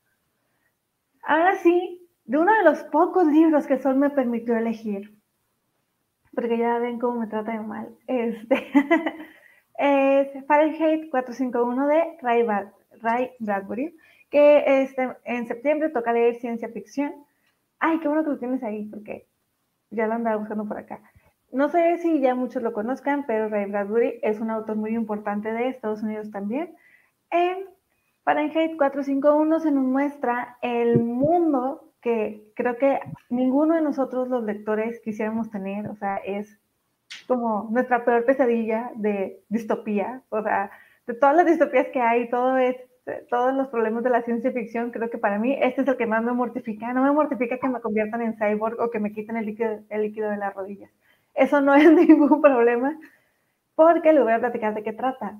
Ahora 1.21 1.55
sí, 1.57 2.09
de 2.25 2.37
uno 2.39 2.51
de 2.53 2.63
los 2.63 2.83
pocos 2.85 3.27
libros 3.27 3.67
que 3.67 3.77
Sol 3.77 3.95
me 3.95 4.09
permitió 4.09 4.57
elegir, 4.57 5.19
porque 6.33 6.57
ya 6.57 6.79
ven 6.79 6.99
cómo 6.99 7.19
me 7.19 7.27
trata 7.27 7.51
de 7.51 7.59
mal, 7.59 7.95
este, 8.07 8.71
es 9.77 10.45
Fahrenheit 10.47 11.11
451 11.11 11.87
de 11.87 12.17
Ray 12.21 13.31
Bradbury 13.39 13.95
que 14.29 14.81
este, 14.81 15.15
en 15.23 15.47
septiembre 15.47 15.89
toca 15.89 16.13
leer 16.13 16.35
ciencia 16.35 16.69
ficción. 16.69 17.13
Ay, 17.79 17.99
qué 17.99 18.07
bueno 18.07 18.23
que 18.23 18.31
lo 18.31 18.39
tienes 18.39 18.63
ahí, 18.63 18.85
porque 18.85 19.27
ya 19.89 20.07
lo 20.07 20.13
andaba 20.13 20.37
buscando 20.37 20.67
por 20.67 20.77
acá. 20.77 21.01
No 21.51 21.69
sé 21.69 21.97
si 21.99 22.19
ya 22.19 22.35
muchos 22.35 22.61
lo 22.61 22.73
conozcan, 22.73 23.25
pero 23.25 23.47
Ray 23.47 23.65
Bradbury 23.65 24.19
es 24.21 24.39
un 24.39 24.49
autor 24.49 24.75
muy 24.75 24.93
importante 24.95 25.51
de 25.51 25.69
Estados 25.69 26.03
Unidos 26.03 26.29
también. 26.29 26.75
En 27.31 27.65
Fahrenheit 28.23 28.75
451 28.77 29.59
se 29.61 29.71
nos 29.71 29.83
muestra 29.83 30.57
el 30.61 30.99
mundo 30.99 31.93
que 32.01 32.51
creo 32.55 32.77
que 32.77 32.99
ninguno 33.29 33.75
de 33.75 33.81
nosotros 33.81 34.27
los 34.27 34.43
lectores 34.43 34.99
quisiéramos 34.99 35.49
tener, 35.49 35.87
o 35.87 35.95
sea, 35.95 36.17
es 36.17 36.59
como 37.27 37.67
nuestra 37.71 38.03
peor 38.03 38.25
pesadilla 38.25 38.91
de 38.95 39.41
distopía, 39.49 40.21
o 40.29 40.41
sea, 40.41 40.71
de 41.05 41.13
todas 41.13 41.35
las 41.35 41.45
distopías 41.45 41.87
que 41.87 42.01
hay, 42.01 42.29
todo 42.29 42.57
es 42.57 42.75
todos 43.29 43.53
los 43.53 43.67
problemas 43.69 44.03
de 44.03 44.09
la 44.09 44.21
ciencia 44.21 44.51
ficción, 44.51 44.91
creo 44.91 45.09
que 45.09 45.17
para 45.17 45.39
mí 45.39 45.57
este 45.61 45.81
es 45.81 45.87
el 45.87 45.97
que 45.97 46.05
más 46.05 46.23
me 46.23 46.33
mortifica. 46.33 46.93
No 46.93 47.03
me 47.03 47.11
mortifica 47.11 47.57
que 47.57 47.69
me 47.69 47.79
conviertan 47.79 48.21
en 48.21 48.37
cyborg 48.37 48.79
o 48.79 48.89
que 48.89 48.99
me 48.99 49.13
quiten 49.13 49.37
el 49.37 49.45
líquido, 49.45 50.29
de 50.29 50.37
las 50.37 50.53
rodillas. 50.53 50.91
Eso 51.33 51.61
no 51.61 51.73
es 51.75 51.91
ningún 51.91 52.41
problema, 52.41 52.97
porque 53.75 54.13
le 54.13 54.21
voy 54.21 54.33
a 54.33 54.39
platicar 54.39 54.73
de 54.73 54.83
qué 54.83 54.93
trata. 54.93 55.39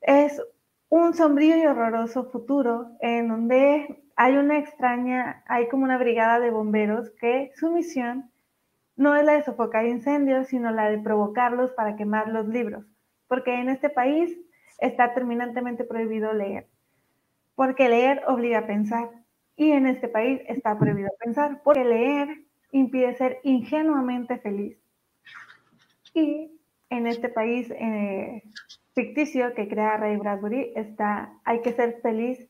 Es 0.00 0.42
un 0.88 1.14
sombrío 1.14 1.56
y 1.58 1.66
horroroso 1.66 2.30
futuro 2.30 2.92
en 3.00 3.28
donde 3.28 4.02
hay 4.16 4.36
una 4.36 4.58
extraña, 4.58 5.42
hay 5.46 5.68
como 5.68 5.84
una 5.84 5.98
brigada 5.98 6.40
de 6.40 6.50
bomberos 6.50 7.10
que 7.20 7.52
su 7.56 7.70
misión 7.70 8.30
no 8.96 9.14
es 9.14 9.24
la 9.24 9.34
de 9.34 9.44
sofocar 9.44 9.86
incendios, 9.86 10.48
sino 10.48 10.70
la 10.72 10.90
de 10.90 10.98
provocarlos 10.98 11.72
para 11.72 11.94
quemar 11.96 12.28
los 12.28 12.48
libros, 12.48 12.84
porque 13.28 13.54
en 13.54 13.68
este 13.68 13.90
país 13.90 14.36
está 14.78 15.14
terminantemente 15.14 15.84
prohibido 15.84 16.32
leer 16.32 16.66
porque 17.58 17.88
leer 17.88 18.22
obliga 18.28 18.60
a 18.60 18.66
pensar. 18.68 19.10
Y 19.56 19.72
en 19.72 19.88
este 19.88 20.06
país 20.06 20.40
está 20.46 20.78
prohibido 20.78 21.10
pensar, 21.18 21.60
porque 21.64 21.84
leer 21.84 22.28
impide 22.70 23.16
ser 23.16 23.40
ingenuamente 23.42 24.38
feliz. 24.38 24.78
Y 26.14 26.52
en 26.88 27.08
este 27.08 27.28
país 27.28 27.68
eh, 27.72 28.44
ficticio 28.94 29.54
que 29.54 29.66
crea 29.66 29.96
Ray 29.96 30.16
Bradbury 30.18 30.72
está 30.76 31.32
Hay 31.44 31.60
que 31.62 31.72
ser 31.72 31.98
feliz 32.00 32.48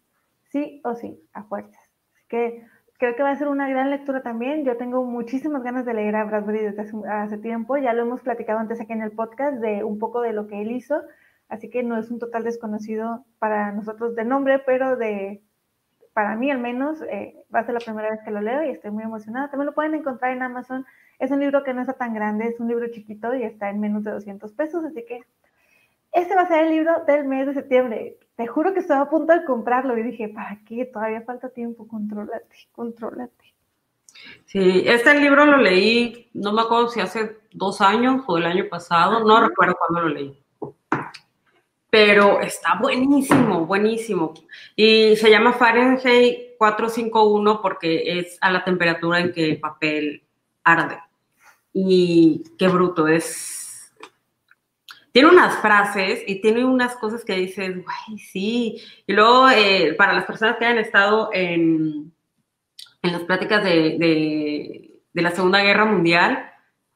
sí 0.50 0.82
o 0.84 0.94
sí, 0.94 1.18
a 1.32 1.42
fuerzas. 1.44 1.90
Así 2.14 2.26
que 2.28 2.66
creo 2.98 3.16
que 3.16 3.22
va 3.22 3.30
a 3.30 3.36
ser 3.36 3.48
una 3.48 3.66
gran 3.66 3.88
lectura 3.88 4.22
también. 4.22 4.66
Yo 4.66 4.76
tengo 4.76 5.06
muchísimas 5.06 5.62
ganas 5.62 5.86
de 5.86 5.94
leer 5.94 6.16
a 6.16 6.24
Bradbury 6.24 6.58
desde 6.58 6.84
hace, 7.10 7.38
tiempo. 7.38 7.78
Ya 7.78 7.94
lo 7.94 8.02
hemos 8.02 8.20
platicado 8.20 8.58
antes 8.58 8.78
aquí 8.78 8.92
en 8.92 9.00
el 9.00 9.12
podcast 9.12 9.56
de 9.56 9.84
un 9.84 9.98
poco 9.98 10.20
de 10.20 10.34
lo 10.34 10.46
que 10.48 10.60
él 10.60 10.70
hizo. 10.70 11.00
Así 11.48 11.70
que 11.70 11.82
no 11.82 11.98
es 11.98 12.10
un 12.10 12.18
total 12.18 12.44
desconocido 12.44 13.24
para 13.38 13.72
nosotros 13.72 14.14
de 14.14 14.24
nombre, 14.24 14.58
pero 14.58 14.96
de 14.96 15.42
para 16.12 16.34
mí 16.34 16.50
al 16.50 16.58
menos 16.58 17.00
eh, 17.02 17.44
va 17.54 17.60
a 17.60 17.64
ser 17.64 17.74
la 17.74 17.80
primera 17.80 18.10
vez 18.10 18.20
que 18.24 18.32
lo 18.32 18.40
leo 18.40 18.64
y 18.64 18.70
estoy 18.70 18.90
muy 18.90 19.04
emocionada. 19.04 19.50
También 19.50 19.66
lo 19.66 19.74
pueden 19.74 19.94
encontrar 19.94 20.32
en 20.32 20.42
Amazon. 20.42 20.84
Es 21.18 21.30
un 21.30 21.38
libro 21.38 21.62
que 21.62 21.72
no 21.72 21.80
está 21.80 21.92
tan 21.92 22.12
grande, 22.12 22.48
es 22.48 22.58
un 22.58 22.66
libro 22.66 22.88
chiquito 22.90 23.34
y 23.34 23.44
está 23.44 23.70
en 23.70 23.78
menos 23.78 24.02
de 24.02 24.10
200 24.10 24.52
pesos, 24.52 24.84
así 24.84 25.04
que 25.06 25.20
este 26.12 26.34
va 26.34 26.42
a 26.42 26.48
ser 26.48 26.64
el 26.64 26.70
libro 26.72 27.04
del 27.06 27.24
mes 27.24 27.46
de 27.46 27.54
septiembre. 27.54 28.18
Te 28.34 28.46
juro 28.46 28.74
que 28.74 28.80
estaba 28.80 29.02
a 29.02 29.10
punto 29.10 29.32
de 29.32 29.44
comprarlo 29.44 29.96
y 29.96 30.02
dije, 30.02 30.28
¿para 30.28 30.58
qué? 30.66 30.86
Todavía 30.86 31.22
falta 31.22 31.50
tiempo, 31.50 31.86
contrólate, 31.86 32.56
contrólate. 32.72 33.54
Sí, 34.46 34.82
este 34.86 35.14
libro 35.20 35.46
lo 35.46 35.58
leí, 35.58 36.30
no 36.34 36.52
me 36.52 36.62
acuerdo 36.62 36.88
si 36.88 37.00
hace 37.00 37.38
dos 37.52 37.80
años 37.80 38.24
o 38.26 38.38
el 38.38 38.46
año 38.46 38.68
pasado, 38.68 39.24
no 39.24 39.40
recuerdo 39.40 39.76
cuándo 39.78 40.08
lo 40.08 40.14
leí. 40.14 40.36
Pero 41.90 42.40
está 42.40 42.74
buenísimo, 42.80 43.64
buenísimo. 43.64 44.34
Y 44.76 45.16
se 45.16 45.30
llama 45.30 45.54
Fahrenheit 45.54 46.56
451 46.58 47.62
porque 47.62 48.18
es 48.18 48.36
a 48.40 48.50
la 48.50 48.64
temperatura 48.64 49.20
en 49.20 49.32
que 49.32 49.44
el 49.50 49.60
papel 49.60 50.22
arde. 50.64 50.98
Y 51.72 52.44
qué 52.58 52.68
bruto, 52.68 53.08
es 53.08 53.58
tiene 55.12 55.30
unas 55.30 55.60
frases 55.60 56.22
y 56.26 56.40
tiene 56.40 56.64
unas 56.64 56.94
cosas 56.94 57.24
que 57.24 57.34
dices, 57.34 57.74
güey, 57.74 58.18
sí. 58.18 58.80
Y 59.04 59.12
luego, 59.12 59.48
eh, 59.50 59.94
para 59.94 60.12
las 60.12 60.24
personas 60.26 60.56
que 60.56 60.64
hayan 60.64 60.78
estado 60.78 61.30
en, 61.32 62.12
en 63.02 63.12
las 63.12 63.22
pláticas 63.22 63.64
de, 63.64 65.00
la 65.14 65.30
Segunda 65.32 65.60
Guerra 65.60 65.84
Mundial, 65.86 66.47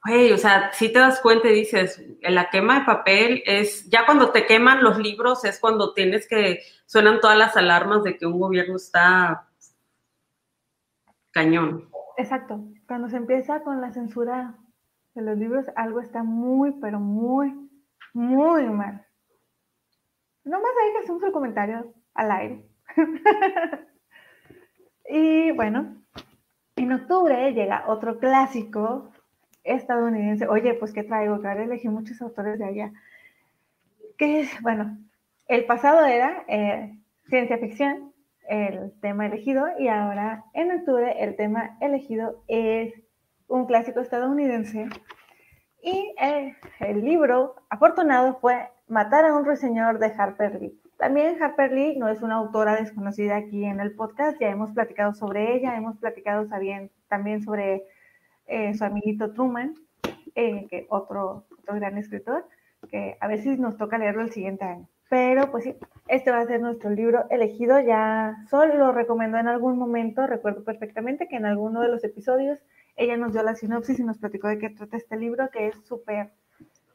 güey, 0.05 0.31
o 0.31 0.37
sea, 0.37 0.71
si 0.73 0.91
te 0.91 0.99
das 0.99 1.19
cuenta 1.21 1.49
y 1.49 1.53
dices, 1.53 2.03
la 2.21 2.49
quema 2.49 2.79
de 2.79 2.85
papel 2.85 3.43
es, 3.45 3.89
ya 3.89 4.05
cuando 4.05 4.31
te 4.31 4.45
queman 4.45 4.83
los 4.83 4.97
libros 4.97 5.45
es 5.45 5.59
cuando 5.59 5.93
tienes 5.93 6.27
que, 6.27 6.59
suenan 6.85 7.19
todas 7.19 7.37
las 7.37 7.55
alarmas 7.57 8.03
de 8.03 8.17
que 8.17 8.25
un 8.25 8.39
gobierno 8.39 8.75
está 8.75 9.47
cañón. 11.31 11.89
Exacto, 12.17 12.63
cuando 12.87 13.09
se 13.09 13.17
empieza 13.17 13.61
con 13.63 13.81
la 13.81 13.91
censura 13.91 14.55
de 15.15 15.21
los 15.21 15.37
libros, 15.37 15.65
algo 15.75 15.99
está 15.99 16.23
muy, 16.23 16.73
pero 16.79 16.99
muy 16.99 17.53
muy 18.13 18.63
mal. 18.65 19.05
Nomás 20.43 20.71
ahí 20.81 20.91
que 20.93 20.99
hacemos 20.99 21.23
el 21.23 21.31
comentario 21.31 21.93
al 22.13 22.31
aire. 22.31 22.69
y 25.09 25.51
bueno, 25.51 25.97
en 26.75 26.91
octubre 26.91 27.53
llega 27.53 27.85
otro 27.87 28.19
clásico 28.19 29.11
estadounidense. 29.63 30.47
Oye, 30.47 30.73
pues 30.75 30.93
¿qué 30.93 31.03
traigo? 31.03 31.39
Claro, 31.39 31.63
elegí 31.63 31.89
muchos 31.89 32.21
autores 32.21 32.59
de 32.59 32.65
allá. 32.65 32.93
Que 34.17 34.47
bueno, 34.61 34.97
el 35.47 35.65
pasado 35.65 36.05
era 36.05 36.43
eh, 36.47 36.97
ciencia 37.27 37.57
ficción, 37.57 38.13
el 38.47 38.93
tema 39.01 39.25
elegido, 39.25 39.65
y 39.79 39.87
ahora 39.87 40.43
en 40.53 40.71
octubre 40.71 41.15
el 41.23 41.35
tema 41.35 41.77
elegido 41.81 42.43
es 42.47 42.93
un 43.47 43.65
clásico 43.65 43.99
estadounidense 43.99 44.89
y 45.83 46.15
el, 46.17 47.03
libro 47.03 47.55
afortunado 47.69 48.35
fue 48.39 48.69
Matar 48.87 49.25
a 49.25 49.35
un 49.35 49.43
ruiseñor 49.43 49.99
de 49.99 50.13
Harper 50.17 50.61
Lee. 50.61 50.79
También 50.97 51.41
Harper 51.41 51.73
Lee 51.73 51.97
no 51.97 52.07
es 52.07 52.21
una 52.21 52.35
autora 52.35 52.77
desconocida 52.77 53.35
aquí 53.35 53.65
en 53.65 53.81
el 53.81 53.93
podcast, 53.93 54.39
ya 54.39 54.47
hemos 54.47 54.71
platicado 54.71 55.13
sobre 55.13 55.55
ella, 55.55 55.75
hemos 55.75 55.97
platicado 55.97 56.47
también 57.09 57.43
sobre 57.43 57.83
eh, 58.47 58.73
su 58.73 58.83
amiguito 58.83 59.33
Truman, 59.33 59.75
eh, 60.35 60.67
que 60.69 60.85
otro, 60.89 61.45
otro 61.51 61.75
gran 61.75 61.97
escritor, 61.97 62.47
que 62.89 63.17
a 63.19 63.37
si 63.37 63.57
nos 63.57 63.77
toca 63.77 63.97
leerlo 63.97 64.23
el 64.23 64.31
siguiente 64.31 64.65
año. 64.65 64.87
Pero 65.09 65.51
pues 65.51 65.65
sí, 65.65 65.75
este 66.07 66.31
va 66.31 66.39
a 66.39 66.47
ser 66.47 66.59
nuestro 66.59 66.89
libro 66.89 67.25
elegido, 67.29 67.79
ya 67.79 68.35
solo 68.49 68.75
lo 68.75 68.91
recomendó 68.91 69.37
en 69.37 69.47
algún 69.47 69.77
momento, 69.77 70.25
recuerdo 70.25 70.63
perfectamente 70.63 71.27
que 71.27 71.35
en 71.35 71.45
alguno 71.45 71.81
de 71.81 71.89
los 71.89 72.03
episodios 72.03 72.59
ella 72.95 73.17
nos 73.17 73.33
dio 73.33 73.43
la 73.43 73.55
sinopsis 73.55 73.99
y 73.99 74.03
nos 74.03 74.17
platicó 74.17 74.47
de 74.47 74.57
qué 74.57 74.69
trata 74.69 74.97
este 74.97 75.17
libro, 75.17 75.49
que 75.51 75.67
es 75.67 75.75
súper, 75.85 76.31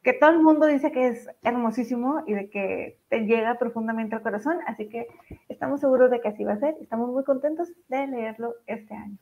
que 0.02 0.12
todo 0.12 0.30
el 0.30 0.40
mundo 0.40 0.66
dice 0.66 0.90
que 0.90 1.08
es 1.08 1.28
hermosísimo 1.42 2.24
y 2.26 2.34
de 2.34 2.50
que 2.50 2.98
te 3.08 3.20
llega 3.20 3.58
profundamente 3.58 4.16
al 4.16 4.22
corazón, 4.22 4.58
así 4.66 4.88
que 4.88 5.06
estamos 5.48 5.80
seguros 5.80 6.10
de 6.10 6.20
que 6.20 6.28
así 6.28 6.44
va 6.44 6.54
a 6.54 6.58
ser, 6.58 6.76
estamos 6.80 7.10
muy 7.10 7.24
contentos 7.24 7.72
de 7.88 8.06
leerlo 8.06 8.54
este 8.66 8.94
año. 8.94 9.18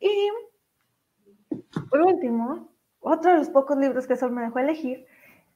Y 0.00 0.30
por 1.90 2.00
último, 2.02 2.72
otro 3.00 3.32
de 3.32 3.38
los 3.38 3.48
pocos 3.48 3.76
libros 3.76 4.06
que 4.06 4.16
Sol 4.16 4.32
me 4.32 4.42
dejó 4.42 4.58
elegir 4.58 5.06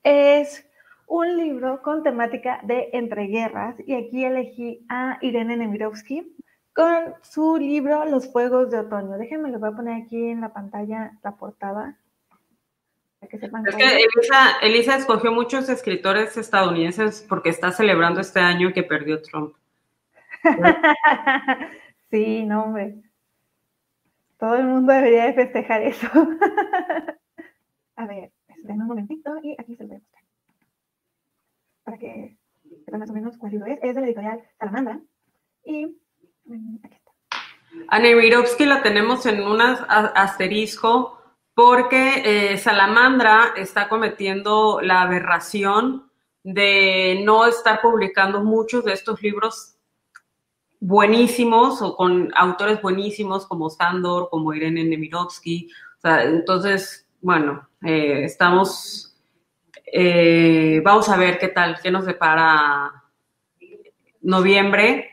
es 0.03 0.67
un 1.07 1.37
libro 1.37 1.83
con 1.83 2.03
temática 2.03 2.61
de 2.65 2.91
entreguerras 2.93 3.77
y 3.87 3.95
aquí 3.95 4.25
elegí 4.25 4.85
a 4.89 5.19
Irene 5.21 5.57
Nemirovsky 5.57 6.37
con 6.75 7.15
su 7.23 7.57
libro 7.57 8.05
Los 8.05 8.31
Fuegos 8.31 8.71
de 8.71 8.81
Otoño. 8.81 9.17
Déjenme, 9.17 9.51
lo 9.51 9.59
voy 9.59 9.71
a 9.71 9.77
poner 9.77 10.03
aquí 10.03 10.31
en 10.31 10.41
la 10.41 10.53
pantalla 10.53 11.13
la 11.23 11.37
portada. 11.37 11.97
es 13.23 13.41
que 13.41 14.07
Elisa, 14.63 14.97
escogió 14.97 15.33
muchos 15.33 15.69
escritores 15.69 16.37
estadounidenses 16.37 17.25
porque 17.29 17.51
está 17.51 17.73
celebrando 17.73 18.21
este 18.21 18.41
año 18.41 18.73
que 18.75 18.83
perdió 18.83 19.23
Trump. 19.23 19.55
sí, 22.11 22.45
no, 22.45 22.65
hombre. 22.65 23.06
Todo 24.39 24.57
el 24.57 24.65
mundo 24.65 24.93
debería 24.93 25.27
de 25.27 25.35
festejar 25.35 25.83
eso. 25.83 26.09
a 27.97 28.07
ver, 28.07 28.33
esperen 28.49 28.83
un 28.83 28.89
momentito 28.89 29.31
y 29.43 29.57
aquí 29.59 29.77
se 29.77 29.85
lo 29.85 29.89
voy 29.89 29.97
a 29.97 30.01
mostrar. 30.01 30.23
Para 31.85 31.99
que 31.99 32.37
sepan 32.85 33.01
más 33.01 33.11
o 33.11 33.15
menos 33.15 33.39
cuál 33.39 33.53
libro 33.53 33.67
es. 33.67 33.79
Es 33.83 33.95
de 33.95 34.01
la 34.01 34.07
editorial 34.07 34.43
Salamandra. 34.59 35.01
Y 35.65 35.97
a 37.89 37.99
Nemirovsky 37.99 38.65
la 38.65 38.83
tenemos 38.83 39.27
en 39.27 39.43
un 39.43 39.61
asterisco 39.61 41.19
porque 41.55 42.23
eh, 42.25 42.59
Salamandra 42.59 43.55
está 43.57 43.89
cometiendo 43.89 44.81
la 44.83 45.03
aberración 45.03 46.11
de 46.43 47.23
no 47.25 47.47
estar 47.47 47.81
publicando 47.81 48.43
muchos 48.45 48.85
de 48.85 48.93
estos 48.93 49.23
libros 49.23 49.76
buenísimos 50.87 51.83
o 51.83 51.97
con 51.97 52.31
autores 52.35 52.81
buenísimos 52.81 53.47
como 53.47 53.71
Sandor, 53.71 54.29
como 54.31 54.55
Irene 54.55 54.85
Nemirovsky. 54.85 55.69
entonces, 56.05 57.09
bueno, 57.21 57.69
eh, 57.83 58.23
estamos, 58.25 59.17
eh, 59.93 60.81
vamos 60.85 61.09
a 61.09 61.17
ver 61.17 61.39
qué 61.39 61.49
tal, 61.49 61.81
qué 61.83 61.91
nos 61.91 62.07
depara 62.07 63.03
noviembre 64.23 65.11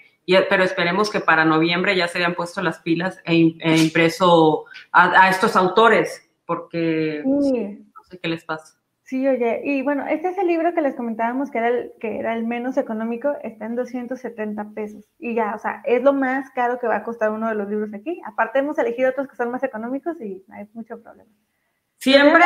pero 0.50 0.64
esperemos 0.64 1.10
que 1.10 1.20
para 1.20 1.44
noviembre 1.44 1.96
ya 1.96 2.08
se 2.08 2.20
hayan 2.20 2.34
puesto 2.34 2.62
las 2.62 2.80
pilas 2.80 3.20
e, 3.26 3.56
e 3.60 3.78
impreso 3.78 4.66
a, 4.92 5.30
estos 5.30 5.56
autores, 5.56 6.30
porque 6.46 7.22
no 7.26 8.04
sé 8.04 8.20
qué 8.22 8.28
les 8.30 8.46
pasa. 8.46 8.80
Sí, 9.06 9.28
oye, 9.28 9.62
y 9.66 9.82
bueno, 9.82 10.08
este 10.08 10.30
es 10.30 10.38
el 10.38 10.48
libro 10.48 10.74
que 10.74 10.82
les 10.82 10.96
comentábamos 10.96 11.52
que 11.52 11.58
era 11.58 11.68
el, 11.68 11.92
que 12.00 12.20
era 12.20 12.34
el 12.36 12.48
menos 12.48 12.78
económico, 12.78 13.36
está 13.44 13.66
en 13.66 13.76
270 13.76 14.70
pesos. 14.74 15.04
Y 15.20 15.36
ya, 15.36 15.54
o 15.56 15.60
sea, 15.60 15.82
es 15.86 16.02
lo 16.02 16.14
más 16.14 16.50
caro 16.52 16.80
que 16.80 16.88
va 16.88 16.98
a 16.98 17.04
costar 17.04 17.32
uno 17.32 17.50
de 17.50 17.56
los 17.56 17.70
libros 17.70 17.94
aquí. 17.94 18.22
Aparte 18.26 18.60
hemos 18.60 18.78
elegido 18.80 19.10
otros 19.10 19.28
que 19.28 19.36
son 19.36 19.52
más 19.52 19.62
económicos 19.62 20.20
y 20.22 20.44
no 20.48 20.56
hay 20.56 20.68
mucho 20.74 21.02
problema. 21.02 21.30
Siempre, 21.98 22.46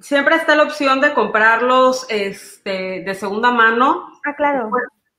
siempre 0.00 0.36
está 0.36 0.56
la 0.56 0.62
opción 0.62 1.02
de 1.02 1.12
comprarlos 1.12 2.06
este, 2.08 3.02
de 3.02 3.14
segunda 3.14 3.50
mano. 3.50 4.08
Ah, 4.24 4.34
claro. 4.34 4.70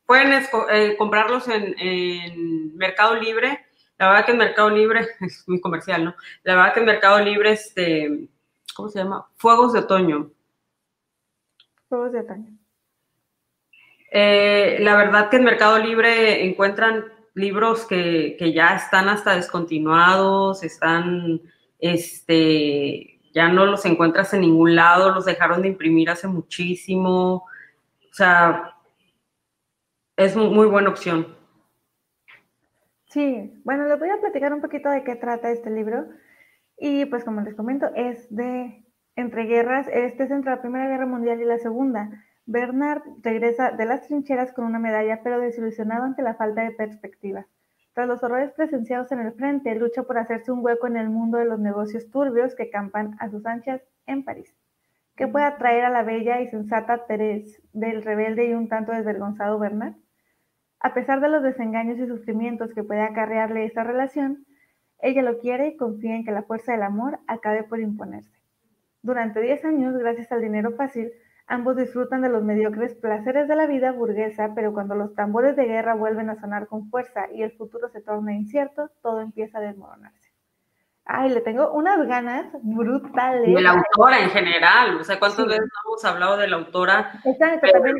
Pueden 0.08 0.44
eh, 0.72 0.96
comprarlos 0.98 1.48
en, 1.50 2.76
Mercado 2.76 3.16
Libre. 3.16 3.66
La 4.00 4.10
verdad 4.10 4.26
que 4.26 4.32
en 4.32 4.38
Mercado 4.40 4.72
Libre, 4.72 5.08
es 5.22 5.44
muy 5.48 5.62
comercial, 5.62 6.04
¿no? 6.04 6.16
La 6.44 6.56
verdad 6.56 6.74
que 6.74 6.80
en 6.80 6.86
Mercado 6.88 7.20
Libre, 7.20 7.52
este, 7.52 8.28
¿cómo 8.76 8.90
se 8.90 9.00
llama? 9.00 9.28
Fuegos 9.36 9.74
de 9.74 9.80
otoño. 9.80 10.32
Fuegos 11.90 12.12
de 12.12 12.20
otoño. 12.20 12.58
Eh, 14.12 14.78
la 14.80 14.96
verdad 14.96 15.30
que 15.30 15.38
en 15.38 15.44
Mercado 15.44 15.80
Libre 15.80 16.46
encuentran 16.46 17.06
libros 17.34 17.86
que, 17.86 18.36
que, 18.40 18.54
ya 18.54 18.76
están 18.76 19.10
hasta 19.10 19.36
descontinuados, 19.36 20.64
están, 20.64 21.42
este, 21.80 23.20
ya 23.34 23.50
no 23.50 23.66
los 23.66 23.86
encuentras 23.86 24.34
en 24.34 24.42
ningún 24.42 24.76
lado, 24.76 25.12
los 25.12 25.26
dejaron 25.26 25.62
de 25.62 25.68
imprimir 25.68 26.10
hace 26.10 26.28
muchísimo. 26.28 27.46
O 28.10 28.14
sea, 28.14 28.76
es 30.16 30.36
muy 30.36 30.66
buena 30.68 30.90
opción. 30.90 31.38
Sí, 33.06 33.62
bueno, 33.64 33.86
les 33.86 34.00
voy 34.00 34.10
a 34.10 34.20
platicar 34.20 34.54
un 34.54 34.62
poquito 34.62 34.90
de 34.90 35.04
qué 35.04 35.16
trata 35.16 35.52
este 35.52 35.70
libro. 35.70 36.08
Y 36.80 37.06
pues 37.06 37.24
como 37.24 37.42
les 37.42 37.56
comento, 37.56 37.88
es 37.96 38.28
de 38.36 38.84
entre 39.18 39.46
guerras, 39.46 39.88
este 39.92 40.26
es 40.26 40.32
entre 40.32 40.52
la 40.52 40.62
Primera 40.62 40.88
Guerra 40.88 41.08
Mundial 41.08 41.42
y 41.42 41.46
la 41.46 41.58
Segunda. 41.58 42.12
Bernard 42.46 43.02
regresa 43.24 43.72
de 43.72 43.86
las 43.86 44.04
trincheras 44.04 44.54
con 44.54 44.64
una 44.64 44.78
medalla, 44.78 45.22
pero 45.24 45.40
desilusionado 45.40 46.04
ante 46.04 46.22
la 46.22 46.36
falta 46.36 46.62
de 46.62 46.72
perspectiva. 46.72 47.48
Tras 47.94 48.08
los 48.08 48.24
horrores 48.24 48.52
presenciados 48.52 49.12
en 49.12 49.20
el 49.22 49.34
frente, 49.34 49.74
lucha 49.74 50.04
por 50.04 50.20
hacerse 50.20 50.52
un 50.52 50.64
hueco 50.64 50.86
en 50.86 50.98
el 50.98 51.10
mundo 51.10 51.40
de 51.40 51.46
los 51.46 51.60
negocios 51.60 52.12
turbios 52.12 52.54
que 52.54 52.70
campan 52.70 53.16
a 53.20 53.30
sus 53.30 53.44
anchas 53.48 53.82
en 54.06 54.24
París. 54.24 54.56
¿Qué 55.16 55.28
puede 55.28 55.46
atraer 55.46 55.86
a 55.86 55.90
la 55.90 56.04
bella 56.04 56.40
y 56.40 56.48
sensata 56.50 57.08
Teresa 57.08 57.60
del 57.74 58.04
rebelde 58.04 58.48
y 58.48 58.54
un 58.54 58.70
tanto 58.70 58.92
desvergonzado 58.92 59.58
Bernard? 59.58 59.96
A 60.80 60.94
pesar 60.94 61.22
de 61.22 61.30
los 61.30 61.42
desengaños 61.42 61.98
y 61.98 62.06
sufrimientos 62.06 62.72
que 62.72 62.84
puede 62.84 63.02
acarrearle 63.02 63.66
esta 63.66 63.84
relación, 63.84 64.46
ella 65.00 65.24
lo 65.24 65.40
quiere 65.40 65.70
y 65.70 65.76
confía 65.76 66.16
en 66.16 66.24
que 66.24 66.32
la 66.32 66.44
fuerza 66.44 66.74
del 66.74 66.84
amor 66.84 67.18
acabe 67.26 67.64
por 67.64 67.80
imponerse. 67.80 68.37
Durante 69.08 69.40
10 69.40 69.64
años, 69.64 69.98
gracias 69.98 70.30
al 70.34 70.42
dinero 70.42 70.74
fácil, 70.76 71.14
ambos 71.48 71.78
disfrutan 71.78 72.22
de 72.22 72.28
los 72.28 72.44
mediocres 72.44 72.94
placeres 72.94 73.48
de 73.48 73.56
la 73.56 73.66
vida 73.66 73.94
burguesa, 73.94 74.52
pero 74.54 74.74
cuando 74.74 74.96
los 74.96 75.16
tambores 75.16 75.56
de 75.56 75.64
guerra 75.64 75.96
vuelven 75.96 76.30
a 76.30 76.36
sonar 76.36 76.68
con 76.68 76.90
fuerza 76.90 77.32
y 77.34 77.42
el 77.42 77.54
futuro 77.54 77.88
se 77.88 78.02
torna 78.02 78.34
incierto, 78.34 78.90
todo 79.02 79.22
empieza 79.22 79.60
a 79.60 79.62
desmoronarse. 79.62 80.34
Ay, 81.06 81.30
le 81.30 81.40
tengo 81.40 81.72
unas 81.72 82.06
ganas 82.06 82.48
brutales. 82.62 83.56
De 83.56 83.62
la 83.62 83.72
autora 83.72 84.20
en 84.20 84.30
general, 84.30 84.98
o 85.00 85.04
sea, 85.06 85.18
¿cuántas 85.20 85.48
veces 85.48 85.70
hemos 85.86 86.04
hablado 86.04 86.36
de 86.36 86.50
la 86.50 86.58
autora? 86.58 87.14
Exacto, 87.24 87.66
también 87.72 87.96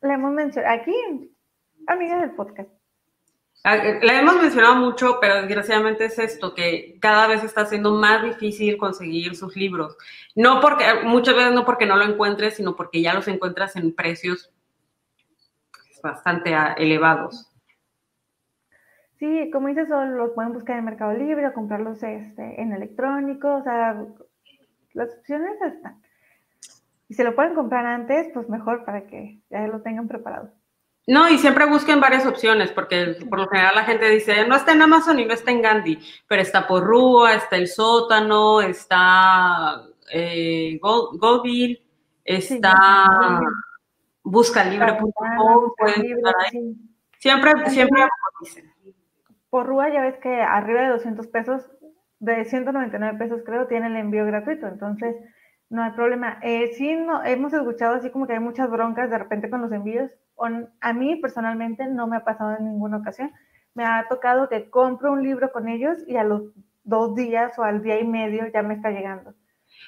la 0.00 0.14
hemos 0.14 0.30
mencionado 0.30 0.80
aquí, 0.80 0.94
amigas 1.88 2.20
del 2.20 2.36
podcast. 2.36 2.70
Ah, 3.64 3.76
eh, 3.76 4.00
la 4.02 4.18
hemos 4.18 4.40
mencionado 4.40 4.74
mucho, 4.74 5.18
pero 5.20 5.36
desgraciadamente 5.36 6.06
es 6.06 6.18
esto, 6.18 6.54
que 6.54 6.98
cada 7.00 7.28
vez 7.28 7.44
está 7.44 7.64
siendo 7.64 7.92
más 7.92 8.24
difícil 8.24 8.76
conseguir 8.76 9.36
sus 9.36 9.54
libros. 9.56 9.96
No 10.34 10.60
porque, 10.60 10.84
muchas 11.04 11.36
veces 11.36 11.52
no 11.52 11.64
porque 11.64 11.86
no 11.86 11.96
lo 11.96 12.04
encuentres, 12.04 12.56
sino 12.56 12.74
porque 12.74 13.00
ya 13.00 13.14
los 13.14 13.28
encuentras 13.28 13.76
en 13.76 13.94
precios 13.94 14.52
bastante 16.02 16.54
ah, 16.54 16.74
elevados. 16.76 17.48
Sí, 19.20 19.50
como 19.52 19.68
dices, 19.68 19.88
los 19.88 20.32
pueden 20.32 20.52
buscar 20.52 20.78
en 20.78 20.84
Mercado 20.84 21.12
Libre 21.12 21.46
o 21.46 21.52
comprarlos 21.52 22.02
este, 22.02 22.60
en 22.60 22.72
electrónico, 22.72 23.54
o 23.54 23.62
sea, 23.62 24.04
las 24.94 25.14
opciones 25.14 25.62
están. 25.62 26.02
Y 27.08 27.14
si 27.14 27.22
lo 27.22 27.36
pueden 27.36 27.54
comprar 27.54 27.86
antes, 27.86 28.32
pues 28.34 28.48
mejor 28.48 28.84
para 28.84 29.06
que 29.06 29.38
ya 29.48 29.68
lo 29.68 29.82
tengan 29.82 30.08
preparado. 30.08 30.50
No, 31.06 31.28
y 31.28 31.38
siempre 31.38 31.66
busquen 31.66 32.00
varias 32.00 32.26
opciones, 32.26 32.70
porque 32.70 33.16
por 33.28 33.40
lo 33.40 33.48
general 33.48 33.74
la 33.74 33.84
gente 33.84 34.08
dice, 34.08 34.46
no 34.46 34.54
está 34.54 34.72
en 34.72 34.82
Amazon 34.82 35.18
y 35.18 35.24
no 35.24 35.34
está 35.34 35.50
en 35.50 35.60
Gandhi, 35.60 35.98
pero 36.28 36.42
está 36.42 36.66
por 36.66 36.84
Rúa, 36.84 37.34
está 37.34 37.56
el 37.56 37.66
sótano, 37.66 38.60
está 38.60 39.82
eh, 40.12 40.78
Goldville, 40.80 41.82
está 42.24 43.40
buscalibre.com, 44.22 45.72
estar 45.84 46.34
ahí. 46.38 46.76
Siempre, 47.18 47.52
siempre 47.70 48.04
dicen. 48.40 48.72
Por 49.50 49.66
Rúa 49.66 49.92
ya 49.92 50.02
ves 50.02 50.18
que 50.18 50.40
arriba 50.40 50.82
de 50.82 50.88
200 50.90 51.26
pesos, 51.26 51.62
de 52.20 52.44
199 52.44 53.18
pesos 53.18 53.42
creo, 53.44 53.66
tiene 53.66 53.88
el 53.88 53.96
envío 53.96 54.24
gratuito, 54.24 54.68
entonces 54.68 55.16
no 55.72 55.82
hay 55.82 55.90
problema. 55.92 56.38
Eh, 56.42 56.72
sí, 56.76 56.94
no, 56.94 57.24
hemos 57.24 57.52
escuchado 57.54 57.94
así 57.94 58.10
como 58.10 58.26
que 58.26 58.34
hay 58.34 58.40
muchas 58.40 58.70
broncas 58.70 59.10
de 59.10 59.18
repente 59.18 59.48
con 59.48 59.62
los 59.62 59.72
envíos, 59.72 60.10
a 60.80 60.92
mí 60.92 61.16
personalmente 61.16 61.86
no 61.86 62.06
me 62.06 62.16
ha 62.16 62.24
pasado 62.24 62.56
en 62.58 62.64
ninguna 62.64 62.98
ocasión. 62.98 63.32
Me 63.74 63.84
ha 63.84 64.06
tocado 64.08 64.48
que 64.48 64.68
compro 64.68 65.12
un 65.12 65.22
libro 65.22 65.50
con 65.50 65.68
ellos 65.68 65.98
y 66.06 66.16
a 66.16 66.24
los 66.24 66.42
dos 66.84 67.14
días 67.14 67.58
o 67.58 67.62
al 67.62 67.82
día 67.82 67.98
y 68.00 68.04
medio 68.04 68.46
ya 68.52 68.62
me 68.62 68.74
está 68.74 68.90
llegando. 68.90 69.34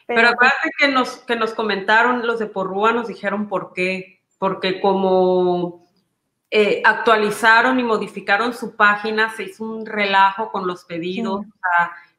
Pero, 0.07 0.21
Pero 0.21 0.29
acuérdate 0.29 0.71
que 0.79 0.89
nos, 0.89 1.17
que 1.19 1.37
nos 1.37 1.55
comentaron 1.55 2.27
los 2.27 2.39
de 2.39 2.47
Porrúa, 2.47 2.93
nos 2.93 3.09
dijeron 3.09 3.49
por 3.49 3.73
qué. 3.75 4.23
Porque 4.39 4.81
como 4.81 5.87
eh, 6.51 6.83
actualizaron 6.85 7.79
y 7.79 7.83
modificaron 7.83 8.55
su 8.55 8.77
página, 8.77 9.31
se 9.31 9.45
hizo 9.45 9.65
un 9.65 9.85
relajo 9.85 10.51
con 10.51 10.67
los 10.67 10.85
pedidos. 10.85 11.45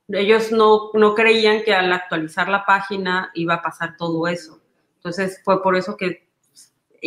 Ellos 0.08 0.52
no, 0.52 0.92
no 0.94 1.16
creían 1.16 1.64
que 1.64 1.74
al 1.74 1.92
actualizar 1.92 2.48
la 2.50 2.66
página 2.66 3.32
iba 3.34 3.56
a 3.56 3.62
pasar 3.62 3.96
todo 3.98 4.28
eso. 4.28 4.62
Entonces 4.98 5.42
fue 5.44 5.62
por 5.62 5.76
eso 5.76 5.98
que 5.98 6.26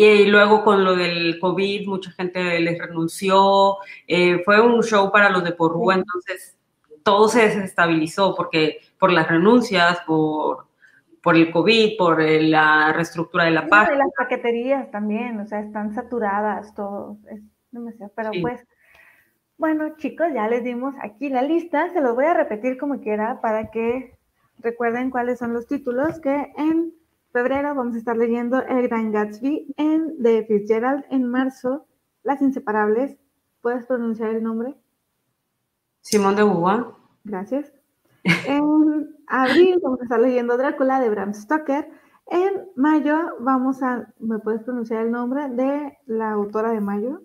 y 0.01 0.27
luego 0.27 0.63
con 0.63 0.85
lo 0.85 0.95
del 0.95 1.41
COVID, 1.41 1.89
mucha 1.89 2.13
gente 2.13 2.61
les 2.61 2.79
renunció. 2.79 3.79
Eh, 4.07 4.43
fue 4.45 4.61
un 4.61 4.81
show 4.85 5.11
para 5.11 5.29
los 5.29 5.43
de 5.43 5.51
Porrúa, 5.51 5.97
entonces 5.97 6.57
todo 7.03 7.27
se 7.27 7.49
desestabilizó 7.49 8.35
porque 8.37 8.79
por 8.97 9.11
las 9.11 9.27
renuncias, 9.27 9.99
por, 10.07 10.69
por 11.21 11.35
el 11.35 11.51
COVID, 11.51 11.97
por 11.99 12.23
la 12.23 12.93
reestructura 12.93 13.47
de 13.47 13.51
la 13.51 13.67
página. 13.67 13.97
las 13.97 14.13
paqueterías 14.17 14.89
también, 14.93 15.41
o 15.41 15.47
sea, 15.47 15.61
están 15.61 15.93
saturadas, 15.93 16.75
todo. 16.77 17.17
Es 17.31 17.41
demasiado. 17.73 18.13
Pero 18.15 18.31
pues, 18.41 18.65
bueno, 19.59 19.97
chicos, 19.97 20.29
ya 20.33 20.49
les 20.49 20.63
dimos 20.63 20.95
aquí 21.03 21.29
la 21.29 21.43
lista. 21.43 21.91
Se 21.91 22.01
los 22.01 22.15
voy 22.15 22.27
a 22.27 22.35
repetir 22.35 22.79
como 22.79 23.01
quiera 23.01 23.41
para 23.41 23.71
que 23.71 24.17
recuerden 24.59 25.11
cuáles 25.11 25.41
son 25.41 25.53
los 25.53 25.67
títulos 25.67 26.21
que 26.21 26.53
en 26.57 26.95
febrero 27.33 27.75
vamos 27.75 27.97
a 27.97 27.99
estar 27.99 28.17
leyendo 28.17 28.63
El 28.63 28.87
Gran 28.89 29.11
Gatsby 29.11 29.75
en 29.77 30.23
de 30.23 30.45
Fitzgerald. 30.45 31.05
En 31.11 31.29
marzo, 31.29 31.87
Las 32.23 32.41
Inseparables. 32.41 33.17
¿Puedes 33.61 33.85
pronunciar 33.87 34.31
el 34.31 34.45
nombre? 34.45 34.77
Simón 36.03 36.37
de 36.37 36.45
Beauvoir. 36.45 36.87
Gracias. 37.25 37.73
En 38.47 39.17
abril 39.27 39.81
vamos 39.83 40.01
a 40.01 40.05
estar 40.05 40.21
leyendo 40.21 40.57
Drácula 40.57 41.01
de 41.01 41.11
Bram 41.11 41.35
Stoker. 41.35 41.91
En 42.27 42.69
mayo 42.77 43.37
vamos 43.41 43.83
a, 43.83 44.13
¿me 44.21 44.39
puedes 44.39 44.63
pronunciar 44.63 45.05
el 45.05 45.11
nombre 45.11 45.49
de 45.49 45.99
la 46.07 46.31
autora 46.31 46.71
de 46.71 46.81
mayo? 46.81 47.23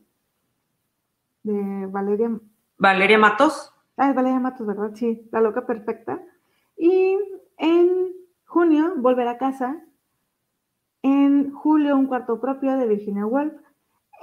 De 1.44 1.86
Valeria. 1.88 2.32
Valeria 2.78 3.18
Matos. 3.18 3.74
Ah, 3.98 4.10
es 4.10 4.16
Valeria 4.16 4.40
Matos, 4.40 4.66
¿verdad? 4.66 4.92
Sí, 4.96 5.28
La 5.32 5.42
Loca 5.42 5.66
Perfecta. 5.66 6.22
Y 6.78 7.18
en 7.58 8.14
junio, 8.46 8.94
Volver 8.98 9.28
a 9.28 9.38
casa 9.38 9.84
en 11.04 11.52
julio, 11.52 11.98
Un 11.98 12.08
cuarto 12.08 12.40
propio 12.40 12.78
de 12.78 12.88
Virginia 12.88 13.26
Woolf. 13.26 13.54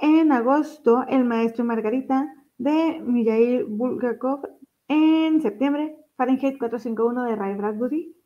En 0.01 0.31
agosto, 0.31 1.05
El 1.07 1.25
maestro 1.25 1.63
y 1.63 1.67
Margarita 1.67 2.33
de 2.57 2.99
Mijail 3.05 3.65
Bulgakov. 3.65 4.47
En 4.87 5.41
septiembre, 5.41 5.95
Fahrenheit 6.17 6.57
451 6.57 7.23
de 7.23 7.35
Ray 7.35 7.55
Bradbury. 7.55 8.17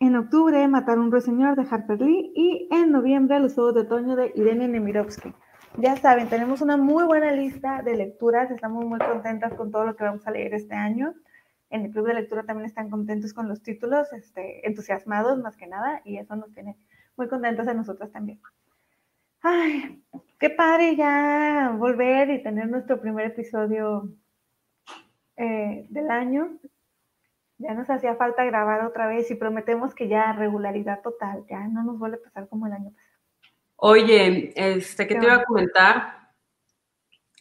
En 0.00 0.16
octubre, 0.16 0.66
Matar 0.66 0.98
un 0.98 1.12
ruiseñor 1.12 1.56
de 1.56 1.66
Harper 1.70 2.00
Lee. 2.00 2.32
Y 2.34 2.68
en 2.70 2.90
noviembre, 2.90 3.38
Los 3.38 3.54
Juegos 3.54 3.74
de 3.74 3.80
Otoño 3.82 4.16
de 4.16 4.32
Irene 4.34 4.66
Nemirovsky. 4.66 5.34
Ya 5.78 5.96
saben, 5.96 6.28
tenemos 6.28 6.60
una 6.62 6.76
muy 6.76 7.04
buena 7.04 7.30
lista 7.32 7.82
de 7.82 7.96
lecturas. 7.96 8.50
Estamos 8.50 8.84
muy 8.84 8.98
contentas 8.98 9.54
con 9.54 9.70
todo 9.70 9.84
lo 9.86 9.94
que 9.94 10.04
vamos 10.04 10.26
a 10.26 10.30
leer 10.32 10.52
este 10.54 10.74
año. 10.74 11.14
En 11.70 11.84
el 11.84 11.92
club 11.92 12.08
de 12.08 12.14
lectura 12.14 12.42
también 12.42 12.66
están 12.66 12.90
contentos 12.90 13.32
con 13.32 13.48
los 13.48 13.62
títulos, 13.62 14.12
este, 14.12 14.66
entusiasmados 14.66 15.38
más 15.38 15.56
que 15.56 15.68
nada, 15.68 16.02
y 16.04 16.18
eso 16.18 16.34
nos 16.34 16.52
tiene 16.52 16.76
muy 17.16 17.28
contentos 17.28 17.66
de 17.66 17.74
nosotros 17.74 18.10
también. 18.10 18.40
Ay, 19.42 20.04
qué 20.38 20.50
padre 20.50 20.96
ya 20.96 21.74
volver 21.78 22.30
y 22.30 22.42
tener 22.42 22.68
nuestro 22.68 23.00
primer 23.00 23.26
episodio 23.26 24.08
eh, 25.36 25.86
del 25.88 26.10
año. 26.10 26.58
Ya 27.58 27.74
nos 27.74 27.88
hacía 27.88 28.16
falta 28.16 28.44
grabar 28.44 28.84
otra 28.84 29.06
vez 29.06 29.30
y 29.30 29.36
prometemos 29.36 29.94
que 29.94 30.08
ya 30.08 30.32
regularidad 30.32 31.00
total, 31.00 31.46
ya 31.48 31.68
no 31.68 31.84
nos 31.84 31.98
vuelve 31.98 32.16
a 32.16 32.24
pasar 32.24 32.48
como 32.48 32.66
el 32.66 32.72
año 32.72 32.90
pasado. 32.90 33.09
Oye, 33.82 34.52
este, 34.56 35.06
¿qué 35.06 35.14
te 35.14 35.24
iba 35.24 35.36
a 35.36 35.44
comentar? 35.44 36.28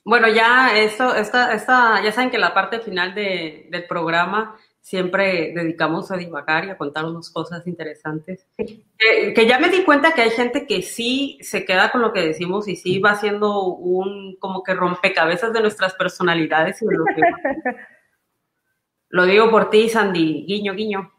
Bueno, 0.05 0.29
ya 0.29 0.77
esto, 0.77 1.13
esta, 1.13 1.53
esta, 1.53 2.01
ya 2.01 2.13
saben 2.13 2.31
que 2.31 2.37
la 2.37 2.53
parte 2.53 2.79
final 2.79 3.13
de, 3.13 3.67
del 3.69 3.85
programa 3.85 4.55
siempre 4.79 5.51
dedicamos 5.53 6.11
a 6.11 6.17
divagar 6.17 6.63
y 6.63 6.69
a 6.69 6.77
contarnos 6.77 7.29
cosas 7.29 7.67
interesantes. 7.67 8.47
Que, 8.55 9.45
ya 9.45 9.59
me 9.59 9.67
di 9.67 9.83
cuenta 9.83 10.13
que 10.13 10.21
hay 10.21 10.29
gente 10.29 10.65
que 10.65 10.81
sí 10.81 11.37
se 11.41 11.65
queda 11.65 11.91
con 11.91 12.01
lo 12.01 12.13
que 12.13 12.25
decimos 12.25 12.69
y 12.69 12.77
sí 12.77 12.99
va 12.99 13.11
haciendo 13.11 13.65
un 13.65 14.37
como 14.37 14.63
que 14.63 14.73
rompecabezas 14.73 15.51
de 15.51 15.59
nuestras 15.59 15.93
personalidades. 15.95 16.81
Y 16.81 16.85
lo, 16.85 17.03
lo 19.09 19.25
digo 19.25 19.51
por 19.51 19.69
ti, 19.69 19.89
Sandy, 19.89 20.45
guiño, 20.47 20.73
guiño. 20.73 21.11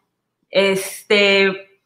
Este, 0.48 1.82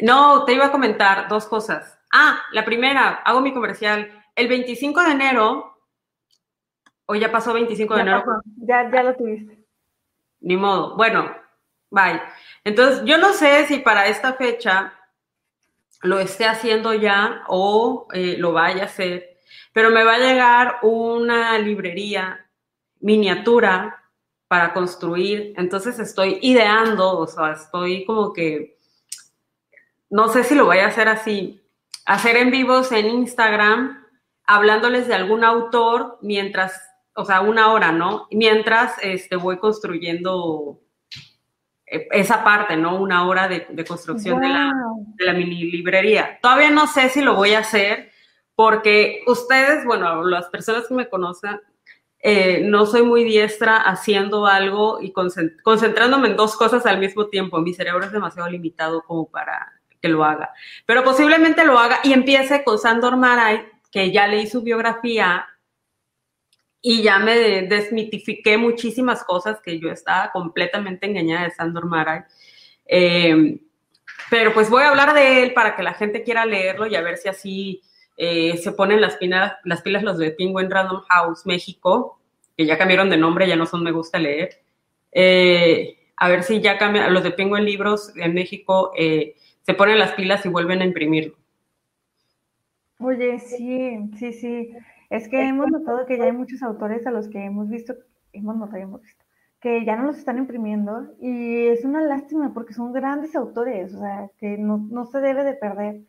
no, 0.00 0.44
te 0.44 0.54
iba 0.54 0.66
a 0.66 0.72
comentar 0.72 1.28
dos 1.28 1.46
cosas. 1.46 1.99
Ah, 2.12 2.42
la 2.52 2.64
primera, 2.64 3.22
hago 3.24 3.40
mi 3.40 3.52
comercial. 3.52 4.24
El 4.34 4.48
25 4.48 5.02
de 5.02 5.10
enero, 5.10 5.78
o 7.06 7.14
ya 7.14 7.30
pasó 7.30 7.52
25 7.52 7.94
de 7.94 8.00
enero. 8.00 8.24
Ya, 8.56 8.90
ya 8.90 9.02
lo 9.02 9.16
tuviste. 9.16 9.58
Ni 10.40 10.56
modo. 10.56 10.96
Bueno, 10.96 11.34
bye. 11.90 12.20
Entonces, 12.64 13.02
yo 13.04 13.18
no 13.18 13.32
sé 13.32 13.66
si 13.66 13.78
para 13.78 14.06
esta 14.06 14.34
fecha 14.34 14.92
lo 16.02 16.18
esté 16.18 16.46
haciendo 16.46 16.94
ya 16.94 17.42
o 17.48 18.08
eh, 18.12 18.36
lo 18.38 18.52
vaya 18.52 18.82
a 18.82 18.86
hacer, 18.86 19.38
pero 19.72 19.90
me 19.90 20.04
va 20.04 20.14
a 20.14 20.18
llegar 20.18 20.78
una 20.82 21.58
librería 21.58 22.46
miniatura 23.00 24.02
para 24.48 24.72
construir. 24.72 25.52
Entonces 25.56 25.98
estoy 25.98 26.38
ideando, 26.42 27.18
o 27.18 27.26
sea, 27.26 27.52
estoy 27.52 28.04
como 28.04 28.32
que 28.32 28.78
no 30.08 30.28
sé 30.28 30.42
si 30.42 30.54
lo 30.54 30.66
voy 30.66 30.78
a 30.78 30.88
hacer 30.88 31.08
así, 31.08 31.59
hacer 32.06 32.36
en 32.36 32.50
vivos 32.50 32.92
en 32.92 33.06
Instagram, 33.06 34.06
hablándoles 34.44 35.06
de 35.08 35.14
algún 35.14 35.44
autor 35.44 36.18
mientras, 36.22 36.80
o 37.14 37.24
sea, 37.24 37.40
una 37.40 37.72
hora, 37.72 37.92
¿no? 37.92 38.26
Mientras 38.30 38.94
este, 39.02 39.36
voy 39.36 39.58
construyendo 39.58 40.80
eh, 41.86 42.08
esa 42.12 42.42
parte, 42.44 42.76
¿no? 42.76 43.00
Una 43.00 43.26
hora 43.26 43.48
de, 43.48 43.84
construcción 43.86 44.40
de, 44.40 44.48
la, 44.48 44.72
de 45.16 45.24
la 45.24 45.32
mini 45.32 45.70
librería. 45.70 46.38
Todavía 46.42 46.70
no 46.70 46.86
sé 46.86 47.08
si 47.08 47.20
lo 47.20 47.34
voy 47.34 47.54
a 47.54 47.60
hacer 47.60 48.10
porque 48.54 49.22
ustedes, 49.26 49.84
bueno, 49.84 50.22
las 50.24 50.48
personas 50.50 50.86
que 50.86 50.94
me 50.94 51.08
conocen, 51.08 51.60
eh, 52.22 52.60
no 52.62 52.84
soy 52.84 53.02
muy 53.02 53.24
diestra 53.24 53.78
haciendo 53.78 54.46
algo 54.46 55.00
y 55.00 55.12
concentrándome 55.12 56.28
en 56.28 56.36
dos 56.36 56.56
cosas 56.56 56.84
al 56.84 56.98
mismo 56.98 57.28
tiempo. 57.28 57.58
Mi 57.60 57.72
cerebro 57.72 58.04
es 58.04 58.12
demasiado 58.12 58.50
limitado 58.50 59.02
como 59.02 59.30
para 59.30 59.79
que 60.00 60.08
lo 60.08 60.24
haga. 60.24 60.52
Pero 60.86 61.04
posiblemente 61.04 61.64
lo 61.64 61.78
haga 61.78 62.00
y 62.02 62.12
empiece 62.12 62.64
con 62.64 62.78
Sandor 62.78 63.16
Maray, 63.16 63.66
que 63.90 64.10
ya 64.10 64.26
leí 64.26 64.46
su 64.46 64.62
biografía 64.62 65.46
y 66.82 67.02
ya 67.02 67.18
me 67.18 67.62
desmitifiqué 67.62 68.56
muchísimas 68.56 69.22
cosas 69.24 69.60
que 69.60 69.78
yo 69.78 69.90
estaba 69.90 70.30
completamente 70.32 71.06
engañada 71.06 71.44
de 71.44 71.50
Sandor 71.50 71.86
Maray. 71.86 72.22
Eh, 72.86 73.58
pero 74.30 74.54
pues 74.54 74.70
voy 74.70 74.82
a 74.82 74.88
hablar 74.88 75.12
de 75.14 75.42
él 75.42 75.52
para 75.52 75.76
que 75.76 75.82
la 75.82 75.94
gente 75.94 76.22
quiera 76.22 76.46
leerlo 76.46 76.86
y 76.86 76.94
a 76.94 77.02
ver 77.02 77.16
si 77.18 77.28
así 77.28 77.82
eh, 78.16 78.56
se 78.56 78.72
ponen 78.72 79.00
las 79.00 79.16
pilas, 79.16 79.54
las 79.64 79.82
pilas 79.82 80.02
los 80.02 80.18
de 80.18 80.30
Penguin 80.30 80.70
Random 80.70 81.02
House 81.08 81.46
México, 81.46 82.20
que 82.56 82.64
ya 82.64 82.78
cambiaron 82.78 83.10
de 83.10 83.16
nombre, 83.16 83.48
ya 83.48 83.56
no 83.56 83.66
son 83.66 83.82
me 83.82 83.92
gusta 83.92 84.18
leer. 84.18 84.62
Eh, 85.12 85.98
a 86.16 86.28
ver 86.28 86.42
si 86.42 86.60
ya 86.60 86.78
cambian, 86.78 87.12
los 87.12 87.22
de 87.22 87.32
Penguin 87.32 87.64
Libros 87.64 88.12
en 88.16 88.34
México 88.34 88.92
se 89.62 89.74
ponen 89.74 89.98
las 89.98 90.12
pilas 90.12 90.44
y 90.46 90.48
vuelven 90.48 90.82
a 90.82 90.84
imprimirlo. 90.84 91.36
Oye, 92.98 93.38
sí, 93.38 94.10
sí, 94.18 94.32
sí. 94.32 94.76
Es 95.08 95.28
que 95.28 95.48
hemos 95.48 95.68
notado 95.70 96.06
que 96.06 96.18
ya 96.18 96.24
hay 96.24 96.32
muchos 96.32 96.62
autores 96.62 97.06
a 97.06 97.10
los 97.10 97.28
que 97.28 97.44
hemos 97.44 97.68
visto, 97.68 97.94
hemos 98.32 98.56
notado, 98.56 98.78
hemos 98.78 99.02
visto, 99.02 99.24
que 99.58 99.84
ya 99.84 99.96
no 99.96 100.04
los 100.04 100.18
están 100.18 100.38
imprimiendo 100.38 101.14
y 101.20 101.66
es 101.66 101.84
una 101.84 102.02
lástima 102.02 102.52
porque 102.54 102.74
son 102.74 102.92
grandes 102.92 103.34
autores, 103.34 103.94
o 103.94 104.00
sea, 104.00 104.30
que 104.38 104.56
no, 104.58 105.04
se 105.06 105.20
debe 105.20 105.44
de 105.44 105.54
perder 105.54 106.02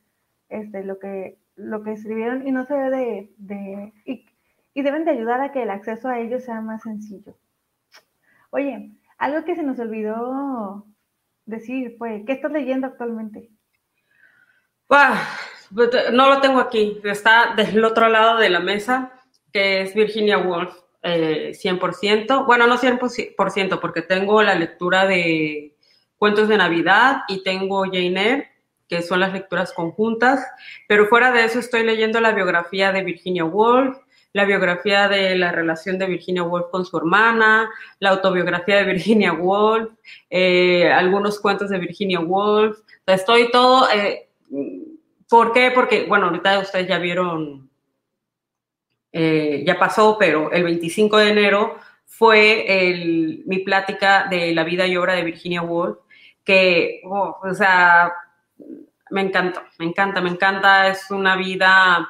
este, 0.49 0.84
lo, 0.84 0.99
que, 0.99 1.38
lo 1.56 1.82
que 1.84 1.93
escribieron 1.93 2.47
y 2.47 2.52
no 2.52 2.66
se 2.66 2.76
debe 2.76 3.32
de, 3.38 3.93
y, 4.06 4.26
y 4.74 4.82
deben 4.82 5.06
de 5.06 5.12
ayudar 5.12 5.41
a 5.41 5.52
que 5.52 5.64
el 5.64 5.70
acceso 5.70 6.10
a 6.10 6.20
ellos 6.20 6.43
sea 6.43 6.62
más 6.62 6.84
sencillo. 6.84 7.36
Oye, 8.52 8.91
algo 9.18 9.45
que 9.45 9.56
se 9.56 9.64
nos 9.64 9.80
olvidó 9.80 10.86
decir 11.52 11.95
fue, 11.97 12.24
¿qué 12.26 12.34
estás 12.34 12.52
leyendo 12.52 12.88
actualmente? 12.88 13.49
Pues, 14.88 15.10
no 16.12 16.30
lo 16.30 16.41
tengo 16.41 16.60
aquí, 16.60 16.99
está 17.04 17.54
del 17.56 17.84
otro 17.86 18.10
lado 18.10 18.39
de 18.39 18.49
la 18.49 18.60
mesa, 18.60 19.14
que 19.54 19.82
es 19.82 19.93
Virginia 19.93 20.38
Woolf, 20.39 20.74
100%. 21.04 22.41
Eh, 22.41 22.43
bueno, 22.45 22.68
no 22.68 22.78
100%, 22.78 23.80
porque 23.80 24.02
tengo 24.02 24.41
la 24.41 24.56
lectura 24.56 25.06
de 25.06 25.76
Cuentos 26.18 26.47
de 26.47 26.58
Navidad 26.58 27.22
y 27.28 27.43
tengo 27.43 27.84
Jane 27.86 28.22
Eyre, 28.22 28.52
que 28.88 29.02
son 29.02 29.22
las 29.22 29.32
lecturas 29.34 29.72
conjuntas, 29.74 30.45
pero 30.88 31.08
fuera 31.08 31.32
de 31.32 31.45
eso 31.45 31.60
estoy 31.60 31.84
leyendo 31.84 32.20
la 32.20 32.34
biografía 32.34 32.91
de 32.91 33.04
Virginia 33.04 33.45
Woolf, 33.45 33.97
la 34.34 34.45
biografía 34.45 35.07
de 35.09 35.36
la 35.36 35.51
relación 35.51 35.97
de 35.97 36.05
Virginia 36.05 36.43
Woolf 36.43 36.67
con 36.71 36.86
su 36.86 36.97
hermana, 36.97 37.69
la 37.99 38.11
autobiografía 38.11 38.77
de 38.77 38.86
Virginia 38.86 39.34
Woolf, 39.34 39.91
eh, 40.29 40.91
algunos 40.91 41.39
cuentos 41.39 41.69
de 41.69 41.79
Virginia 41.79 42.19
Woolf. 42.19 42.77
estoy 43.05 43.51
todo, 43.51 43.89
eh, 43.91 44.29
¿Por 45.29 45.53
qué? 45.53 45.71
Porque, 45.71 46.05
bueno, 46.07 46.25
ahorita 46.27 46.59
ustedes 46.59 46.88
ya 46.88 46.97
vieron, 46.97 47.69
eh, 49.13 49.63
ya 49.65 49.79
pasó, 49.79 50.17
pero 50.19 50.51
el 50.51 50.63
25 50.63 51.17
de 51.17 51.29
enero 51.29 51.77
fue 52.05 52.65
mi 53.45 53.59
plática 53.59 54.27
de 54.29 54.53
la 54.53 54.63
vida 54.65 54.86
y 54.88 54.97
obra 54.97 55.13
de 55.13 55.23
Virginia 55.23 55.61
Woolf, 55.61 55.99
que, 56.43 57.01
oh, 57.05 57.38
o 57.41 57.53
sea, 57.53 58.11
me 59.09 59.21
encanta, 59.21 59.63
me 59.79 59.86
encanta, 59.86 60.21
me 60.21 60.29
encanta, 60.29 60.88
es 60.88 61.09
una 61.11 61.36
vida 61.36 62.09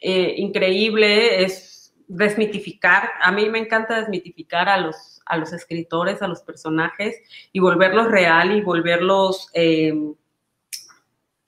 eh, 0.00 0.34
increíble, 0.36 1.42
es 1.42 1.94
desmitificar, 2.06 3.10
a 3.20 3.32
mí 3.32 3.48
me 3.48 3.58
encanta 3.58 4.00
desmitificar 4.00 4.68
a 4.68 4.78
los, 4.78 5.20
a 5.26 5.36
los 5.36 5.52
escritores, 5.52 6.22
a 6.22 6.28
los 6.28 6.40
personajes 6.42 7.16
y 7.52 7.60
volverlos 7.60 8.10
real 8.10 8.56
y 8.56 8.62
volverlos... 8.62 9.48
Eh, 9.52 9.94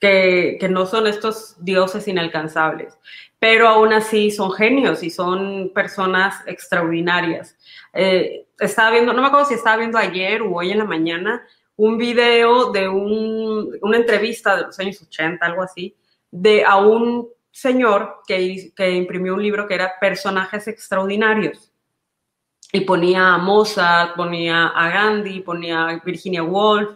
que, 0.01 0.67
no 0.69 0.85
son 0.85 1.07
estos 1.07 1.55
dioses 1.63 2.07
inalcanzables, 2.07 2.97
pero 3.39 3.67
aún 3.67 3.93
así 3.93 4.31
son 4.31 4.51
genios 4.51 5.03
y 5.03 5.11
son 5.11 5.71
personas 5.73 6.35
extraordinarias. 6.47 7.55
Eh, 7.93 8.47
estaba 8.59 8.91
viendo, 8.91 9.13
no 9.13 9.21
me 9.21 9.27
acuerdo 9.27 9.45
si 9.45 9.53
estaba 9.53 9.77
viendo 9.77 9.97
ayer 9.97 10.41
o 10.41 10.55
hoy 10.55 10.71
en 10.71 10.79
la 10.79 10.85
mañana, 10.85 11.45
un 11.75 11.97
video 11.97 12.71
de 12.71 12.89
una 12.89 13.97
entrevista 13.97 14.55
de 14.55 14.63
los 14.63 14.79
años 14.79 15.01
80, 15.01 15.45
algo 15.45 15.63
así, 15.63 15.95
de 16.31 16.63
a 16.65 16.77
un 16.77 17.29
señor 17.51 18.21
que, 18.25 18.71
que 18.75 18.91
imprimió 18.91 19.33
un 19.33 19.43
libro 19.43 19.67
que 19.67 19.75
era 19.75 19.93
Personajes 19.99 20.67
Extraordinarios. 20.67 21.71
Y 22.73 22.81
ponía 22.81 23.33
a 23.33 23.37
Mozart, 23.37 24.15
ponía 24.15 24.67
a 24.67 24.89
Gandhi, 24.89 25.41
ponía 25.41 25.87
a 25.87 25.99
Virginia 25.99 26.41
Woolf, 26.41 26.89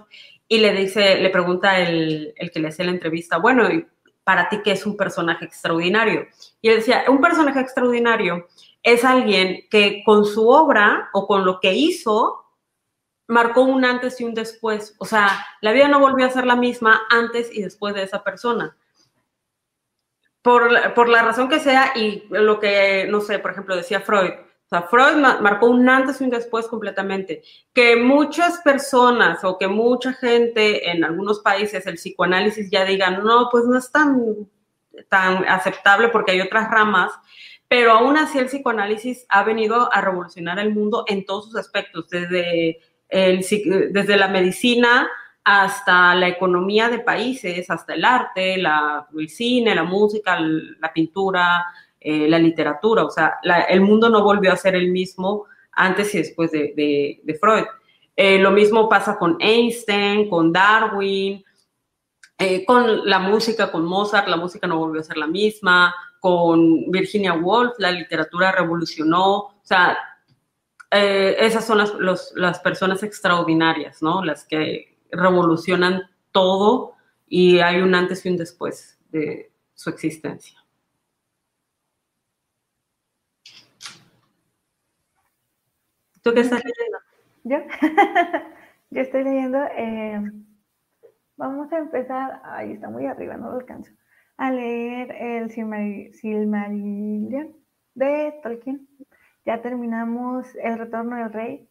y 0.47 0.59
le 0.59 0.71
dice, 0.73 1.19
le 1.19 1.29
pregunta 1.29 1.79
el, 1.79 2.33
el 2.37 2.51
que 2.51 2.59
le 2.59 2.69
hace 2.69 2.83
la 2.83 2.91
entrevista, 2.91 3.37
bueno, 3.37 3.69
¿y 3.69 3.85
para 4.23 4.47
ti 4.47 4.61
qué 4.63 4.71
es 4.71 4.85
un 4.85 4.95
personaje 4.95 5.45
extraordinario? 5.45 6.27
Y 6.61 6.69
él 6.69 6.77
decía, 6.77 7.03
un 7.07 7.19
personaje 7.19 7.59
extraordinario 7.59 8.47
es 8.83 9.03
alguien 9.03 9.65
que 9.69 10.03
con 10.05 10.25
su 10.25 10.47
obra 10.47 11.09
o 11.13 11.27
con 11.27 11.43
lo 11.43 11.59
que 11.59 11.73
hizo 11.73 12.45
marcó 13.27 13.61
un 13.61 13.83
antes 13.83 14.21
y 14.21 14.23
un 14.23 14.35
después. 14.35 14.95
O 14.99 15.05
sea, 15.05 15.45
la 15.61 15.71
vida 15.71 15.87
no 15.87 15.99
volvió 15.99 16.25
a 16.25 16.29
ser 16.29 16.45
la 16.45 16.55
misma 16.55 17.01
antes 17.09 17.49
y 17.51 17.61
después 17.61 17.95
de 17.95 18.03
esa 18.03 18.23
persona. 18.23 18.77
Por, 20.45 20.93
por 20.93 21.09
la 21.09 21.23
razón 21.23 21.49
que 21.49 21.59
sea 21.59 21.93
y 21.95 22.25
lo 22.29 22.59
que, 22.59 23.07
no 23.09 23.19
sé, 23.19 23.39
por 23.39 23.49
ejemplo, 23.49 23.75
decía 23.75 24.01
Freud, 24.01 24.29
o 24.29 24.69
sea, 24.69 24.83
Freud 24.83 25.15
marcó 25.41 25.65
un 25.65 25.89
antes 25.89 26.21
y 26.21 26.23
un 26.23 26.29
después 26.29 26.67
completamente. 26.67 27.41
Que 27.73 27.95
muchas 27.95 28.59
personas 28.59 29.43
o 29.43 29.57
que 29.57 29.67
mucha 29.67 30.13
gente 30.13 30.91
en 30.91 31.03
algunos 31.03 31.39
países 31.39 31.87
el 31.87 31.95
psicoanálisis 31.95 32.69
ya 32.69 32.85
digan, 32.85 33.23
no, 33.23 33.49
pues 33.51 33.65
no 33.65 33.75
es 33.75 33.91
tan, 33.91 34.47
tan 35.09 35.45
aceptable 35.45 36.09
porque 36.09 36.33
hay 36.33 36.41
otras 36.41 36.69
ramas, 36.69 37.11
pero 37.67 37.93
aún 37.93 38.15
así 38.15 38.37
el 38.37 38.45
psicoanálisis 38.45 39.25
ha 39.29 39.41
venido 39.41 39.91
a 39.91 39.99
revolucionar 39.99 40.59
el 40.59 40.75
mundo 40.75 41.05
en 41.07 41.25
todos 41.25 41.45
sus 41.45 41.55
aspectos, 41.55 42.07
desde, 42.07 42.81
el, 43.09 43.43
desde 43.89 44.15
la 44.15 44.27
medicina 44.27 45.09
hasta 45.47 46.15
la 46.15 46.27
economía 46.27 46.89
de 46.89 46.99
países, 46.99 47.69
hasta 47.69 47.93
el 47.93 48.03
arte, 48.03 48.57
la, 48.57 49.07
el 49.15 49.29
cine, 49.29 49.75
la 49.75 49.83
música, 49.83 50.39
la 50.39 50.91
pintura, 50.91 51.67
eh, 51.99 52.27
la 52.27 52.39
literatura, 52.39 53.03
o 53.05 53.11
sea, 53.11 53.35
el 53.69 53.81
mundo 53.81 54.09
no 54.09 54.23
volvió 54.23 54.51
a 54.51 54.57
ser 54.57 54.73
el 54.75 54.89
mismo 54.89 55.45
antes 55.71 56.15
y 56.15 56.17
después 56.17 56.51
de, 56.51 57.37
Freud. 57.39 57.65
Eh, 58.15 58.39
lo 58.39 58.49
mismo 58.49 58.89
pasa 58.89 59.19
con 59.19 59.37
Einstein, 59.39 60.29
con 60.29 60.51
Darwin, 60.51 61.43
eh, 62.39 62.65
con 62.65 63.07
la 63.07 63.19
música, 63.19 63.71
con 63.71 63.85
Mozart, 63.85 64.27
la 64.27 64.37
música 64.37 64.65
no 64.65 64.79
volvió 64.79 65.01
a 65.01 65.03
ser 65.03 65.17
la 65.17 65.27
misma, 65.27 65.93
con 66.19 66.89
Virginia 66.89 67.33
Woolf, 67.33 67.73
la 67.77 67.91
literatura 67.91 68.51
revolucionó, 68.51 69.35
o 69.35 69.61
sea, 69.61 69.95
esas 70.89 71.65
son 71.67 71.77
las, 71.77 72.31
las 72.35 72.59
personas 72.61 73.03
extraordinarias, 73.03 74.01
¿no? 74.01 74.23
Las 74.23 74.45
que 74.45 74.94
revolucionan 75.15 76.03
todo 76.31 76.95
y 77.27 77.59
hay 77.59 77.81
un 77.81 77.93
antes 77.95 78.25
y 78.25 78.29
un 78.29 78.37
después 78.37 78.97
de 79.09 79.51
su 79.73 79.89
existencia. 79.89 80.57
¿Tú 86.21 86.33
qué 86.33 86.41
estás 86.41 86.61
leyendo? 86.63 86.97
Yo, 87.43 87.57
yo 88.89 89.01
estoy 89.01 89.23
leyendo, 89.23 89.59
eh, 89.77 90.19
vamos 91.37 91.71
a 91.71 91.77
empezar, 91.77 92.41
ahí 92.43 92.71
está 92.71 92.89
muy 92.89 93.05
arriba, 93.05 93.37
no 93.37 93.51
lo 93.51 93.57
alcanzo, 93.57 93.91
a 94.37 94.51
leer 94.51 95.11
el 95.11 95.51
Silmarillion 95.51 97.55
de 97.93 98.33
Tolkien. 98.41 98.87
Ya 99.45 99.61
terminamos 99.61 100.47
El 100.55 100.79
Retorno 100.79 101.17
del 101.17 101.31
Rey. 101.31 101.69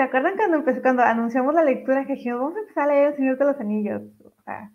¿Se 0.00 0.04
acuerdan 0.04 0.38
cuando 0.38 0.56
empezó, 0.56 0.80
cuando 0.80 1.02
anunciamos 1.02 1.52
la 1.52 1.62
lectura 1.62 2.06
que 2.06 2.14
dijimos, 2.14 2.40
vamos 2.40 2.56
a 2.56 2.60
empezar 2.60 2.84
a 2.84 2.86
leer 2.86 3.08
El 3.08 3.16
Señor 3.16 3.36
de 3.36 3.44
los 3.44 3.60
Anillos? 3.60 4.02
O 4.24 4.42
sea, 4.44 4.72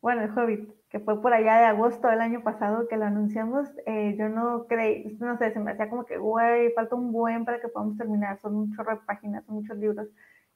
bueno, 0.00 0.22
El 0.22 0.36
Hobbit 0.36 0.68
que 0.88 0.98
fue 0.98 1.22
por 1.22 1.32
allá 1.32 1.58
de 1.58 1.66
agosto 1.66 2.08
del 2.08 2.20
año 2.20 2.42
pasado 2.42 2.88
que 2.88 2.96
lo 2.96 3.04
anunciamos, 3.04 3.68
eh, 3.86 4.16
yo 4.18 4.28
no 4.28 4.66
creí, 4.66 5.16
no 5.20 5.38
sé, 5.38 5.52
se 5.52 5.60
me 5.60 5.70
hacía 5.70 5.88
como 5.88 6.04
que, 6.04 6.18
güey, 6.18 6.72
falta 6.72 6.96
un 6.96 7.12
buen 7.12 7.44
para 7.44 7.60
que 7.60 7.68
podamos 7.68 7.96
terminar, 7.96 8.40
son 8.40 8.56
un 8.56 8.74
chorro 8.74 8.90
de 8.90 9.02
páginas, 9.06 9.44
son 9.44 9.54
muchos 9.54 9.78
libros. 9.78 10.08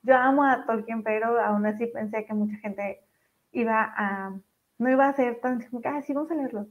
Yo 0.03 0.17
amo 0.17 0.43
a 0.43 0.67
Tolkien, 0.67 1.05
pero 1.05 1.41
aún 1.41 1.65
así 1.67 1.87
pensé 1.87 2.25
que 2.25 2.35
mucha 2.35 2.57
gente 2.57 3.05
iba 3.53 3.95
a, 3.97 4.37
no 4.79 4.91
iba 4.91 5.07
a 5.07 5.13
ser 5.13 5.39
tan, 5.41 5.61
ah, 5.85 6.03
sí, 6.03 6.15
vamos 6.15 6.33
a 6.33 6.35
leerlo. 6.35 6.67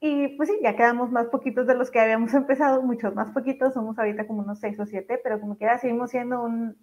Y 0.00 0.28
pues 0.36 0.48
sí, 0.48 0.58
ya 0.62 0.76
quedamos 0.76 1.10
más 1.10 1.26
poquitos 1.26 1.66
de 1.66 1.74
los 1.74 1.90
que 1.90 2.00
habíamos 2.00 2.32
empezado, 2.34 2.82
muchos 2.82 3.14
más 3.14 3.32
poquitos, 3.32 3.74
somos 3.74 3.98
ahorita 3.98 4.26
como 4.26 4.42
unos 4.42 4.58
seis 4.58 4.78
o 4.80 4.86
siete, 4.86 5.20
pero 5.22 5.38
como 5.40 5.56
que 5.56 5.66
ya 5.66 5.78
seguimos 5.78 6.10
siendo 6.10 6.42
un, 6.42 6.76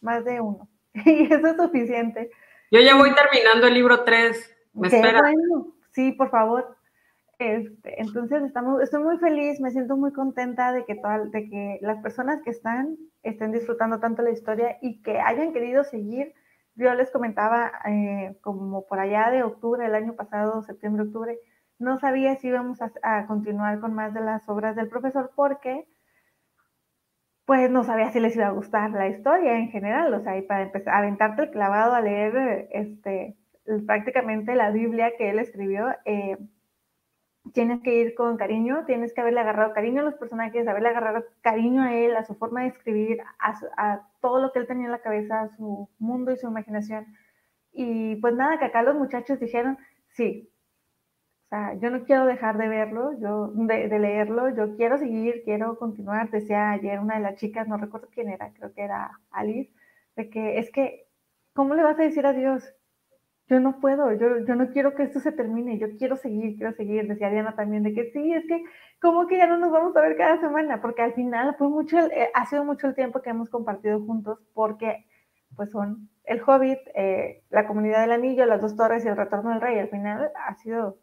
más 0.00 0.24
de 0.24 0.40
uno. 0.40 0.68
y 0.94 1.32
eso 1.32 1.46
es 1.46 1.56
suficiente. 1.56 2.30
Yo 2.70 2.80
ya 2.80 2.96
voy 2.96 3.12
terminando 3.14 3.66
el 3.66 3.74
libro 3.74 4.04
3. 4.04 4.56
¿Me 4.74 4.88
espera? 4.88 5.20
Sí, 5.92 6.12
por 6.12 6.30
favor. 6.30 6.76
Este, 7.38 8.00
entonces 8.00 8.42
estamos, 8.42 8.82
estoy 8.82 9.02
muy 9.02 9.16
feliz, 9.18 9.60
me 9.60 9.70
siento 9.70 9.96
muy 9.96 10.12
contenta 10.12 10.72
de 10.72 10.84
que, 10.84 10.94
de 10.94 11.48
que 11.48 11.78
las 11.80 12.00
personas 12.02 12.42
que 12.44 12.50
están 12.50 12.98
estén 13.22 13.50
disfrutando 13.50 13.98
tanto 13.98 14.22
la 14.22 14.30
historia 14.30 14.76
y 14.82 15.00
que 15.02 15.18
hayan 15.18 15.52
querido 15.52 15.82
seguir. 15.82 16.34
Yo 16.76 16.94
les 16.94 17.10
comentaba 17.10 17.72
eh, 17.86 18.36
como 18.42 18.86
por 18.86 19.00
allá 19.00 19.30
de 19.30 19.42
octubre, 19.42 19.84
el 19.84 19.94
año 19.94 20.14
pasado, 20.14 20.62
septiembre, 20.62 21.04
octubre, 21.04 21.38
no 21.80 21.98
sabía 21.98 22.36
si 22.36 22.48
íbamos 22.48 22.78
a, 23.02 23.26
continuar 23.26 23.80
con 23.80 23.94
más 23.94 24.14
de 24.14 24.20
las 24.20 24.48
obras 24.48 24.76
del 24.76 24.88
profesor 24.88 25.32
porque 25.34 25.88
pues 27.46 27.70
no 27.70 27.82
sabía 27.82 28.12
si 28.12 28.20
les 28.20 28.36
iba 28.36 28.46
a 28.46 28.52
gustar 28.52 28.90
la 28.92 29.08
historia 29.08 29.56
en 29.58 29.70
general, 29.70 30.14
o 30.14 30.20
sea, 30.20 30.36
y 30.38 30.42
para 30.42 30.62
empezar 30.62 30.94
aventarte 30.94 31.42
el 31.42 31.50
clavado 31.50 31.94
a 31.94 32.00
leer 32.00 32.68
este, 32.70 33.36
prácticamente 33.86 34.54
la 34.54 34.70
Biblia 34.70 35.12
que 35.18 35.30
él 35.30 35.40
escribió, 35.40 35.88
eh, 36.04 36.36
tienes 37.52 37.80
que 37.82 37.94
ir 37.96 38.14
con 38.14 38.36
cariño, 38.36 38.84
tienes 38.86 39.12
que 39.12 39.22
haberle 39.22 39.40
agarrado 39.40 39.72
cariño 39.72 40.02
a 40.02 40.04
los 40.04 40.14
personajes, 40.14 40.68
haberle 40.68 40.90
agarrado 40.90 41.24
cariño 41.40 41.82
a 41.82 41.94
él, 41.96 42.14
a 42.14 42.24
su 42.24 42.36
forma 42.36 42.62
de 42.62 42.68
escribir, 42.68 43.18
a, 43.40 43.58
a 43.76 44.08
todo 44.20 44.40
lo 44.40 44.52
que 44.52 44.60
él 44.60 44.66
tenía 44.68 44.84
en 44.84 44.92
la 44.92 45.02
cabeza, 45.02 45.40
a 45.40 45.56
su 45.56 45.88
mundo 45.98 46.30
y 46.30 46.36
su 46.36 46.46
imaginación. 46.46 47.06
Y 47.72 48.16
pues 48.16 48.34
nada, 48.34 48.58
que 48.58 48.66
acá 48.66 48.82
los 48.82 48.94
muchachos 48.94 49.40
dijeron, 49.40 49.78
sí, 50.10 50.52
sea, 51.50 51.74
yo 51.74 51.90
no 51.90 52.04
quiero 52.04 52.26
dejar 52.26 52.56
de 52.58 52.68
verlo, 52.68 53.12
yo, 53.20 53.48
de, 53.48 53.98
leerlo, 53.98 54.48
yo 54.50 54.76
quiero 54.76 54.98
seguir, 54.98 55.42
quiero 55.44 55.76
continuar. 55.78 56.30
Decía 56.30 56.70
ayer 56.70 57.00
una 57.00 57.16
de 57.16 57.22
las 57.22 57.36
chicas, 57.36 57.68
no 57.68 57.76
recuerdo 57.76 58.08
quién 58.12 58.28
era, 58.30 58.52
creo 58.52 58.72
que 58.72 58.82
era 58.82 59.20
Alice, 59.30 59.72
de 60.16 60.30
que 60.30 60.58
es 60.58 60.70
que, 60.70 61.06
¿cómo 61.52 61.74
le 61.74 61.82
vas 61.82 61.98
a 61.98 62.02
decir 62.02 62.24
adiós? 62.24 62.64
Yo 63.48 63.58
no 63.58 63.80
puedo, 63.80 64.12
yo, 64.12 64.38
yo 64.46 64.54
no 64.54 64.70
quiero 64.70 64.94
que 64.94 65.02
esto 65.02 65.18
se 65.18 65.32
termine, 65.32 65.78
yo 65.78 65.88
quiero 65.98 66.16
seguir, 66.16 66.56
quiero 66.56 66.72
seguir. 66.72 67.08
Decía 67.08 67.30
Diana 67.30 67.56
también 67.56 67.82
de 67.82 67.94
que 67.94 68.10
sí, 68.12 68.32
es 68.32 68.46
que, 68.46 68.62
¿cómo 69.00 69.26
que 69.26 69.38
ya 69.38 69.48
no 69.48 69.58
nos 69.58 69.72
vamos 69.72 69.96
a 69.96 70.00
ver 70.02 70.16
cada 70.16 70.40
semana? 70.40 70.80
Porque 70.80 71.02
al 71.02 71.14
final 71.14 71.56
fue 71.58 71.68
mucho, 71.68 71.98
eh, 71.98 72.30
ha 72.32 72.46
sido 72.46 72.64
mucho 72.64 72.86
el 72.86 72.94
tiempo 72.94 73.22
que 73.22 73.30
hemos 73.30 73.50
compartido 73.50 74.00
juntos, 74.06 74.38
porque 74.54 75.04
pues 75.56 75.70
son 75.72 76.08
el 76.24 76.40
Hobbit, 76.46 76.78
eh, 76.94 77.42
la 77.50 77.66
comunidad 77.66 78.02
del 78.02 78.12
anillo, 78.12 78.46
las 78.46 78.60
dos 78.60 78.76
torres 78.76 79.04
y 79.04 79.08
el 79.08 79.16
retorno 79.16 79.50
del 79.50 79.60
rey. 79.60 79.78
Al 79.80 79.88
final 79.88 80.30
ha 80.46 80.54
sido 80.54 80.99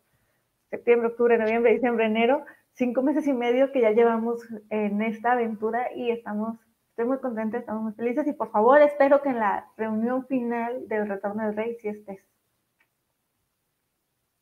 septiembre, 0.70 1.09
octubre, 1.09 1.38
noviembre, 1.38 1.74
diciembre, 1.74 2.05
enero, 2.05 2.45
cinco 2.74 3.01
meses 3.01 3.28
y 3.28 3.34
medio 3.34 3.72
que 3.72 3.82
ya 3.82 3.91
llevamos 3.91 4.41
en 4.70 5.01
esta 5.01 5.34
aventura 5.34 5.89
y 5.95 6.11
estamos, 6.11 6.57
estoy 6.89 7.05
muy 7.05 7.20
contenta, 7.20 7.57
estamos 7.57 7.84
muy 7.84 7.93
felices 7.93 8.28
y 8.28 8.34
por 8.34 8.51
favor 8.51 8.82
espero 8.82 9.22
que 9.22 9.30
en 9.30 9.39
la 9.39 9.68
reunión 9.78 10.26
final 10.28 10.88
del 10.88 11.07
Retorno 11.07 11.45
del 11.45 11.55
Rey 11.55 11.76
sí 11.80 11.88
estés. 11.88 12.20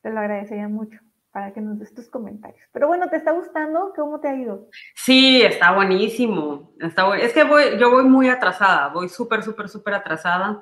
Te 0.02 0.10
lo 0.12 0.20
agradecería 0.20 0.68
mucho 0.68 1.00
para 1.32 1.52
que 1.52 1.60
nos 1.62 1.78
des 1.80 1.94
tus 1.94 2.10
comentarios. 2.10 2.62
Pero 2.72 2.88
bueno, 2.88 3.10
¿te 3.10 3.18
está 3.18 3.32
gustando? 3.32 3.92
¿Cómo 3.96 4.20
te 4.20 4.30
ha 4.30 4.36
ido? 4.36 4.70
Sí, 4.96 5.42
está 5.42 5.74
buenísimo. 5.74 6.74
Está 6.80 7.14
Es 7.18 7.34
que 7.34 7.44
voy, 7.44 7.78
yo 7.78 7.92
voy 7.92 8.06
muy 8.06 8.30
atrasada, 8.30 8.90
voy 8.90 9.10
súper, 9.10 9.44
súper, 9.44 9.68
súper 9.68 9.96
atrasada. 9.96 10.62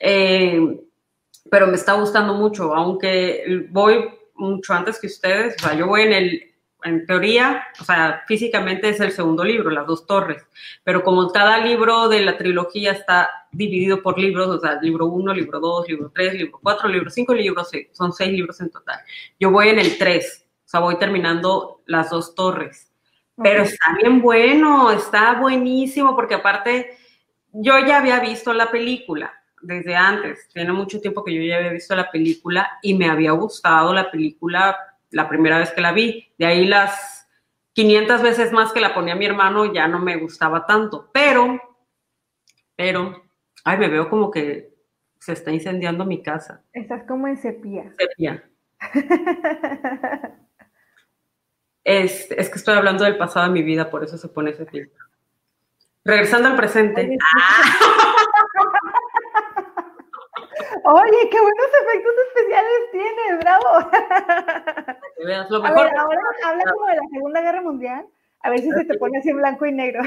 Eh, 0.00 0.80
pero 1.50 1.66
me 1.66 1.74
está 1.74 1.94
gustando 1.94 2.34
mucho, 2.34 2.74
aunque 2.74 3.66
voy 3.70 4.17
mucho 4.38 4.72
antes 4.72 4.98
que 5.00 5.08
ustedes. 5.08 5.56
O 5.56 5.66
sea, 5.66 5.74
yo 5.74 5.86
voy 5.86 6.02
en 6.02 6.12
el, 6.12 6.54
en 6.84 7.06
teoría, 7.06 7.64
o 7.80 7.84
sea, 7.84 8.22
físicamente 8.26 8.88
es 8.88 9.00
el 9.00 9.12
segundo 9.12 9.44
libro, 9.44 9.70
Las 9.70 9.86
dos 9.86 10.06
torres, 10.06 10.46
pero 10.84 11.02
como 11.02 11.30
cada 11.30 11.58
libro 11.58 12.08
de 12.08 12.20
la 12.20 12.38
trilogía 12.38 12.92
está 12.92 13.28
dividido 13.50 14.02
por 14.02 14.18
libros, 14.18 14.48
o 14.48 14.60
sea, 14.60 14.78
libro 14.80 15.06
uno, 15.06 15.34
libro 15.34 15.58
dos, 15.58 15.88
libro 15.88 16.12
tres, 16.14 16.34
libro 16.34 16.58
cuatro, 16.62 16.88
libro 16.88 17.10
cinco, 17.10 17.34
libro 17.34 17.64
seis, 17.64 17.88
son 17.92 18.12
seis 18.12 18.32
libros 18.32 18.60
en 18.60 18.70
total. 18.70 19.00
Yo 19.40 19.50
voy 19.50 19.68
en 19.68 19.78
el 19.78 19.98
tres, 19.98 20.46
o 20.64 20.68
sea, 20.68 20.80
voy 20.80 20.98
terminando 20.98 21.82
Las 21.86 22.10
dos 22.10 22.34
torres. 22.34 22.92
Pero 23.40 23.62
está 23.62 23.94
bien 24.02 24.20
bueno, 24.20 24.90
está 24.90 25.34
buenísimo, 25.34 26.16
porque 26.16 26.34
aparte 26.34 26.98
yo 27.52 27.78
ya 27.78 27.98
había 27.98 28.18
visto 28.18 28.52
la 28.52 28.70
película, 28.70 29.32
desde 29.62 29.94
antes. 29.94 30.48
Tiene 30.52 30.72
mucho 30.72 31.00
tiempo 31.00 31.24
que 31.24 31.34
yo 31.34 31.42
ya 31.42 31.56
había 31.56 31.72
visto 31.72 31.94
la 31.94 32.10
película 32.10 32.78
y 32.82 32.94
me 32.94 33.08
había 33.08 33.32
gustado 33.32 33.92
la 33.94 34.10
película 34.10 34.76
la 35.10 35.28
primera 35.28 35.58
vez 35.58 35.70
que 35.70 35.80
la 35.80 35.92
vi. 35.92 36.32
De 36.38 36.46
ahí 36.46 36.66
las 36.66 37.28
500 37.72 38.22
veces 38.22 38.52
más 38.52 38.72
que 38.72 38.80
la 38.80 38.94
ponía 38.94 39.14
mi 39.14 39.26
hermano 39.26 39.72
ya 39.72 39.86
no 39.88 39.98
me 39.98 40.16
gustaba 40.16 40.66
tanto. 40.66 41.10
Pero, 41.12 41.60
pero, 42.76 43.22
ay, 43.64 43.78
me 43.78 43.88
veo 43.88 44.10
como 44.10 44.30
que 44.30 44.74
se 45.20 45.32
está 45.32 45.50
incendiando 45.50 46.04
mi 46.04 46.22
casa. 46.22 46.62
Estás 46.72 47.04
como 47.04 47.26
en 47.26 47.36
sepia. 47.36 47.94
Sepia. 47.98 48.44
es, 51.84 52.30
es, 52.30 52.48
que 52.48 52.58
estoy 52.58 52.74
hablando 52.76 53.04
del 53.04 53.18
pasado 53.18 53.46
de 53.46 53.52
mi 53.52 53.62
vida, 53.62 53.90
por 53.90 54.04
eso 54.04 54.16
se 54.16 54.28
pone 54.28 54.50
ese 54.50 54.66
filtro. 54.66 55.04
Regresando 56.04 56.48
al 56.48 56.56
presente. 56.56 57.18
Oye, 60.84 61.30
qué 61.30 61.40
buenos 61.40 61.66
efectos 61.82 62.14
especiales 62.28 62.90
tienes, 62.92 63.38
bravo. 63.40 63.90
lo 65.50 65.62
mejor. 65.62 65.78
A 65.78 65.82
ver, 65.84 65.96
ahora 65.96 66.20
habla 66.46 66.64
como 66.72 66.86
de 66.86 66.96
la 66.96 67.02
Segunda 67.12 67.40
Guerra 67.40 67.62
Mundial. 67.62 68.06
A 68.40 68.50
ver 68.50 68.60
si 68.60 68.70
se 68.70 68.84
te 68.84 68.98
pone 68.98 69.18
así 69.18 69.30
en 69.30 69.38
blanco 69.38 69.66
y 69.66 69.72
negro. 69.72 70.02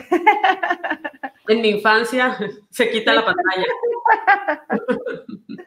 En 1.47 1.61
mi 1.61 1.69
infancia 1.69 2.37
se 2.69 2.89
quita 2.91 3.13
la 3.13 3.25
pantalla. 3.25 3.65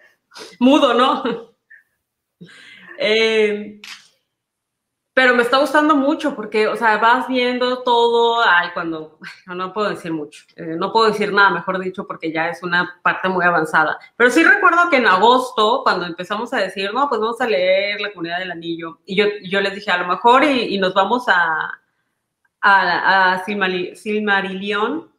Mudo, 0.60 0.94
¿no? 0.94 1.22
Eh, 2.98 3.80
pero 5.14 5.32
me 5.32 5.44
está 5.44 5.58
gustando 5.58 5.94
mucho 5.94 6.34
porque, 6.34 6.66
o 6.66 6.74
sea, 6.74 6.96
vas 6.96 7.28
viendo 7.28 7.84
todo, 7.84 8.42
ay, 8.44 8.70
cuando, 8.74 9.18
no, 9.46 9.72
puedo 9.72 9.90
decir 9.90 10.12
mucho, 10.12 10.44
eh, 10.56 10.74
no 10.76 10.92
puedo 10.92 11.06
decir 11.06 11.32
nada, 11.32 11.50
mejor 11.50 11.78
dicho, 11.78 12.04
porque 12.04 12.32
ya 12.32 12.48
es 12.48 12.64
una 12.64 13.00
parte 13.00 13.28
muy 13.28 13.44
avanzada. 13.44 13.96
Pero 14.16 14.30
sí 14.30 14.42
recuerdo 14.42 14.90
que 14.90 14.96
en 14.96 15.06
agosto, 15.06 15.82
cuando 15.84 16.04
empezamos 16.06 16.52
a 16.52 16.58
decir, 16.58 16.92
no, 16.92 17.08
pues 17.08 17.20
vamos 17.20 17.40
a 17.40 17.46
leer 17.46 18.00
La 18.00 18.10
Comunidad 18.10 18.40
del 18.40 18.50
Anillo, 18.50 18.98
y 19.06 19.14
yo, 19.14 19.26
yo 19.44 19.60
les 19.60 19.76
dije, 19.76 19.92
a 19.92 19.98
lo 19.98 20.08
mejor, 20.08 20.42
y, 20.42 20.76
nos 20.78 20.92
vamos 20.94 21.28
a, 21.28 21.70
a, 22.60 23.34
a 23.34 23.44
Silmarillion, 23.44 25.12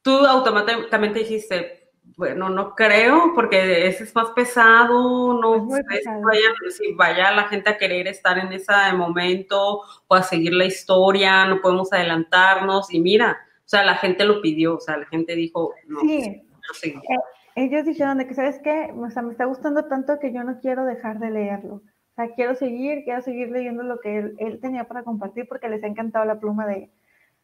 tú 0.00 0.26
automáticamente 0.26 1.18
dijiste, 1.18 1.81
bueno, 2.22 2.48
no 2.48 2.76
creo, 2.76 3.32
porque 3.34 3.88
ese 3.88 4.04
es 4.04 4.14
más 4.14 4.30
pesado, 4.30 5.34
no 5.40 5.68
sé 5.68 6.70
si 6.70 6.92
vaya 6.94 7.32
la 7.32 7.48
gente 7.48 7.68
a 7.68 7.76
querer 7.76 8.06
estar 8.06 8.38
en 8.38 8.52
ese 8.52 8.72
momento 8.94 9.80
o 10.06 10.14
a 10.14 10.22
seguir 10.22 10.54
la 10.54 10.64
historia, 10.64 11.46
no 11.46 11.60
podemos 11.60 11.92
adelantarnos, 11.92 12.94
y 12.94 13.00
mira, 13.00 13.40
o 13.58 13.68
sea, 13.68 13.82
la 13.82 13.96
gente 13.96 14.24
lo 14.24 14.40
pidió, 14.40 14.76
o 14.76 14.80
sea, 14.80 14.98
la 14.98 15.06
gente 15.06 15.34
dijo, 15.34 15.74
no, 15.88 15.98
sí. 16.00 16.44
Eh, 16.84 17.16
ellos 17.56 17.84
dijeron 17.84 18.18
de 18.18 18.28
que, 18.28 18.34
¿sabes 18.34 18.60
qué? 18.62 18.94
O 18.96 19.10
sea, 19.10 19.22
me 19.22 19.32
está 19.32 19.46
gustando 19.46 19.86
tanto 19.86 20.20
que 20.20 20.32
yo 20.32 20.44
no 20.44 20.60
quiero 20.60 20.84
dejar 20.84 21.18
de 21.18 21.32
leerlo. 21.32 21.74
O 21.74 22.14
sea, 22.14 22.32
quiero 22.36 22.54
seguir, 22.54 23.02
quiero 23.02 23.20
seguir 23.22 23.50
leyendo 23.50 23.82
lo 23.82 23.98
que 23.98 24.16
él, 24.16 24.36
él 24.38 24.60
tenía 24.60 24.84
para 24.84 25.02
compartir 25.02 25.48
porque 25.48 25.68
les 25.68 25.82
ha 25.82 25.88
encantado 25.88 26.24
la 26.24 26.38
pluma 26.38 26.68
de, 26.68 26.88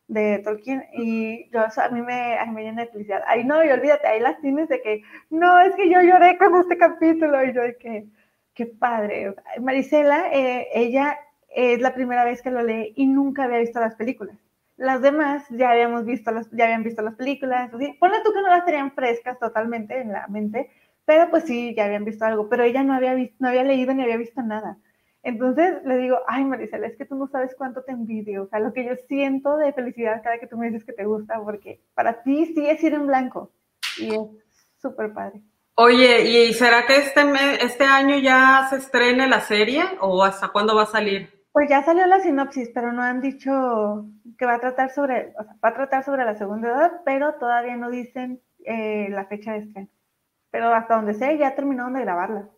de 0.08 0.40
Tolkien 0.40 0.84
y 0.92 1.48
yo, 1.50 1.60
a 1.60 1.88
mí 1.90 2.02
me, 2.02 2.38
a 2.38 2.46
mí 2.46 2.52
me 2.52 2.62
llena 2.64 2.82
de 2.82 2.90
felicidad. 2.90 3.22
Ay, 3.26 3.44
no, 3.44 3.62
y 3.62 3.68
olvídate, 3.68 4.06
ahí 4.06 4.20
las 4.20 4.40
tienes 4.40 4.68
de 4.68 4.80
que, 4.82 5.02
no, 5.30 5.60
es 5.60 5.74
que 5.76 5.88
yo 5.90 6.00
lloré 6.02 6.38
con 6.38 6.56
este 6.56 6.78
capítulo 6.78 7.44
y 7.44 7.52
yo 7.52 7.62
de 7.62 7.76
que, 7.76 8.06
qué 8.54 8.66
padre. 8.66 9.34
Marisela, 9.60 10.32
eh, 10.32 10.68
ella 10.74 11.18
es 11.48 11.80
la 11.80 11.94
primera 11.94 12.24
vez 12.24 12.42
que 12.42 12.50
lo 12.50 12.62
lee 12.62 12.92
y 12.96 13.06
nunca 13.06 13.44
había 13.44 13.58
visto 13.58 13.80
las 13.80 13.94
películas. 13.94 14.36
Las 14.76 15.02
demás 15.02 15.44
ya 15.50 15.70
habíamos 15.70 16.04
visto 16.04 16.30
las, 16.30 16.50
ya 16.52 16.64
habían 16.64 16.84
visto 16.84 17.02
las 17.02 17.14
películas, 17.14 17.72
así. 17.72 17.96
Ponle 18.00 18.18
tú 18.24 18.32
que 18.32 18.40
no 18.40 18.48
las 18.48 18.64
tenían 18.64 18.92
frescas 18.92 19.38
totalmente 19.38 20.00
en 20.00 20.12
la 20.12 20.26
mente, 20.28 20.70
pero 21.04 21.30
pues 21.30 21.44
sí, 21.44 21.74
ya 21.74 21.84
habían 21.84 22.04
visto 22.04 22.24
algo, 22.24 22.48
pero 22.48 22.64
ella 22.64 22.82
no 22.82 22.94
había 22.94 23.14
visto, 23.14 23.36
no 23.40 23.48
había 23.48 23.64
leído 23.64 23.94
ni 23.94 24.02
había 24.02 24.16
visto 24.16 24.42
nada. 24.42 24.78
Entonces 25.22 25.84
le 25.84 25.98
digo, 25.98 26.18
ay 26.26 26.44
Marisela, 26.44 26.86
es 26.86 26.96
que 26.96 27.04
tú 27.04 27.16
no 27.16 27.26
sabes 27.28 27.54
cuánto 27.56 27.82
te 27.82 27.92
envidio, 27.92 28.44
o 28.44 28.46
sea, 28.46 28.60
lo 28.60 28.72
que 28.72 28.84
yo 28.84 28.92
siento 29.08 29.56
de 29.56 29.72
felicidad 29.72 30.22
cada 30.22 30.38
que 30.38 30.46
tú 30.46 30.56
me 30.56 30.70
dices 30.70 30.84
que 30.84 30.92
te 30.92 31.04
gusta, 31.04 31.40
porque 31.42 31.80
para 31.94 32.22
ti 32.22 32.46
sí 32.54 32.68
es 32.68 32.82
ir 32.82 32.94
en 32.94 33.06
blanco 33.06 33.50
y 33.98 34.14
es 34.14 34.20
súper 34.80 35.12
padre. 35.12 35.42
Oye, 35.74 36.22
¿y 36.22 36.52
será 36.54 36.86
que 36.86 36.96
este, 36.96 37.20
este 37.64 37.84
año 37.84 38.16
ya 38.18 38.66
se 38.68 38.76
estrene 38.76 39.28
la 39.28 39.40
serie 39.40 39.84
o 40.00 40.24
hasta 40.24 40.48
cuándo 40.48 40.74
va 40.74 40.82
a 40.82 40.86
salir? 40.86 41.30
Pues 41.52 41.68
ya 41.68 41.84
salió 41.84 42.06
la 42.06 42.20
sinopsis, 42.20 42.70
pero 42.74 42.92
no 42.92 43.02
han 43.02 43.20
dicho 43.20 44.06
que 44.38 44.46
va 44.46 44.54
a 44.54 44.60
tratar 44.60 44.90
sobre, 44.90 45.34
o 45.38 45.44
sea, 45.44 45.54
va 45.64 45.68
a 45.68 45.74
tratar 45.74 46.04
sobre 46.04 46.24
la 46.24 46.36
segunda 46.36 46.68
edad, 46.68 46.92
pero 47.04 47.34
todavía 47.34 47.76
no 47.76 47.90
dicen 47.90 48.40
eh, 48.64 49.08
la 49.10 49.26
fecha 49.26 49.52
de 49.52 49.58
estreno. 49.58 49.88
Pero 50.50 50.74
hasta 50.74 50.96
donde 50.96 51.14
sé, 51.14 51.38
ya 51.38 51.54
terminaron 51.54 51.94
de 51.94 52.00
grabarla. 52.00 52.48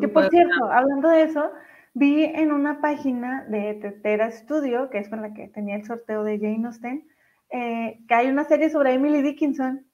Que 0.00 0.08
por 0.08 0.28
cierto, 0.30 0.70
hablando 0.70 1.08
de 1.08 1.22
eso, 1.22 1.52
vi 1.94 2.24
en 2.24 2.52
una 2.52 2.80
página 2.80 3.44
de 3.48 3.74
Tetera 3.74 4.30
Studio, 4.30 4.88
que 4.90 4.98
es 4.98 5.08
con 5.08 5.22
la 5.22 5.34
que 5.34 5.48
tenía 5.48 5.76
el 5.76 5.84
sorteo 5.84 6.24
de 6.24 6.38
Jane 6.38 6.66
Austen, 6.66 7.06
eh, 7.50 7.98
que 8.08 8.14
hay 8.14 8.28
una 8.28 8.44
serie 8.44 8.70
sobre 8.70 8.94
Emily 8.94 9.20
Dickinson 9.20 9.86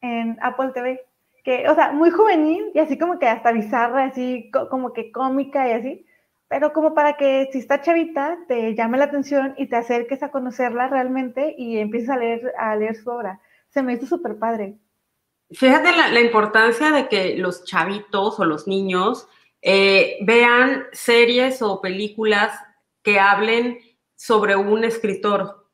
en 0.00 0.36
Apple 0.42 0.72
TV, 0.74 1.00
que, 1.44 1.68
o 1.68 1.74
sea, 1.74 1.92
muy 1.92 2.10
juvenil 2.10 2.70
y 2.74 2.78
así 2.80 2.98
como 2.98 3.18
que 3.18 3.28
hasta 3.28 3.52
bizarra, 3.52 4.04
así 4.04 4.50
como 4.50 4.92
que 4.92 5.12
cómica 5.12 5.68
y 5.68 5.72
así, 5.72 6.06
pero 6.48 6.72
como 6.72 6.94
para 6.94 7.16
que 7.16 7.48
si 7.52 7.58
está 7.58 7.80
chavita 7.80 8.38
te 8.48 8.74
llame 8.74 8.98
la 8.98 9.04
atención 9.04 9.54
y 9.56 9.66
te 9.66 9.76
acerques 9.76 10.22
a 10.22 10.30
conocerla 10.30 10.88
realmente 10.88 11.54
y 11.56 11.78
empieces 11.78 12.10
a 12.10 12.16
leer, 12.16 12.52
a 12.58 12.76
leer 12.76 12.96
su 12.96 13.10
obra. 13.10 13.40
Se 13.70 13.82
me 13.82 13.94
hizo 13.94 14.06
súper 14.06 14.38
padre. 14.38 14.76
Fíjate 15.50 15.90
la, 15.92 16.20
importancia 16.20 16.90
de 16.90 17.08
que 17.08 17.36
los 17.36 17.64
chavitos 17.64 18.40
o 18.40 18.44
los 18.44 18.66
niños 18.66 19.28
eh, 19.66 20.18
vean 20.20 20.84
series 20.92 21.62
o 21.62 21.80
películas 21.80 22.52
que 23.02 23.18
hablen 23.18 23.78
sobre 24.14 24.54
un 24.56 24.84
escritor 24.84 25.70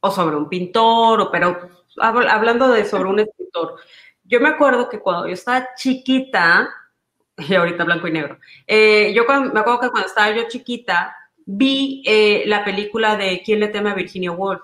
o 0.00 0.10
sobre 0.10 0.36
un 0.36 0.46
pintor, 0.50 1.22
o, 1.22 1.30
pero 1.30 1.70
hablando 1.98 2.68
de 2.68 2.84
sobre 2.84 3.08
un 3.08 3.20
escritor. 3.20 3.76
Yo 4.24 4.40
me 4.40 4.50
acuerdo 4.50 4.90
que 4.90 5.00
cuando 5.00 5.26
yo 5.26 5.32
estaba 5.32 5.70
chiquita, 5.74 6.68
y 7.38 7.54
ahorita 7.54 7.84
blanco 7.84 8.08
y 8.08 8.12
negro, 8.12 8.38
eh, 8.66 9.14
yo 9.14 9.24
me 9.24 9.60
acuerdo 9.60 9.80
que 9.80 9.90
cuando 9.90 10.08
estaba 10.08 10.30
yo 10.30 10.46
chiquita, 10.46 11.16
vi 11.46 12.02
eh, 12.06 12.44
la 12.46 12.62
película 12.62 13.16
de 13.16 13.40
¿Quién 13.42 13.60
le 13.60 13.68
teme 13.68 13.90
a 13.90 13.94
Virginia 13.94 14.32
Woolf? 14.32 14.60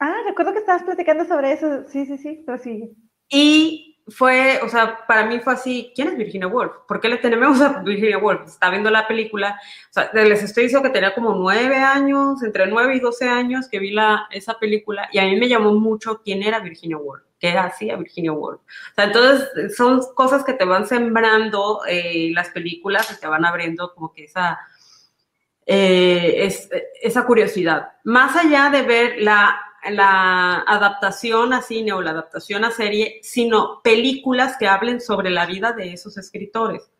Ah, 0.00 0.16
recuerdo 0.26 0.52
que 0.52 0.58
estabas 0.58 0.82
platicando 0.82 1.24
sobre 1.24 1.52
eso. 1.52 1.84
Sí, 1.86 2.06
sí, 2.06 2.18
sí, 2.18 2.42
pero 2.44 2.58
sí. 2.58 2.90
Y 3.28 3.89
fue, 4.10 4.60
o 4.62 4.68
sea, 4.68 5.06
para 5.06 5.26
mí 5.26 5.40
fue 5.40 5.52
así, 5.52 5.92
¿quién 5.94 6.08
es 6.08 6.16
Virginia 6.16 6.46
Woolf? 6.48 6.72
¿Por 6.86 7.00
qué 7.00 7.08
le 7.08 7.18
tenemos 7.18 7.60
a 7.60 7.80
Virginia 7.82 8.18
Woolf? 8.18 8.46
Está 8.46 8.70
viendo 8.70 8.90
la 8.90 9.06
película, 9.06 9.60
o 9.90 9.92
sea, 9.92 10.10
les 10.12 10.42
estoy 10.42 10.64
diciendo 10.64 10.86
que 10.86 10.92
tenía 10.92 11.14
como 11.14 11.34
nueve 11.34 11.76
años, 11.76 12.42
entre 12.42 12.66
nueve 12.66 12.96
y 12.96 13.00
doce 13.00 13.28
años 13.28 13.68
que 13.68 13.78
vi 13.78 13.90
la, 13.90 14.26
esa 14.30 14.58
película 14.58 15.08
y 15.12 15.18
a 15.18 15.24
mí 15.24 15.36
me 15.36 15.48
llamó 15.48 15.72
mucho 15.74 16.20
quién 16.22 16.42
era 16.42 16.60
Virginia 16.60 16.96
Woolf, 16.96 17.22
qué 17.38 17.56
hacía 17.56 17.96
Virginia 17.96 18.32
Woolf. 18.32 18.60
O 18.60 18.94
sea, 18.94 19.04
entonces 19.04 19.76
son 19.76 20.00
cosas 20.14 20.44
que 20.44 20.54
te 20.54 20.64
van 20.64 20.86
sembrando 20.86 21.80
eh, 21.86 22.30
las 22.32 22.50
películas 22.50 23.10
y 23.12 23.20
te 23.20 23.26
van 23.26 23.44
abriendo 23.44 23.94
como 23.94 24.12
que 24.12 24.24
esa... 24.24 24.58
Eh, 25.66 26.46
es, 26.46 26.68
esa 27.00 27.24
curiosidad. 27.24 27.92
Más 28.02 28.34
allá 28.34 28.70
de 28.70 28.82
ver 28.82 29.16
la 29.18 29.69
la 29.90 30.60
adaptación 30.66 31.52
a 31.52 31.62
cine 31.62 31.92
o 31.92 32.02
la 32.02 32.10
adaptación 32.10 32.64
a 32.64 32.70
serie, 32.70 33.20
sino 33.22 33.80
películas 33.82 34.56
que 34.58 34.68
hablen 34.68 35.00
sobre 35.00 35.30
la 35.30 35.46
vida 35.46 35.72
de 35.72 35.92
esos 35.92 36.18
escritores. 36.18 36.90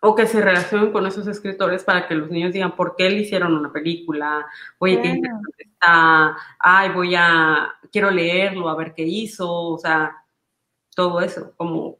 O 0.00 0.14
que 0.14 0.26
se 0.26 0.40
relacionen 0.40 0.90
con 0.90 1.06
esos 1.06 1.26
escritores 1.28 1.84
para 1.84 2.08
que 2.08 2.14
los 2.14 2.28
niños 2.30 2.52
digan 2.52 2.74
por 2.74 2.96
qué 2.96 3.08
le 3.08 3.18
hicieron 3.18 3.54
una 3.54 3.72
película, 3.72 4.46
oye, 4.78 5.00
qué 5.00 5.08
interesante 5.08 5.64
está, 5.64 6.36
ay, 6.58 6.90
voy 6.90 7.14
a, 7.14 7.72
quiero 7.92 8.10
leerlo, 8.10 8.68
a 8.68 8.76
ver 8.76 8.94
qué 8.94 9.02
hizo, 9.02 9.48
o 9.48 9.78
sea, 9.78 10.16
todo 10.94 11.20
eso, 11.20 11.52
como, 11.56 11.98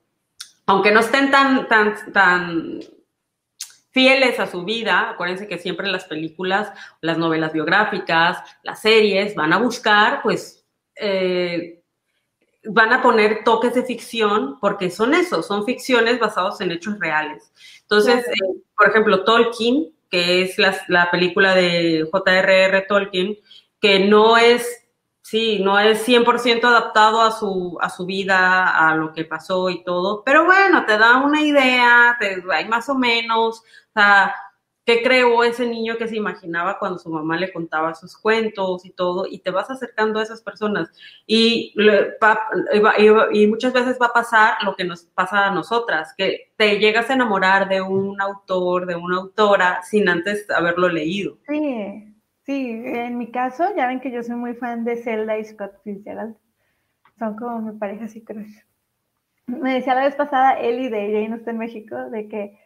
aunque 0.66 0.90
no 0.90 1.00
estén 1.00 1.30
tan, 1.30 1.68
tan, 1.68 2.12
tan 2.12 2.80
fieles 3.92 4.40
a 4.40 4.46
su 4.46 4.64
vida. 4.64 5.10
Acuérdense 5.10 5.46
que 5.46 5.58
siempre 5.58 5.88
las 5.88 6.04
películas, 6.04 6.72
las 7.00 7.18
novelas 7.18 7.52
biográficas, 7.52 8.38
las 8.62 8.80
series 8.80 9.34
van 9.34 9.52
a 9.52 9.58
buscar, 9.58 10.20
pues, 10.22 10.64
eh, 10.96 11.82
van 12.64 12.92
a 12.92 13.02
poner 13.02 13.42
toques 13.44 13.74
de 13.74 13.84
ficción 13.84 14.58
porque 14.60 14.90
son 14.90 15.14
eso, 15.14 15.42
son 15.42 15.64
ficciones 15.64 16.18
basadas 16.18 16.60
en 16.60 16.72
hechos 16.72 16.98
reales. 16.98 17.52
Entonces, 17.82 18.26
eh, 18.26 18.62
por 18.76 18.88
ejemplo, 18.88 19.24
Tolkien, 19.24 19.92
que 20.10 20.42
es 20.42 20.58
la, 20.58 20.76
la 20.88 21.10
película 21.10 21.54
de 21.54 22.06
J.R.R. 22.10 22.82
Tolkien, 22.82 23.38
que 23.80 24.00
no 24.00 24.36
es 24.36 24.81
Sí, 25.22 25.60
no 25.60 25.78
es 25.78 26.06
100% 26.06 26.64
adaptado 26.64 27.22
a 27.22 27.30
su, 27.30 27.78
a 27.80 27.88
su 27.88 28.04
vida, 28.04 28.88
a 28.88 28.96
lo 28.96 29.12
que 29.12 29.24
pasó 29.24 29.70
y 29.70 29.84
todo, 29.84 30.22
pero 30.24 30.44
bueno, 30.44 30.84
te 30.84 30.98
da 30.98 31.18
una 31.18 31.40
idea, 31.40 32.16
te, 32.18 32.42
hay 32.52 32.68
más 32.68 32.88
o 32.88 32.96
menos, 32.96 33.60
o 33.60 33.92
sea, 33.94 34.34
qué 34.84 35.02
creó 35.02 35.44
ese 35.44 35.66
niño 35.66 35.96
que 35.96 36.08
se 36.08 36.16
imaginaba 36.16 36.78
cuando 36.78 36.98
su 36.98 37.08
mamá 37.08 37.36
le 37.36 37.52
contaba 37.52 37.94
sus 37.94 38.16
cuentos 38.16 38.84
y 38.84 38.90
todo, 38.90 39.26
y 39.30 39.38
te 39.38 39.50
vas 39.50 39.70
acercando 39.70 40.18
a 40.18 40.24
esas 40.24 40.42
personas. 40.42 40.90
Y, 41.26 41.72
y, 43.32 43.46
muchas 43.46 43.72
veces 43.72 43.98
va 44.02 44.06
a 44.06 44.12
pasar 44.12 44.54
lo 44.64 44.74
que 44.74 44.84
nos 44.84 45.04
pasa 45.04 45.46
a 45.46 45.54
nosotras, 45.54 46.14
que 46.16 46.52
te 46.56 46.78
llegas 46.78 47.10
a 47.10 47.14
enamorar 47.14 47.68
de 47.68 47.80
un 47.80 48.20
autor, 48.20 48.86
de 48.86 48.96
una 48.96 49.18
autora, 49.18 49.82
sin 49.82 50.08
antes 50.08 50.50
haberlo 50.50 50.88
leído. 50.88 51.38
Sí. 51.48 52.11
Sí, 52.44 52.82
en 52.84 53.18
mi 53.18 53.30
caso, 53.30 53.64
ya 53.76 53.86
ven 53.86 54.00
que 54.00 54.10
yo 54.10 54.22
soy 54.22 54.36
muy 54.36 54.54
fan 54.54 54.84
de 54.84 54.96
Zelda 54.96 55.38
y 55.38 55.44
Scott 55.44 55.80
Fitzgerald. 55.84 56.36
Son 57.18 57.36
como 57.36 57.60
mi 57.60 57.78
pareja 57.78 58.06
así 58.06 58.24
crush. 58.24 58.58
Me 59.46 59.74
decía 59.74 59.94
la 59.94 60.04
vez 60.04 60.16
pasada 60.16 60.58
Eli 60.58 60.88
de 60.88 61.12
Jane 61.12 61.36
está 61.36 61.52
en 61.52 61.58
México, 61.58 61.96
de 62.10 62.28
que, 62.28 62.58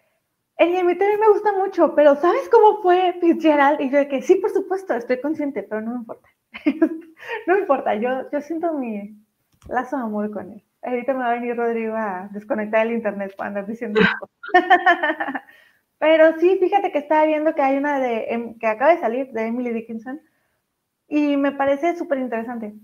Eli, 0.56 0.78
a 0.78 0.84
mí 0.84 0.96
también 0.96 1.20
me 1.20 1.28
gusta 1.28 1.52
mucho, 1.52 1.94
pero 1.94 2.16
¿sabes 2.16 2.48
cómo 2.48 2.80
fue 2.80 3.14
Fitzgerald? 3.20 3.80
Y 3.80 3.90
yo 3.90 3.98
de 3.98 4.08
que, 4.08 4.22
sí, 4.22 4.36
por 4.36 4.50
supuesto, 4.50 4.94
estoy 4.94 5.20
consciente, 5.20 5.62
pero 5.62 5.82
no 5.82 5.90
me 5.90 5.96
importa. 5.98 6.28
no 7.46 7.54
me 7.54 7.60
importa, 7.60 7.94
yo, 7.96 8.30
yo 8.30 8.40
siento 8.40 8.72
mi 8.72 9.14
lazo 9.68 9.96
de 9.98 10.02
amor 10.04 10.30
con 10.30 10.52
él. 10.52 10.64
Ahorita 10.82 11.12
me 11.12 11.20
va 11.20 11.32
a 11.32 11.34
venir 11.34 11.56
Rodrigo 11.56 11.94
a 11.96 12.28
desconectar 12.32 12.86
el 12.86 12.94
internet 12.94 13.34
cuando 13.36 13.58
andas 13.58 13.68
diciendo 13.68 14.00
esto. 14.00 14.30
Pero 16.06 16.38
sí, 16.38 16.56
fíjate 16.60 16.92
que 16.92 16.98
estaba 16.98 17.26
viendo 17.26 17.52
que 17.56 17.62
hay 17.62 17.76
una 17.78 17.98
de 17.98 18.26
em, 18.28 18.56
que 18.60 18.68
acaba 18.68 18.92
de 18.92 19.00
salir 19.00 19.32
de 19.32 19.48
Emily 19.48 19.72
Dickinson 19.72 20.20
y 21.08 21.36
me 21.36 21.50
parece 21.50 21.96
súper 21.96 22.18
interesante. 22.18 22.74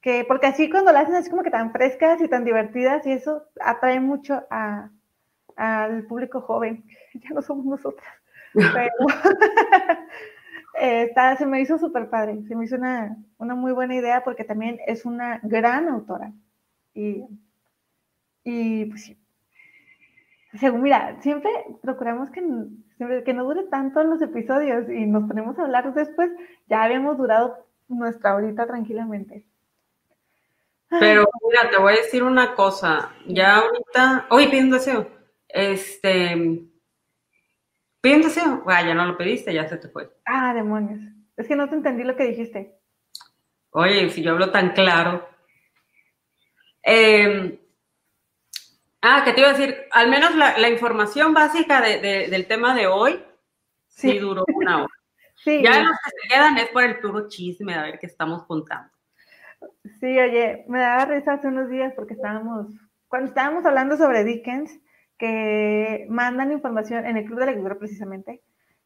Que, 0.00 0.24
porque 0.26 0.46
así 0.46 0.70
cuando 0.70 0.90
la 0.90 1.00
hacen 1.00 1.14
así 1.14 1.28
como 1.28 1.42
que 1.42 1.50
tan 1.50 1.70
frescas 1.70 2.22
y 2.22 2.28
tan 2.28 2.46
divertidas 2.46 3.06
y 3.06 3.12
eso 3.12 3.44
atrae 3.60 4.00
mucho 4.00 4.44
a, 4.50 4.88
al 5.54 6.06
público 6.06 6.40
joven. 6.40 6.84
Ya 7.14 7.30
no 7.34 7.42
somos 7.42 7.66
nosotras. 7.66 8.08
Pero 8.54 8.90
está, 10.80 11.36
se 11.36 11.44
me 11.44 11.60
hizo 11.60 11.76
súper 11.76 12.08
padre. 12.08 12.42
Se 12.48 12.56
me 12.56 12.64
hizo 12.64 12.76
una, 12.76 13.18
una, 13.36 13.54
muy 13.54 13.72
buena 13.72 13.96
idea 13.96 14.24
porque 14.24 14.44
también 14.44 14.78
es 14.86 15.04
una 15.04 15.40
gran 15.42 15.90
autora. 15.90 16.32
Y, 16.94 17.26
y 18.44 18.86
pues 18.86 19.04
sí, 19.04 19.21
según, 20.58 20.82
mira, 20.82 21.16
siempre 21.20 21.50
procuramos 21.80 22.30
que, 22.30 22.42
que 23.24 23.34
no 23.34 23.44
dure 23.44 23.64
tanto 23.64 24.04
los 24.04 24.20
episodios 24.20 24.88
y 24.90 25.06
nos 25.06 25.24
ponemos 25.26 25.58
a 25.58 25.62
hablar 25.62 25.92
después. 25.94 26.30
Ya 26.68 26.82
habíamos 26.82 27.16
durado 27.16 27.66
nuestra 27.88 28.34
horita 28.34 28.66
tranquilamente. 28.66 29.46
Pero 31.00 31.26
mira, 31.48 31.70
te 31.70 31.78
voy 31.78 31.94
a 31.94 31.96
decir 31.96 32.22
una 32.22 32.54
cosa. 32.54 33.10
Ya 33.26 33.56
ahorita, 33.56 34.26
hoy 34.28 34.48
pide 34.48 34.64
un 34.64 34.70
deseo. 34.70 35.08
Este, 35.48 36.36
pide 38.00 38.16
un 38.16 38.22
deseo. 38.22 38.62
Ah, 38.66 38.82
ya 38.86 38.94
no 38.94 39.06
lo 39.06 39.16
pediste, 39.16 39.54
ya 39.54 39.66
se 39.66 39.78
te 39.78 39.88
fue. 39.88 40.10
Ah, 40.26 40.52
demonios. 40.52 41.00
Es 41.36 41.48
que 41.48 41.56
no 41.56 41.68
te 41.68 41.76
entendí 41.76 42.04
lo 42.04 42.14
que 42.14 42.24
dijiste. 42.24 42.78
Oye, 43.70 44.10
si 44.10 44.22
yo 44.22 44.32
hablo 44.32 44.50
tan 44.50 44.72
claro. 44.72 45.26
Eh, 46.82 47.58
Ah, 49.02 49.22
que 49.24 49.32
te 49.32 49.40
iba 49.40 49.50
a 49.50 49.54
decir, 49.54 49.76
al 49.90 50.08
menos 50.08 50.34
la, 50.36 50.68
información 50.68 51.34
básica 51.34 51.80
del 51.80 52.46
tema 52.46 52.72
de 52.72 52.86
hoy 52.86 53.20
sí, 53.88 54.18
duró 54.18 54.44
una 54.54 54.84
hora. 54.84 54.94
ya 55.44 55.82
los 55.82 55.98
que 56.04 56.10
se 56.10 56.28
quedan 56.28 56.56
es 56.58 56.68
por 56.68 56.84
el 56.84 57.00
puro 57.00 57.28
chisme, 57.28 57.74
a 57.74 57.82
ver 57.82 57.98
qué 57.98 58.06
estamos 58.06 58.46
contando. 58.46 58.92
Sí, 59.98 60.18
oye, 60.18 60.64
me 60.68 60.78
daba 60.78 61.06
risa 61.06 61.34
hace 61.34 61.48
unos 61.48 61.68
días 61.68 61.92
porque 61.94 62.14
estábamos, 62.14 62.68
cuando 63.08 63.28
estábamos 63.28 63.64
hablando 63.66 63.96
sobre 63.96 64.22
Dickens, 64.22 64.80
que 65.18 66.06
mandan 66.08 66.52
información 66.52 67.04
en 67.04 67.16
el 67.16 67.24
Club 67.24 67.40
de 67.40 67.46
Lectura 67.46 67.78
precisamente, 67.78 68.42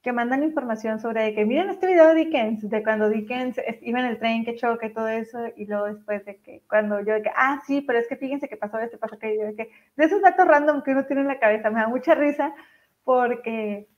que 0.07 0.13
mandan 0.13 0.45
información 0.45 1.01
sobre 1.01 1.35
que 1.35 1.45
miren 1.45 1.69
este 1.69 1.89
video 1.89 2.07
de 2.11 2.15
Dickens, 2.15 2.71
de 2.71 2.81
cuando 2.85 3.09
Dickens 3.09 3.61
iba 3.83 3.99
en 3.99 4.07
el 4.07 4.21
tren 4.21 4.45
que 4.45 4.55
choca 4.55 4.87
y 4.87 4.93
todo 4.93 5.09
eso, 5.09 5.41
y 5.57 5.67
luego 5.67 5.87
después 5.87 6.25
de 6.25 6.37
que 6.37 6.63
cuando 6.69 7.01
yo 7.01 7.15
de 7.15 7.23
que, 7.23 7.31
ah, 7.35 7.61
sí, 7.67 7.81
pero 7.81 7.99
es 7.99 8.07
que 8.07 8.15
fíjense 8.15 8.49
que 8.49 8.57
pasó 8.57 8.79
esto, 8.79 9.01
pasó 9.01 9.17
aquello, 9.17 9.47
de 9.47 9.57
que 9.57 9.69
de 9.97 10.05
esos 10.05 10.23
datos 10.23 10.47
random 10.47 10.85
que 10.85 10.93
uno 10.93 11.07
tiene 11.07 11.23
en 11.23 11.27
la 11.27 11.41
cabeza, 11.41 11.71
me 11.71 11.81
da 11.81 11.89
mucha 11.89 12.15
risa 12.15 12.55
porque 13.03 13.89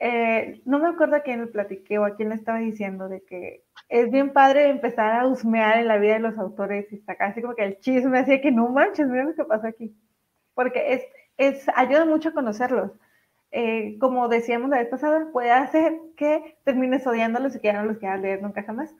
eh, 0.00 0.60
no 0.64 0.80
me 0.80 0.88
acuerdo 0.88 1.14
a 1.14 1.20
quién 1.20 1.42
le 1.42 1.46
platiqué 1.46 1.98
o 2.00 2.04
a 2.04 2.16
quién 2.16 2.30
le 2.30 2.34
estaba 2.34 2.58
diciendo 2.58 3.08
de 3.08 3.22
que 3.22 3.62
es 3.88 4.10
bien 4.10 4.32
padre 4.32 4.70
empezar 4.70 5.20
a 5.20 5.28
husmear 5.28 5.78
en 5.78 5.86
la 5.86 5.98
vida 5.98 6.14
de 6.14 6.18
los 6.18 6.36
autores 6.36 6.92
y 6.92 6.96
está 6.96 7.14
casi 7.14 7.42
como 7.42 7.54
que 7.54 7.62
el 7.62 7.78
chisme, 7.78 8.18
así 8.18 8.40
que 8.40 8.50
no 8.50 8.70
manches, 8.70 9.06
miren 9.06 9.28
lo 9.28 9.34
que 9.36 9.44
pasó 9.44 9.68
aquí, 9.68 9.96
porque 10.52 10.94
es, 10.94 11.06
es 11.36 11.68
ayuda 11.76 12.06
mucho 12.06 12.30
a 12.30 12.32
conocerlos 12.32 12.90
eh, 13.56 13.98
como 14.00 14.26
decíamos 14.26 14.68
la 14.68 14.78
vez 14.78 14.88
pasada, 14.88 15.28
puede 15.32 15.52
hacer 15.52 15.96
que 16.16 16.58
termines 16.64 17.06
odiándolos 17.06 17.54
y 17.54 17.60
que 17.60 17.68
ya 17.68 17.80
no 17.80 17.84
los 17.84 17.98
quieras 17.98 18.20
leer 18.20 18.42
nunca 18.42 18.64
jamás, 18.64 18.92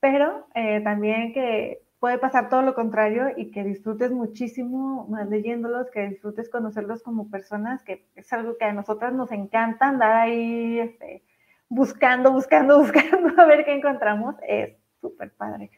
pero 0.00 0.46
eh, 0.54 0.82
también 0.82 1.32
que 1.32 1.80
puede 1.98 2.18
pasar 2.18 2.50
todo 2.50 2.60
lo 2.60 2.74
contrario 2.74 3.28
y 3.34 3.50
que 3.50 3.64
disfrutes 3.64 4.10
muchísimo 4.10 5.06
más 5.08 5.30
leyéndolos, 5.30 5.90
que 5.90 6.08
disfrutes 6.08 6.50
conocerlos 6.50 7.02
como 7.02 7.30
personas, 7.30 7.82
que 7.84 8.06
es 8.14 8.30
algo 8.34 8.58
que 8.58 8.66
a 8.66 8.74
nosotras 8.74 9.14
nos 9.14 9.32
encanta 9.32 9.86
andar 9.88 10.12
ahí 10.12 10.78
este, 10.78 11.22
buscando, 11.70 12.32
buscando, 12.32 12.78
buscando 12.82 13.40
a 13.40 13.46
ver 13.46 13.64
qué 13.64 13.72
encontramos. 13.72 14.34
Es 14.46 14.76
súper 15.00 15.32
padre. 15.32 15.70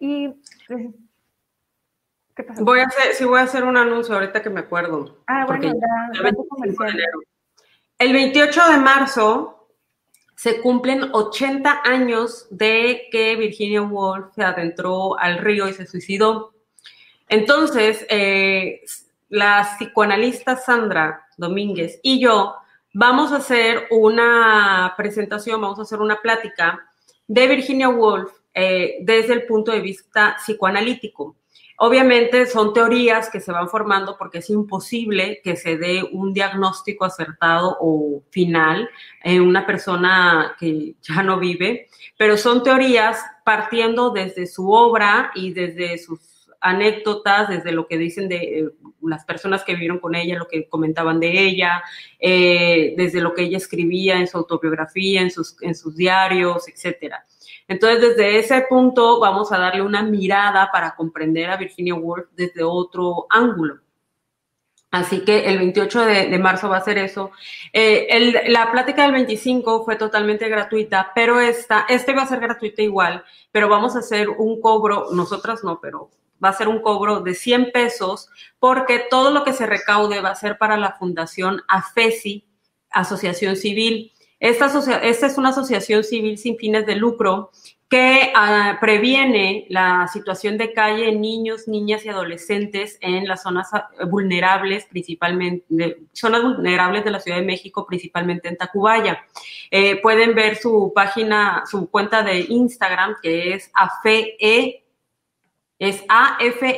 Y 0.00 0.34
pues, 0.66 0.94
¿qué 2.34 2.42
pasa? 2.42 2.64
Voy 2.64 2.80
a 2.80 2.86
hacer, 2.86 3.14
sí 3.14 3.24
voy 3.24 3.38
a 3.38 3.44
hacer 3.44 3.62
un 3.62 3.76
anuncio 3.76 4.16
ahorita 4.16 4.42
que 4.42 4.50
me 4.50 4.60
acuerdo. 4.60 5.18
Ah, 5.28 5.44
bueno, 5.46 5.62
ya, 5.64 6.22
ya 6.24 6.30
el 7.98 8.12
28 8.12 8.70
de 8.70 8.76
marzo 8.78 9.68
se 10.36 10.60
cumplen 10.60 11.10
80 11.12 11.82
años 11.84 12.46
de 12.50 13.08
que 13.10 13.34
Virginia 13.34 13.82
Woolf 13.82 14.34
se 14.34 14.44
adentró 14.44 15.18
al 15.18 15.38
río 15.38 15.68
y 15.68 15.72
se 15.72 15.86
suicidó. 15.86 16.54
Entonces, 17.28 18.06
eh, 18.08 18.82
la 19.28 19.62
psicoanalista 19.76 20.56
Sandra 20.56 21.26
Domínguez 21.36 21.98
y 22.02 22.20
yo 22.20 22.54
vamos 22.94 23.32
a 23.32 23.36
hacer 23.36 23.88
una 23.90 24.94
presentación, 24.96 25.60
vamos 25.60 25.80
a 25.80 25.82
hacer 25.82 26.00
una 26.00 26.20
plática 26.20 26.88
de 27.26 27.46
Virginia 27.48 27.88
Woolf 27.88 28.30
eh, 28.54 28.98
desde 29.02 29.34
el 29.34 29.44
punto 29.44 29.72
de 29.72 29.80
vista 29.80 30.36
psicoanalítico. 30.38 31.34
Obviamente 31.80 32.46
son 32.46 32.72
teorías 32.72 33.30
que 33.30 33.38
se 33.38 33.52
van 33.52 33.68
formando 33.68 34.16
porque 34.18 34.38
es 34.38 34.50
imposible 34.50 35.40
que 35.44 35.54
se 35.54 35.76
dé 35.76 36.02
un 36.10 36.32
diagnóstico 36.32 37.04
acertado 37.04 37.76
o 37.80 38.24
final 38.30 38.90
en 39.22 39.42
una 39.42 39.64
persona 39.64 40.56
que 40.58 40.96
ya 41.02 41.22
no 41.22 41.38
vive, 41.38 41.88
pero 42.16 42.36
son 42.36 42.64
teorías 42.64 43.22
partiendo 43.44 44.10
desde 44.10 44.48
su 44.48 44.72
obra 44.72 45.30
y 45.36 45.52
desde 45.52 45.98
sus 45.98 46.48
anécdotas, 46.60 47.48
desde 47.48 47.70
lo 47.70 47.86
que 47.86 47.96
dicen 47.96 48.28
de 48.28 48.36
eh, 48.36 48.68
las 49.02 49.24
personas 49.24 49.62
que 49.62 49.74
vivieron 49.74 50.00
con 50.00 50.16
ella, 50.16 50.36
lo 50.36 50.48
que 50.48 50.68
comentaban 50.68 51.20
de 51.20 51.44
ella, 51.44 51.84
eh, 52.18 52.94
desde 52.96 53.20
lo 53.20 53.34
que 53.34 53.42
ella 53.42 53.58
escribía 53.58 54.18
en 54.18 54.26
su 54.26 54.36
autobiografía, 54.36 55.20
en 55.20 55.30
sus, 55.30 55.56
en 55.62 55.76
sus 55.76 55.94
diarios, 55.94 56.66
etcétera. 56.66 57.24
Entonces, 57.68 58.00
desde 58.00 58.38
ese 58.38 58.62
punto 58.62 59.20
vamos 59.20 59.52
a 59.52 59.58
darle 59.58 59.82
una 59.82 60.02
mirada 60.02 60.70
para 60.72 60.96
comprender 60.96 61.50
a 61.50 61.56
Virginia 61.56 61.94
Woolf 61.94 62.28
desde 62.34 62.64
otro 62.64 63.26
ángulo. 63.28 63.80
Así 64.90 65.20
que 65.20 65.44
el 65.44 65.58
28 65.58 66.00
de, 66.06 66.38
marzo 66.38 66.70
va 66.70 66.78
a 66.78 66.84
ser 66.84 66.96
eso. 66.96 67.30
Eh, 67.74 68.42
la 68.48 68.72
plática 68.72 69.02
del 69.02 69.12
25 69.12 69.84
fue 69.84 69.96
totalmente 69.96 70.48
gratuita, 70.48 71.12
pero 71.14 71.40
esta, 71.40 71.84
este 71.90 72.14
va 72.14 72.22
a 72.22 72.26
ser 72.26 72.40
gratuita 72.40 72.80
igual, 72.80 73.22
pero 73.52 73.68
vamos 73.68 73.96
a 73.96 73.98
hacer 73.98 74.30
un 74.30 74.62
cobro, 74.62 75.08
nosotras 75.12 75.62
no, 75.62 75.78
pero 75.78 76.08
va 76.42 76.50
a 76.50 76.54
ser 76.54 76.68
un 76.68 76.80
cobro 76.80 77.20
de 77.20 77.34
100 77.34 77.70
pesos 77.72 78.30
porque 78.58 79.04
todo 79.10 79.30
lo 79.30 79.44
que 79.44 79.52
se 79.52 79.66
recaude 79.66 80.22
va 80.22 80.30
a 80.30 80.36
ser 80.36 80.56
para 80.56 80.78
la 80.78 80.92
Fundación 80.92 81.60
AFESI, 81.68 82.46
Asociación 82.90 83.56
Civil. 83.56 84.12
Esta, 84.40 84.66
es 85.26 85.36
una 85.38 85.48
asociación 85.48 86.04
civil 86.04 86.38
sin 86.38 86.56
fines 86.56 86.86
de 86.86 86.94
lucro 86.94 87.50
que 87.88 88.32
ah, 88.34 88.78
previene 88.80 89.66
la 89.70 90.06
situación 90.08 90.58
de 90.58 90.72
calle 90.74 91.08
en 91.08 91.20
niños, 91.22 91.66
niñas 91.66 92.04
y 92.04 92.10
adolescentes 92.10 92.98
en 93.00 93.26
las 93.26 93.42
zonas 93.42 93.70
ah, 93.72 93.88
vulnerables, 94.06 94.84
principalmente, 94.84 95.96
zonas 96.12 96.42
vulnerables 96.42 97.04
de 97.04 97.10
la 97.10 97.18
Ciudad 97.18 97.38
de 97.38 97.46
México, 97.46 97.86
principalmente 97.86 98.48
en 98.48 98.58
Tacubaya. 98.58 99.24
Eh, 99.70 100.00
pueden 100.02 100.34
ver 100.34 100.56
su 100.56 100.92
página, 100.94 101.64
su 101.68 101.90
cuenta 101.90 102.22
de 102.22 102.40
Instagram, 102.40 103.16
que 103.22 103.54
es 103.54 103.70
AFEE, 103.74 104.84
es 105.78 106.04
A-F-E-E-C-I.A 106.08 106.68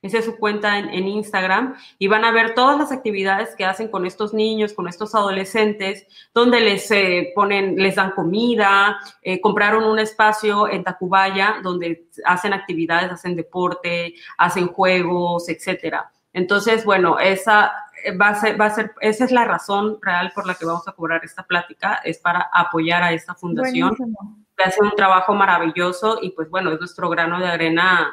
esa 0.00 0.18
es 0.18 0.24
su 0.24 0.36
cuenta 0.36 0.78
en, 0.78 1.08
Instagram 1.08 1.74
y 1.98 2.06
van 2.06 2.24
a 2.24 2.30
ver 2.30 2.54
todas 2.54 2.78
las 2.78 2.92
actividades 2.92 3.56
que 3.56 3.64
hacen 3.64 3.88
con 3.88 4.06
estos 4.06 4.32
niños, 4.32 4.72
con 4.72 4.86
estos 4.86 5.14
adolescentes, 5.14 6.06
donde 6.32 6.60
les 6.60 6.88
eh, 6.92 7.32
ponen, 7.34 7.76
les 7.76 7.96
dan 7.96 8.12
comida, 8.12 8.98
eh, 9.22 9.40
compraron 9.40 9.84
un 9.84 9.98
espacio 9.98 10.68
en 10.68 10.84
Tacubaya 10.84 11.56
donde 11.62 12.06
hacen 12.24 12.52
actividades, 12.52 13.10
hacen 13.10 13.34
deporte, 13.34 14.14
hacen 14.36 14.68
juegos, 14.68 15.48
etcétera. 15.48 16.10
Entonces, 16.32 16.84
bueno, 16.84 17.18
esa 17.18 17.72
va 18.20 18.28
a 18.28 18.34
ser, 18.36 18.60
va 18.60 18.66
a 18.66 18.70
ser, 18.70 18.92
esa 19.00 19.24
es 19.24 19.32
la 19.32 19.44
razón 19.44 19.98
real 20.00 20.30
por 20.32 20.46
la 20.46 20.54
que 20.54 20.64
vamos 20.64 20.86
a 20.86 20.92
cobrar 20.92 21.24
esta 21.24 21.42
plática, 21.42 22.00
es 22.04 22.18
para 22.18 22.48
apoyar 22.52 23.02
a 23.02 23.12
esta 23.12 23.34
fundación. 23.34 23.96
Que 24.56 24.64
hace 24.64 24.82
un 24.82 24.94
trabajo 24.96 25.34
maravilloso 25.34 26.18
y 26.20 26.30
pues 26.30 26.50
bueno, 26.50 26.72
es 26.72 26.80
nuestro 26.80 27.08
grano 27.08 27.38
de 27.38 27.46
arena 27.46 28.12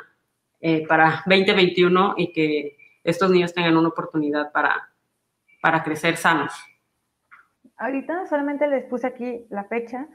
eh, 0.61 0.85
para 0.87 1.23
2021 1.25 2.15
y 2.17 2.31
que 2.31 2.77
estos 3.03 3.29
niños 3.29 3.53
tengan 3.53 3.77
una 3.77 3.89
oportunidad 3.89 4.51
para, 4.51 4.89
para 5.61 5.83
crecer 5.83 6.17
sanos. 6.17 6.53
Ahorita 7.77 8.25
solamente 8.27 8.67
les 8.67 8.85
puse 8.85 9.07
aquí 9.07 9.45
la 9.49 9.65
fecha, 9.65 10.07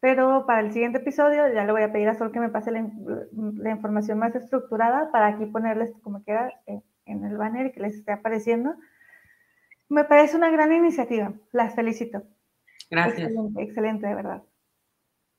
pero 0.00 0.44
para 0.46 0.60
el 0.60 0.72
siguiente 0.72 0.98
episodio 0.98 1.52
ya 1.52 1.64
le 1.64 1.72
voy 1.72 1.82
a 1.82 1.92
pedir 1.92 2.08
a 2.08 2.14
Sol 2.14 2.30
que 2.30 2.40
me 2.40 2.50
pase 2.50 2.70
la, 2.70 3.70
información 3.70 4.18
más 4.18 4.34
estructurada 4.34 5.10
para 5.10 5.28
aquí 5.28 5.46
ponerles 5.46 5.92
como 6.02 6.22
quiera 6.22 6.52
eh, 6.66 6.80
en 7.06 7.24
el 7.24 7.36
banner 7.36 7.66
y 7.66 7.72
que 7.72 7.80
les 7.80 7.96
esté 7.96 8.12
apareciendo. 8.12 8.74
Me 9.88 10.04
parece 10.04 10.36
una 10.36 10.50
gran 10.50 10.72
iniciativa, 10.72 11.32
las 11.52 11.74
felicito. 11.74 12.22
Gracias. 12.90 13.30
Excelente, 13.30 13.62
excelente 13.62 14.06
de 14.06 14.14
verdad. 14.14 14.42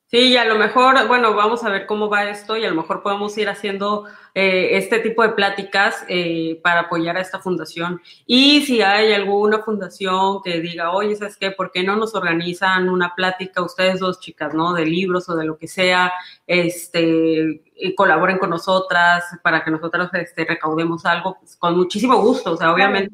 Sí, 0.10 0.20
y 0.30 0.38
a 0.38 0.46
lo 0.46 0.56
mejor, 0.56 1.06
bueno, 1.10 1.34
vamos 1.36 1.66
a 1.66 1.70
ver 1.70 1.86
cómo 1.86 2.08
va 2.08 2.30
esto 2.30 2.56
y 2.56 2.64
a 2.64 2.70
lo 2.70 2.76
mejor 2.76 3.04
podemos 3.04 3.38
ir 3.38 3.50
haciendo 3.50 4.06
eh, 4.34 4.78
este 4.78 5.00
tipo 5.00 5.22
de 5.22 5.32
pláticas 5.32 6.06
eh, 6.08 6.62
para 6.64 6.82
apoyar 6.82 7.18
a 7.18 7.22
esta 7.22 7.40
fundación. 7.40 8.02
Y 8.26 8.62
si 8.66 8.82
hay 8.82 9.12
alguna 9.12 9.60
fundación 9.64 10.42
que 10.42 10.62
diga, 10.62 10.92
oye, 10.92 11.14
¿sabes 11.18 11.36
qué? 11.36 11.52
¿Por 11.52 11.72
qué 11.74 11.84
no 11.84 11.98
nos 11.98 12.16
organizan 12.16 12.88
una 12.88 13.16
plática 13.16 13.62
ustedes 13.62 14.00
dos 14.00 14.22
chicas, 14.22 14.54
¿no? 14.54 14.74
De 14.74 14.86
libros 14.86 15.28
o 15.28 15.36
de 15.36 15.44
lo 15.44 15.58
que 15.58 15.68
sea, 15.68 16.14
este, 16.46 17.64
y 17.76 17.94
colaboren 17.94 18.38
con 18.38 18.52
nosotras 18.52 19.26
para 19.44 19.62
que 19.62 19.72
nosotras 19.72 20.10
este, 20.14 20.46
recaudemos 20.46 21.06
algo, 21.06 21.38
pues, 21.38 21.58
con 21.58 21.76
muchísimo 21.76 22.16
gusto. 22.22 22.54
O 22.54 22.58
sea, 22.58 22.72
obviamente 22.72 23.12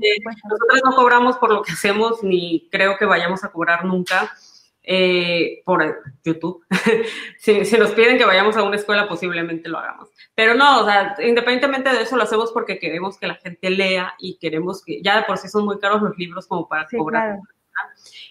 nosotras 0.47 0.81
no 0.85 0.95
cobramos 0.95 1.37
por 1.37 1.51
lo 1.51 1.63
que 1.63 1.71
hacemos 1.71 2.21
ni 2.21 2.69
creo 2.71 2.97
que 2.99 3.05
vayamos 3.05 3.43
a 3.43 3.51
cobrar 3.51 3.83
nunca 3.83 4.31
eh, 4.83 5.61
por 5.65 6.03
YouTube. 6.23 6.65
si, 7.37 7.77
nos 7.77 7.91
piden 7.91 8.17
que 8.17 8.25
vayamos 8.25 8.57
a 8.57 8.63
una 8.63 8.75
escuela, 8.75 9.07
posiblemente 9.07 9.69
lo 9.69 9.79
hagamos. 9.79 10.09
Pero 10.35 10.55
no, 10.55 10.81
o 10.81 10.85
sea, 10.85 11.15
independientemente 11.23 11.89
de 11.89 12.01
eso, 12.01 12.17
lo 12.17 12.23
hacemos 12.23 12.51
porque 12.51 12.79
queremos 12.79 13.17
que 13.17 13.27
la 13.27 13.35
gente 13.35 13.69
lea 13.69 14.13
y 14.19 14.37
queremos 14.37 14.83
que, 14.83 15.01
ya 15.01 15.17
de 15.17 15.23
por 15.23 15.37
sí 15.37 15.47
son 15.47 15.65
muy 15.65 15.79
caros 15.79 16.01
los 16.01 16.17
libros 16.17 16.47
como 16.47 16.67
para 16.67 16.87
cobrar. 16.87 17.39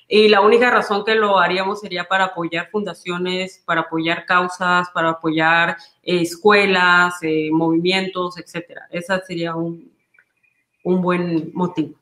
Y 0.06 0.28
la 0.28 0.40
única 0.42 0.70
razón 0.70 1.04
que 1.04 1.14
lo 1.14 1.38
haríamos 1.38 1.80
sería 1.80 2.04
para 2.04 2.26
apoyar 2.26 2.68
fundaciones, 2.70 3.62
para 3.64 3.82
apoyar 3.82 4.26
causas, 4.26 4.88
para 4.90 5.10
apoyar 5.10 5.76
eh, 6.02 6.20
escuelas, 6.20 7.14
eh, 7.22 7.48
movimientos, 7.50 8.38
etcétera. 8.38 8.86
Ese 8.90 9.18
sería 9.26 9.56
un, 9.56 9.90
un 10.84 11.00
buen 11.00 11.50
motivo. 11.54 12.01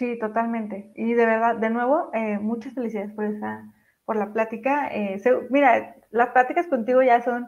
Sí, 0.00 0.18
totalmente. 0.18 0.90
Y 0.94 1.12
de 1.12 1.26
verdad, 1.26 1.56
de 1.56 1.68
nuevo, 1.68 2.08
eh, 2.14 2.38
muchas 2.38 2.72
felicidades 2.72 3.12
por 3.12 3.26
esa, 3.26 3.70
por 4.06 4.16
la 4.16 4.32
plática. 4.32 4.88
Eh, 4.90 5.20
mira, 5.50 5.94
las 6.10 6.30
pláticas 6.30 6.68
contigo 6.68 7.02
ya 7.02 7.20
son, 7.20 7.46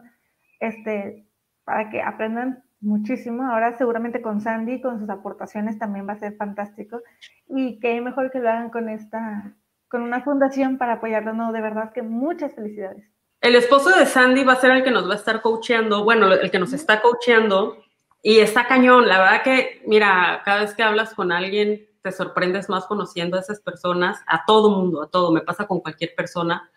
este, 0.59 1.25
para 1.63 1.89
que 1.89 2.03
aprendan 2.03 2.63
muchísimo. 2.79 3.43
Ahora 3.43 3.75
seguramente 3.75 4.21
con 4.21 4.39
Sandy, 4.39 4.81
con 4.81 4.99
sus 4.99 5.09
aportaciones 5.09 5.79
también 5.79 6.07
va 6.07 6.13
a 6.13 6.19
ser 6.19 6.35
fantástico. 6.35 7.01
Y 7.47 7.79
qué 7.79 7.99
mejor 8.01 8.29
que 8.29 8.37
lo 8.37 8.49
hagan 8.49 8.69
con 8.69 8.87
esta, 8.87 9.55
con 9.87 10.03
una 10.03 10.21
fundación 10.21 10.77
para 10.77 10.93
apoyarlo. 10.93 11.33
No, 11.33 11.53
de 11.53 11.61
verdad 11.61 11.91
que 11.91 12.03
muchas 12.03 12.53
felicidades. 12.53 13.03
El 13.41 13.55
esposo 13.55 13.97
de 13.97 14.05
Sandy 14.05 14.43
va 14.43 14.53
a 14.53 14.57
ser 14.57 14.69
el 14.69 14.83
que 14.83 14.91
nos 14.91 15.09
va 15.09 15.13
a 15.13 15.17
estar 15.17 15.41
coacheando, 15.41 16.03
bueno, 16.03 16.31
el 16.31 16.51
que 16.51 16.59
nos 16.59 16.71
está 16.71 17.01
coacheando. 17.01 17.77
Y 18.21 18.41
está 18.41 18.67
cañón, 18.67 19.07
la 19.07 19.17
verdad 19.17 19.41
que, 19.41 19.81
mira, 19.87 20.43
cada 20.45 20.61
vez 20.61 20.75
que 20.75 20.83
hablas 20.83 21.15
con 21.15 21.31
alguien, 21.31 21.87
te 22.03 22.11
sorprendes 22.11 22.69
más 22.69 22.85
conociendo 22.85 23.37
a 23.37 23.39
esas 23.39 23.61
personas, 23.61 24.19
a 24.27 24.45
todo 24.45 24.69
mundo, 24.69 25.01
a 25.01 25.09
todo, 25.09 25.31
me 25.31 25.41
pasa 25.41 25.65
con 25.65 25.79
cualquier 25.79 26.13
persona. 26.13 26.69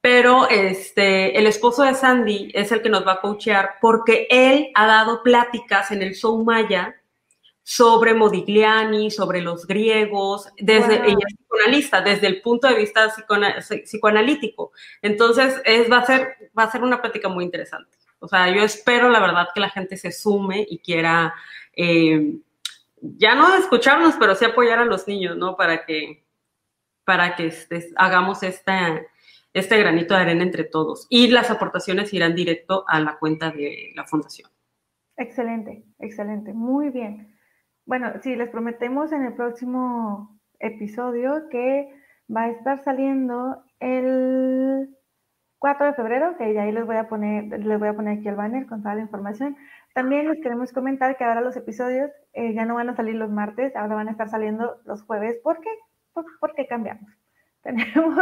Pero 0.00 0.48
este, 0.50 1.38
el 1.38 1.46
esposo 1.46 1.82
de 1.84 1.94
Sandy 1.94 2.50
es 2.52 2.72
el 2.72 2.82
que 2.82 2.90
nos 2.90 3.06
va 3.06 3.12
a 3.12 3.20
coachear 3.20 3.76
porque 3.80 4.26
él 4.28 4.68
ha 4.74 4.86
dado 4.86 5.22
pláticas 5.22 5.90
en 5.92 6.02
el 6.02 6.14
show 6.14 6.44
Maya 6.44 6.94
sobre 7.62 8.12
Modigliani, 8.12 9.10
sobre 9.10 9.40
los 9.40 9.66
griegos, 9.66 10.48
desde 10.58 10.96
ella 10.96 11.24
es 11.26 11.34
psicoanalista, 11.34 12.02
desde 12.02 12.26
el 12.26 12.42
punto 12.42 12.68
de 12.68 12.74
vista 12.74 13.10
psicoanalítico. 13.84 14.72
Entonces, 15.00 15.62
es, 15.64 15.90
va, 15.90 15.98
a 15.98 16.04
ser, 16.04 16.50
va 16.56 16.64
a 16.64 16.70
ser 16.70 16.82
una 16.82 17.00
plática 17.00 17.30
muy 17.30 17.42
interesante. 17.42 17.96
O 18.18 18.28
sea, 18.28 18.54
yo 18.54 18.62
espero 18.62 19.08
la 19.08 19.20
verdad 19.20 19.48
que 19.54 19.60
la 19.60 19.70
gente 19.70 19.96
se 19.96 20.12
sume 20.12 20.66
y 20.68 20.78
quiera 20.78 21.34
eh, 21.74 22.34
ya 23.16 23.34
no 23.34 23.54
escucharnos, 23.54 24.16
pero 24.18 24.34
sí 24.34 24.44
apoyar 24.44 24.78
a 24.78 24.84
los 24.84 25.06
niños, 25.06 25.36
¿no? 25.36 25.56
Para 25.56 25.84
que, 25.84 26.24
para 27.04 27.36
que 27.36 27.46
este, 27.46 27.90
hagamos 27.96 28.42
este 28.42 29.78
granito 29.78 30.14
de 30.14 30.20
arena 30.20 30.42
entre 30.42 30.64
todos. 30.64 31.06
Y 31.10 31.28
las 31.28 31.50
aportaciones 31.50 32.12
irán 32.14 32.34
directo 32.34 32.84
a 32.88 33.00
la 33.00 33.18
cuenta 33.18 33.50
de 33.50 33.92
la 33.94 34.04
fundación. 34.04 34.50
Excelente, 35.16 35.84
excelente, 35.98 36.52
muy 36.52 36.90
bien. 36.90 37.36
Bueno, 37.86 38.12
sí, 38.22 38.34
les 38.34 38.48
prometemos 38.48 39.12
en 39.12 39.24
el 39.24 39.34
próximo 39.34 40.40
episodio 40.58 41.48
que 41.50 41.92
va 42.34 42.44
a 42.44 42.50
estar 42.50 42.82
saliendo 42.82 43.62
el 43.80 44.88
4 45.58 45.86
de 45.86 45.92
febrero, 45.94 46.36
que 46.36 46.44
ahí 46.44 46.72
les 46.72 46.86
voy 46.86 46.96
a 46.96 47.08
poner, 47.08 47.60
les 47.60 47.78
voy 47.78 47.88
a 47.88 47.94
poner 47.94 48.18
aquí 48.18 48.28
el 48.28 48.34
banner 48.36 48.66
con 48.66 48.82
toda 48.82 48.94
la 48.94 49.02
información. 49.02 49.56
También 49.94 50.28
les 50.28 50.40
queremos 50.42 50.72
comentar 50.72 51.16
que 51.16 51.24
ahora 51.24 51.40
los 51.40 51.56
episodios 51.56 52.10
eh, 52.32 52.52
ya 52.52 52.66
no 52.66 52.74
van 52.74 52.90
a 52.90 52.96
salir 52.96 53.14
los 53.14 53.30
martes, 53.30 53.74
ahora 53.76 53.94
van 53.94 54.08
a 54.08 54.10
estar 54.10 54.28
saliendo 54.28 54.76
los 54.84 55.02
jueves. 55.02 55.38
¿Por 55.42 55.60
qué? 55.60 55.70
porque 56.40 56.66
cambiamos. 56.66 57.10
Tenemos 57.62 58.18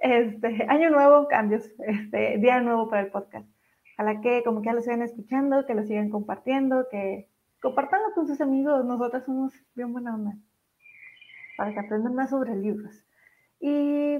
este 0.00 0.66
año 0.68 0.90
nuevo, 0.90 1.28
cambios, 1.28 1.70
este 1.78 2.38
día 2.38 2.60
nuevo 2.60 2.88
para 2.88 3.02
el 3.02 3.10
podcast. 3.10 3.46
Ojalá 3.94 4.20
que 4.20 4.42
como 4.44 4.62
que 4.62 4.66
ya 4.66 4.72
lo 4.72 4.80
sigan 4.80 5.02
escuchando, 5.02 5.66
que 5.66 5.74
lo 5.74 5.84
sigan 5.84 6.08
compartiendo, 6.08 6.86
que 6.90 7.28
compartanlo 7.60 8.14
con 8.14 8.26
sus 8.26 8.40
amigos. 8.40 8.84
Nosotras 8.84 9.24
somos 9.24 9.52
bien 9.74 9.92
buena 9.92 10.14
onda. 10.14 10.36
Para 11.56 11.72
que 11.72 11.80
aprendan 11.80 12.14
más 12.14 12.30
sobre 12.30 12.54
libros. 12.54 13.04
Y 13.60 14.18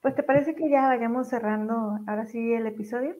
pues 0.00 0.14
te 0.14 0.22
parece 0.22 0.54
que 0.54 0.70
ya 0.70 0.86
vayamos 0.88 1.28
cerrando 1.28 1.98
ahora 2.06 2.24
sí 2.24 2.54
el 2.54 2.66
episodio. 2.66 3.14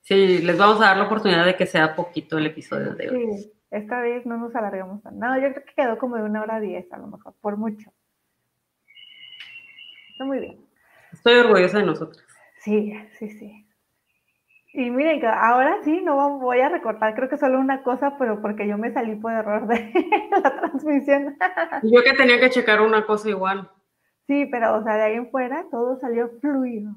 Sí, 0.00 0.38
les 0.38 0.58
vamos 0.58 0.80
a 0.80 0.86
dar 0.86 0.96
la 0.96 1.04
oportunidad 1.04 1.44
de 1.44 1.56
que 1.56 1.66
sea 1.66 1.94
poquito 1.94 2.38
el 2.38 2.46
episodio 2.46 2.94
de 2.94 3.10
hoy. 3.10 3.36
Sí, 3.36 3.52
esta 3.70 4.00
vez 4.00 4.26
no 4.26 4.36
nos 4.36 4.54
alargamos 4.54 5.02
tanto. 5.02 5.18
No, 5.18 5.36
yo 5.36 5.52
creo 5.52 5.64
que 5.64 5.74
quedó 5.74 5.98
como 5.98 6.16
de 6.16 6.22
una 6.22 6.42
hora 6.42 6.60
diez 6.60 6.92
a 6.92 6.98
lo 6.98 7.06
mejor, 7.06 7.34
por 7.40 7.56
mucho. 7.56 7.92
Está 10.12 10.24
muy 10.24 10.40
bien. 10.40 10.66
Estoy 11.12 11.34
orgullosa 11.34 11.78
de 11.78 11.86
nosotros. 11.86 12.24
Sí, 12.58 12.92
sí, 13.18 13.30
sí. 13.30 13.66
Y 14.72 14.90
miren, 14.90 15.24
ahora 15.24 15.78
sí, 15.82 16.00
no 16.00 16.38
voy 16.38 16.60
a 16.60 16.68
recortar, 16.68 17.14
creo 17.14 17.28
que 17.28 17.36
solo 17.36 17.58
una 17.58 17.82
cosa, 17.82 18.16
pero 18.18 18.40
porque 18.40 18.68
yo 18.68 18.78
me 18.78 18.92
salí 18.92 19.16
por 19.16 19.32
error 19.32 19.66
de 19.66 19.92
la 20.30 20.60
transmisión. 20.60 21.36
Yo 21.82 22.02
que 22.02 22.12
tenía 22.12 22.38
que 22.38 22.50
checar 22.50 22.80
una 22.80 23.04
cosa 23.04 23.28
igual. 23.28 23.68
Sí, 24.28 24.46
pero, 24.46 24.76
o 24.76 24.82
sea, 24.84 24.94
de 24.94 25.02
ahí 25.02 25.14
en 25.14 25.28
fuera 25.30 25.64
todo 25.72 25.98
salió 25.98 26.30
fluido. 26.40 26.94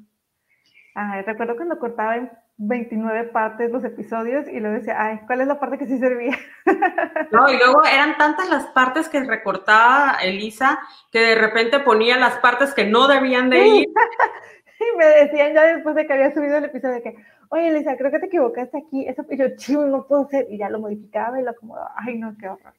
recuerdo 1.25 1.55
cuando 1.55 1.79
cortaba 1.79 2.17
en 2.17 2.31
29 2.57 3.29
partes 3.29 3.71
los 3.71 3.83
episodios 3.83 4.47
y 4.47 4.59
luego 4.59 4.77
decía, 4.77 4.95
ay, 4.97 5.19
¿cuál 5.25 5.41
es 5.41 5.47
la 5.47 5.59
parte 5.59 5.77
que 5.77 5.87
sí 5.87 5.97
servía? 5.97 6.37
No, 7.31 7.49
y 7.49 7.57
luego 7.57 7.83
eran 7.83 8.15
tantas 8.17 8.47
las 8.49 8.67
partes 8.67 9.09
que 9.09 9.23
recortaba 9.23 10.17
Elisa 10.21 10.79
que 11.11 11.19
de 11.19 11.35
repente 11.35 11.79
ponía 11.79 12.17
las 12.17 12.37
partes 12.37 12.75
que 12.75 12.85
no 12.85 13.07
debían 13.07 13.49
de 13.49 13.67
ir. 13.67 13.87
Y 14.79 14.97
me 14.97 15.05
decían 15.05 15.53
ya 15.53 15.63
después 15.63 15.95
de 15.95 16.05
que 16.05 16.13
había 16.13 16.33
subido 16.33 16.57
el 16.57 16.65
episodio 16.65 17.01
que, 17.01 17.15
oye 17.49 17.69
Elisa, 17.69 17.95
creo 17.95 18.11
que 18.11 18.19
te 18.19 18.25
equivocaste 18.25 18.77
aquí. 18.77 19.07
Eso, 19.07 19.25
y 19.29 19.37
yo, 19.37 19.55
chivo, 19.55 19.85
no 19.85 20.05
puedo 20.07 20.27
ser. 20.27 20.47
Y 20.49 20.57
ya 20.57 20.69
lo 20.69 20.79
modificaba 20.79 21.39
y 21.39 21.43
lo 21.43 21.51
acomodaba. 21.51 21.93
Ay, 21.95 22.17
no, 22.17 22.35
qué 22.37 22.49
horror. 22.49 22.73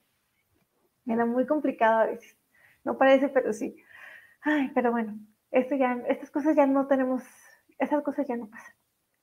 Era 1.07 1.25
muy 1.25 1.47
complicado 1.47 2.01
a 2.01 2.07
veces. 2.07 2.37
No 2.85 2.99
parece, 2.99 3.29
pero 3.29 3.53
sí. 3.53 3.77
Ay, 4.43 4.71
pero 4.75 4.91
bueno, 4.91 5.15
esto 5.51 5.75
ya, 5.75 5.97
estas 6.09 6.31
cosas 6.31 6.55
ya 6.55 6.67
no 6.67 6.87
tenemos, 6.87 7.23
esas 7.79 8.03
cosas 8.03 8.27
ya 8.29 8.37
no 8.37 8.49
pasan. 8.49 8.75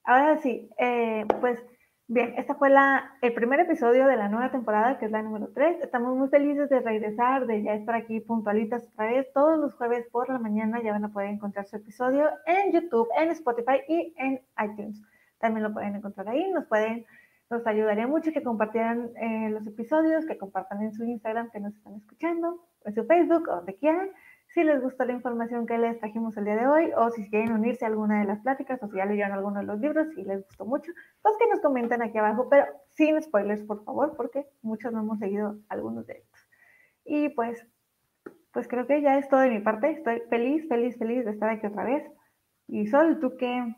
Ahora 0.04 0.38
sí, 0.38 0.70
eh, 0.78 1.26
pues 1.39 1.60
bien, 2.08 2.34
este 2.38 2.56
fue 2.56 2.70
la, 2.70 3.18
el 3.22 3.34
primer 3.34 3.60
episodio 3.60 4.08
de 4.08 4.18
la 4.18 4.30
nueva 4.30 4.52
temporada, 4.52 4.97
que 4.97 5.06
es 5.06 5.12
la 5.12 5.22
número 5.22 5.49
3. 5.54 5.82
Estamos 5.82 6.18
muy 6.18 6.28
felices 6.30 6.70
de 6.70 6.80
regresar, 6.80 7.45
de 7.45 7.64
ya 7.64 7.76
estar 7.76 7.95
aquí 7.95 8.20
puntualitas 8.20 8.88
otra 8.88 9.06
vez. 9.08 9.32
Todos 9.34 9.60
los 9.60 9.74
jueves 9.76 10.08
por 10.12 10.30
la 10.30 10.39
mañana 10.39 10.82
ya 10.84 10.91
van 10.91 11.06
a 11.06 11.14
poder 11.14 11.30
encontrar 11.30 11.66
su 11.68 11.76
episodio 11.78 12.30
en 12.45 12.72
YouTube, 12.74 13.08
en 13.18 13.30
Spotify 13.30 13.82
y 13.88 14.14
en 14.18 14.41
iTunes. 14.64 15.02
También 15.39 15.64
lo 15.64 15.74
pueden 15.74 15.95
encontrar 15.95 16.30
ahí, 16.30 16.52
nos 16.52 16.66
pueden, 16.66 17.06
nos 17.49 17.66
ayudaría 17.66 18.08
mucho 18.08 18.32
que 18.32 18.43
compartieran 18.43 19.12
eh, 19.16 19.49
los 19.49 19.66
episodios, 19.68 20.26
que 20.26 20.38
compartan 20.38 20.82
en 20.82 20.93
su 20.93 21.04
Instagram 21.04 21.52
que 21.52 21.60
nos 21.60 21.76
están 21.76 21.95
escuchando, 21.95 22.60
en 22.86 22.93
su 22.93 23.06
Facebook 23.06 23.47
o 23.49 23.56
donde 23.56 23.76
quieran 23.76 24.10
si 24.54 24.64
les 24.64 24.82
gustó 24.82 25.06
la 25.06 25.14
información 25.14 25.66
que 25.66 25.78
les 25.78 25.97
trajimos 25.99 26.36
el 26.36 26.45
día 26.45 26.56
de 26.56 26.68
hoy 26.68 26.91
o 26.97 27.10
si 27.10 27.30
quieren 27.30 27.54
unirse 27.54 27.86
a 27.86 27.88
alguna 27.88 28.20
de 28.20 28.26
las 28.26 28.41
pláticas 28.41 28.82
o 28.84 28.88
si 28.89 28.97
ya 28.97 29.06
leyeron 29.06 29.32
alguno 29.32 29.60
de 29.60 29.66
los 29.66 29.80
libros 29.80 30.08
y 30.18 30.24
les 30.24 30.45
gustó 30.45 30.66
mucho, 30.66 30.91
pues 31.22 31.36
que 31.39 31.47
nos 31.47 31.62
comenten 31.62 32.02
aquí 32.02 32.18
abajo, 32.18 32.49
pero 32.49 32.66
sin 32.93 33.22
spoilers, 33.22 33.64
por 33.64 33.84
favor, 33.86 34.14
porque 34.18 34.45
muchos 34.62 34.91
no 34.91 34.99
hemos 34.99 35.20
leído 35.20 35.58
algunos 35.70 36.06
de 36.06 36.14
estos. 36.14 36.41
Y 37.06 37.30
pues, 37.30 37.66
pues 38.52 38.68
creo 38.68 38.86
que 38.88 39.02
ya 39.02 39.18
es 39.18 39.30
todo 39.30 39.39
de 39.39 39.52
mi 39.52 39.60
parte. 39.62 39.91
Estoy 39.91 40.22
feliz, 40.30 40.68
feliz, 40.68 40.97
feliz 40.97 41.24
de 41.24 41.32
estar 41.32 41.49
aquí 41.49 41.68
otra 41.68 41.86
vez. 41.86 42.04
Y 42.68 42.88
Sol, 42.88 43.20
¿tú 43.22 43.38
qué, 43.38 43.74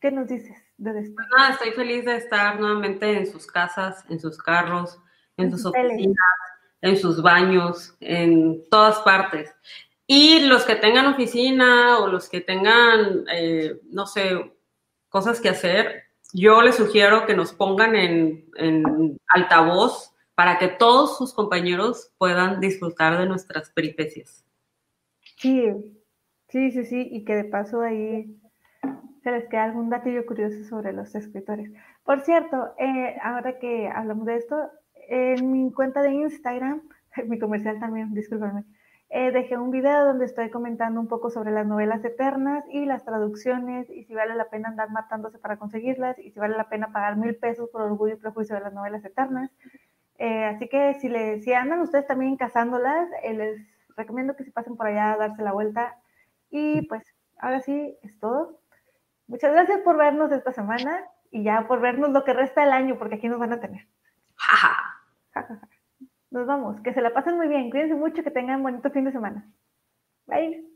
qué 0.00 0.10
nos 0.10 0.26
dices 0.26 0.56
de? 0.78 0.92
Pues 0.92 1.28
nada, 1.36 1.50
estoy 1.50 1.72
feliz 1.72 2.04
de 2.06 2.16
estar 2.16 2.58
nuevamente 2.58 3.18
en 3.18 3.26
sus 3.26 3.46
casas, 3.46 4.04
en 4.08 4.18
sus 4.18 4.38
carros, 4.38 4.98
en, 5.36 5.50
sus 5.50 5.66
oficinas, 5.66 6.16
en 6.80 6.96
sus 6.96 7.22
baños, 7.22 7.94
en 8.00 8.66
todas 8.70 9.00
partes. 9.00 9.54
Y 10.06 10.40
los 10.40 10.64
que 10.64 10.76
tengan 10.76 11.06
oficina 11.06 11.98
o 11.98 12.08
los 12.08 12.28
que 12.28 12.40
tengan, 12.40 13.24
eh, 13.32 13.80
no 13.90 14.06
sé, 14.06 14.52
cosas 15.08 15.40
que 15.40 15.48
hacer, 15.48 16.04
yo 16.32 16.60
les 16.62 16.74
sugiero 16.74 17.26
que 17.26 17.34
nos 17.34 17.52
pongan 17.52 17.94
en, 17.94 18.44
altavoz 19.28 20.12
para 20.34 20.58
que 20.58 20.68
todos 20.68 21.16
sus 21.16 21.32
compañeros 21.32 22.12
puedan 22.18 22.60
disfrutar 22.60 23.18
de 23.18 23.26
nuestras 23.26 23.70
peripecias. 23.70 24.44
Sí, 25.36 25.70
sí, 26.48 26.72
sí, 26.72 26.84
sí, 26.84 27.08
y 27.10 27.24
que 27.24 27.36
de 27.36 27.44
paso 27.44 27.80
ahí 27.80 28.36
se 29.22 29.30
les 29.30 29.48
queda 29.48 29.64
algún 29.64 29.90
datillo 29.90 30.26
curioso 30.26 30.64
sobre 30.64 30.92
los 30.92 31.14
escritores. 31.14 31.70
Por 32.02 32.20
cierto, 32.22 32.74
eh, 32.78 33.16
ahora 33.22 33.58
que 33.58 33.88
hablamos 33.88 34.26
de 34.26 34.36
esto, 34.36 34.56
en 35.08 35.52
mi 35.52 35.72
cuenta 35.72 36.02
de 36.02 36.12
Instagram, 36.12 36.82
mi 37.28 37.38
comercial 37.38 37.78
también, 37.78 38.12
discúlpame, 38.12 38.64
eh, 39.16 39.30
dejé 39.30 39.56
un 39.56 39.70
video 39.70 40.06
donde 40.06 40.24
estoy 40.24 40.50
comentando 40.50 40.98
un 41.00 41.06
poco 41.06 41.30
sobre 41.30 41.52
las 41.52 41.64
novelas 41.64 42.04
eternas 42.04 42.64
y 42.68 42.84
las 42.84 43.04
traducciones 43.04 43.88
y 43.88 44.02
si 44.02 44.12
vale 44.12 44.34
la 44.34 44.50
pena 44.50 44.70
andar 44.70 44.90
matándose 44.90 45.38
para 45.38 45.56
conseguirlas 45.56 46.18
y 46.18 46.32
si 46.32 46.40
vale 46.40 46.56
la 46.56 46.68
pena 46.68 46.90
pagar 46.90 47.16
mil 47.16 47.36
pesos 47.36 47.70
por 47.70 47.82
orgullo 47.82 48.14
y 48.14 48.16
prejuicio 48.16 48.56
de 48.56 48.62
las 48.62 48.72
novelas 48.72 49.04
eternas. 49.04 49.52
Eh, 50.18 50.46
así 50.46 50.68
que 50.68 50.94
si, 50.94 51.08
le, 51.08 51.40
si 51.42 51.52
andan 51.52 51.80
ustedes 51.80 52.08
también 52.08 52.36
cazándolas, 52.36 53.08
eh, 53.22 53.34
les 53.34 53.60
recomiendo 53.96 54.34
que 54.34 54.42
se 54.42 54.50
pasen 54.50 54.76
por 54.76 54.88
allá 54.88 55.12
a 55.12 55.16
darse 55.16 55.42
la 55.42 55.52
vuelta. 55.52 55.96
Y 56.50 56.82
pues 56.88 57.04
ahora 57.38 57.60
sí 57.60 57.96
es 58.02 58.18
todo. 58.18 58.58
Muchas 59.28 59.52
gracias 59.52 59.78
por 59.82 59.96
vernos 59.96 60.32
esta 60.32 60.52
semana 60.52 61.04
y 61.30 61.44
ya 61.44 61.68
por 61.68 61.80
vernos 61.80 62.10
lo 62.10 62.24
que 62.24 62.32
resta 62.32 62.62
del 62.62 62.72
año, 62.72 62.98
porque 62.98 63.14
aquí 63.14 63.28
nos 63.28 63.38
van 63.38 63.52
a 63.52 63.60
tener. 63.60 63.86
Nos 66.34 66.46
vamos. 66.46 66.80
Que 66.82 66.92
se 66.92 67.00
la 67.00 67.14
pasen 67.14 67.36
muy 67.36 67.48
bien. 67.48 67.70
Cuídense 67.70 67.94
mucho. 67.94 68.22
Que 68.24 68.30
tengan 68.30 68.62
bonito 68.62 68.90
fin 68.90 69.04
de 69.04 69.12
semana. 69.12 69.50
Bye. 70.26 70.73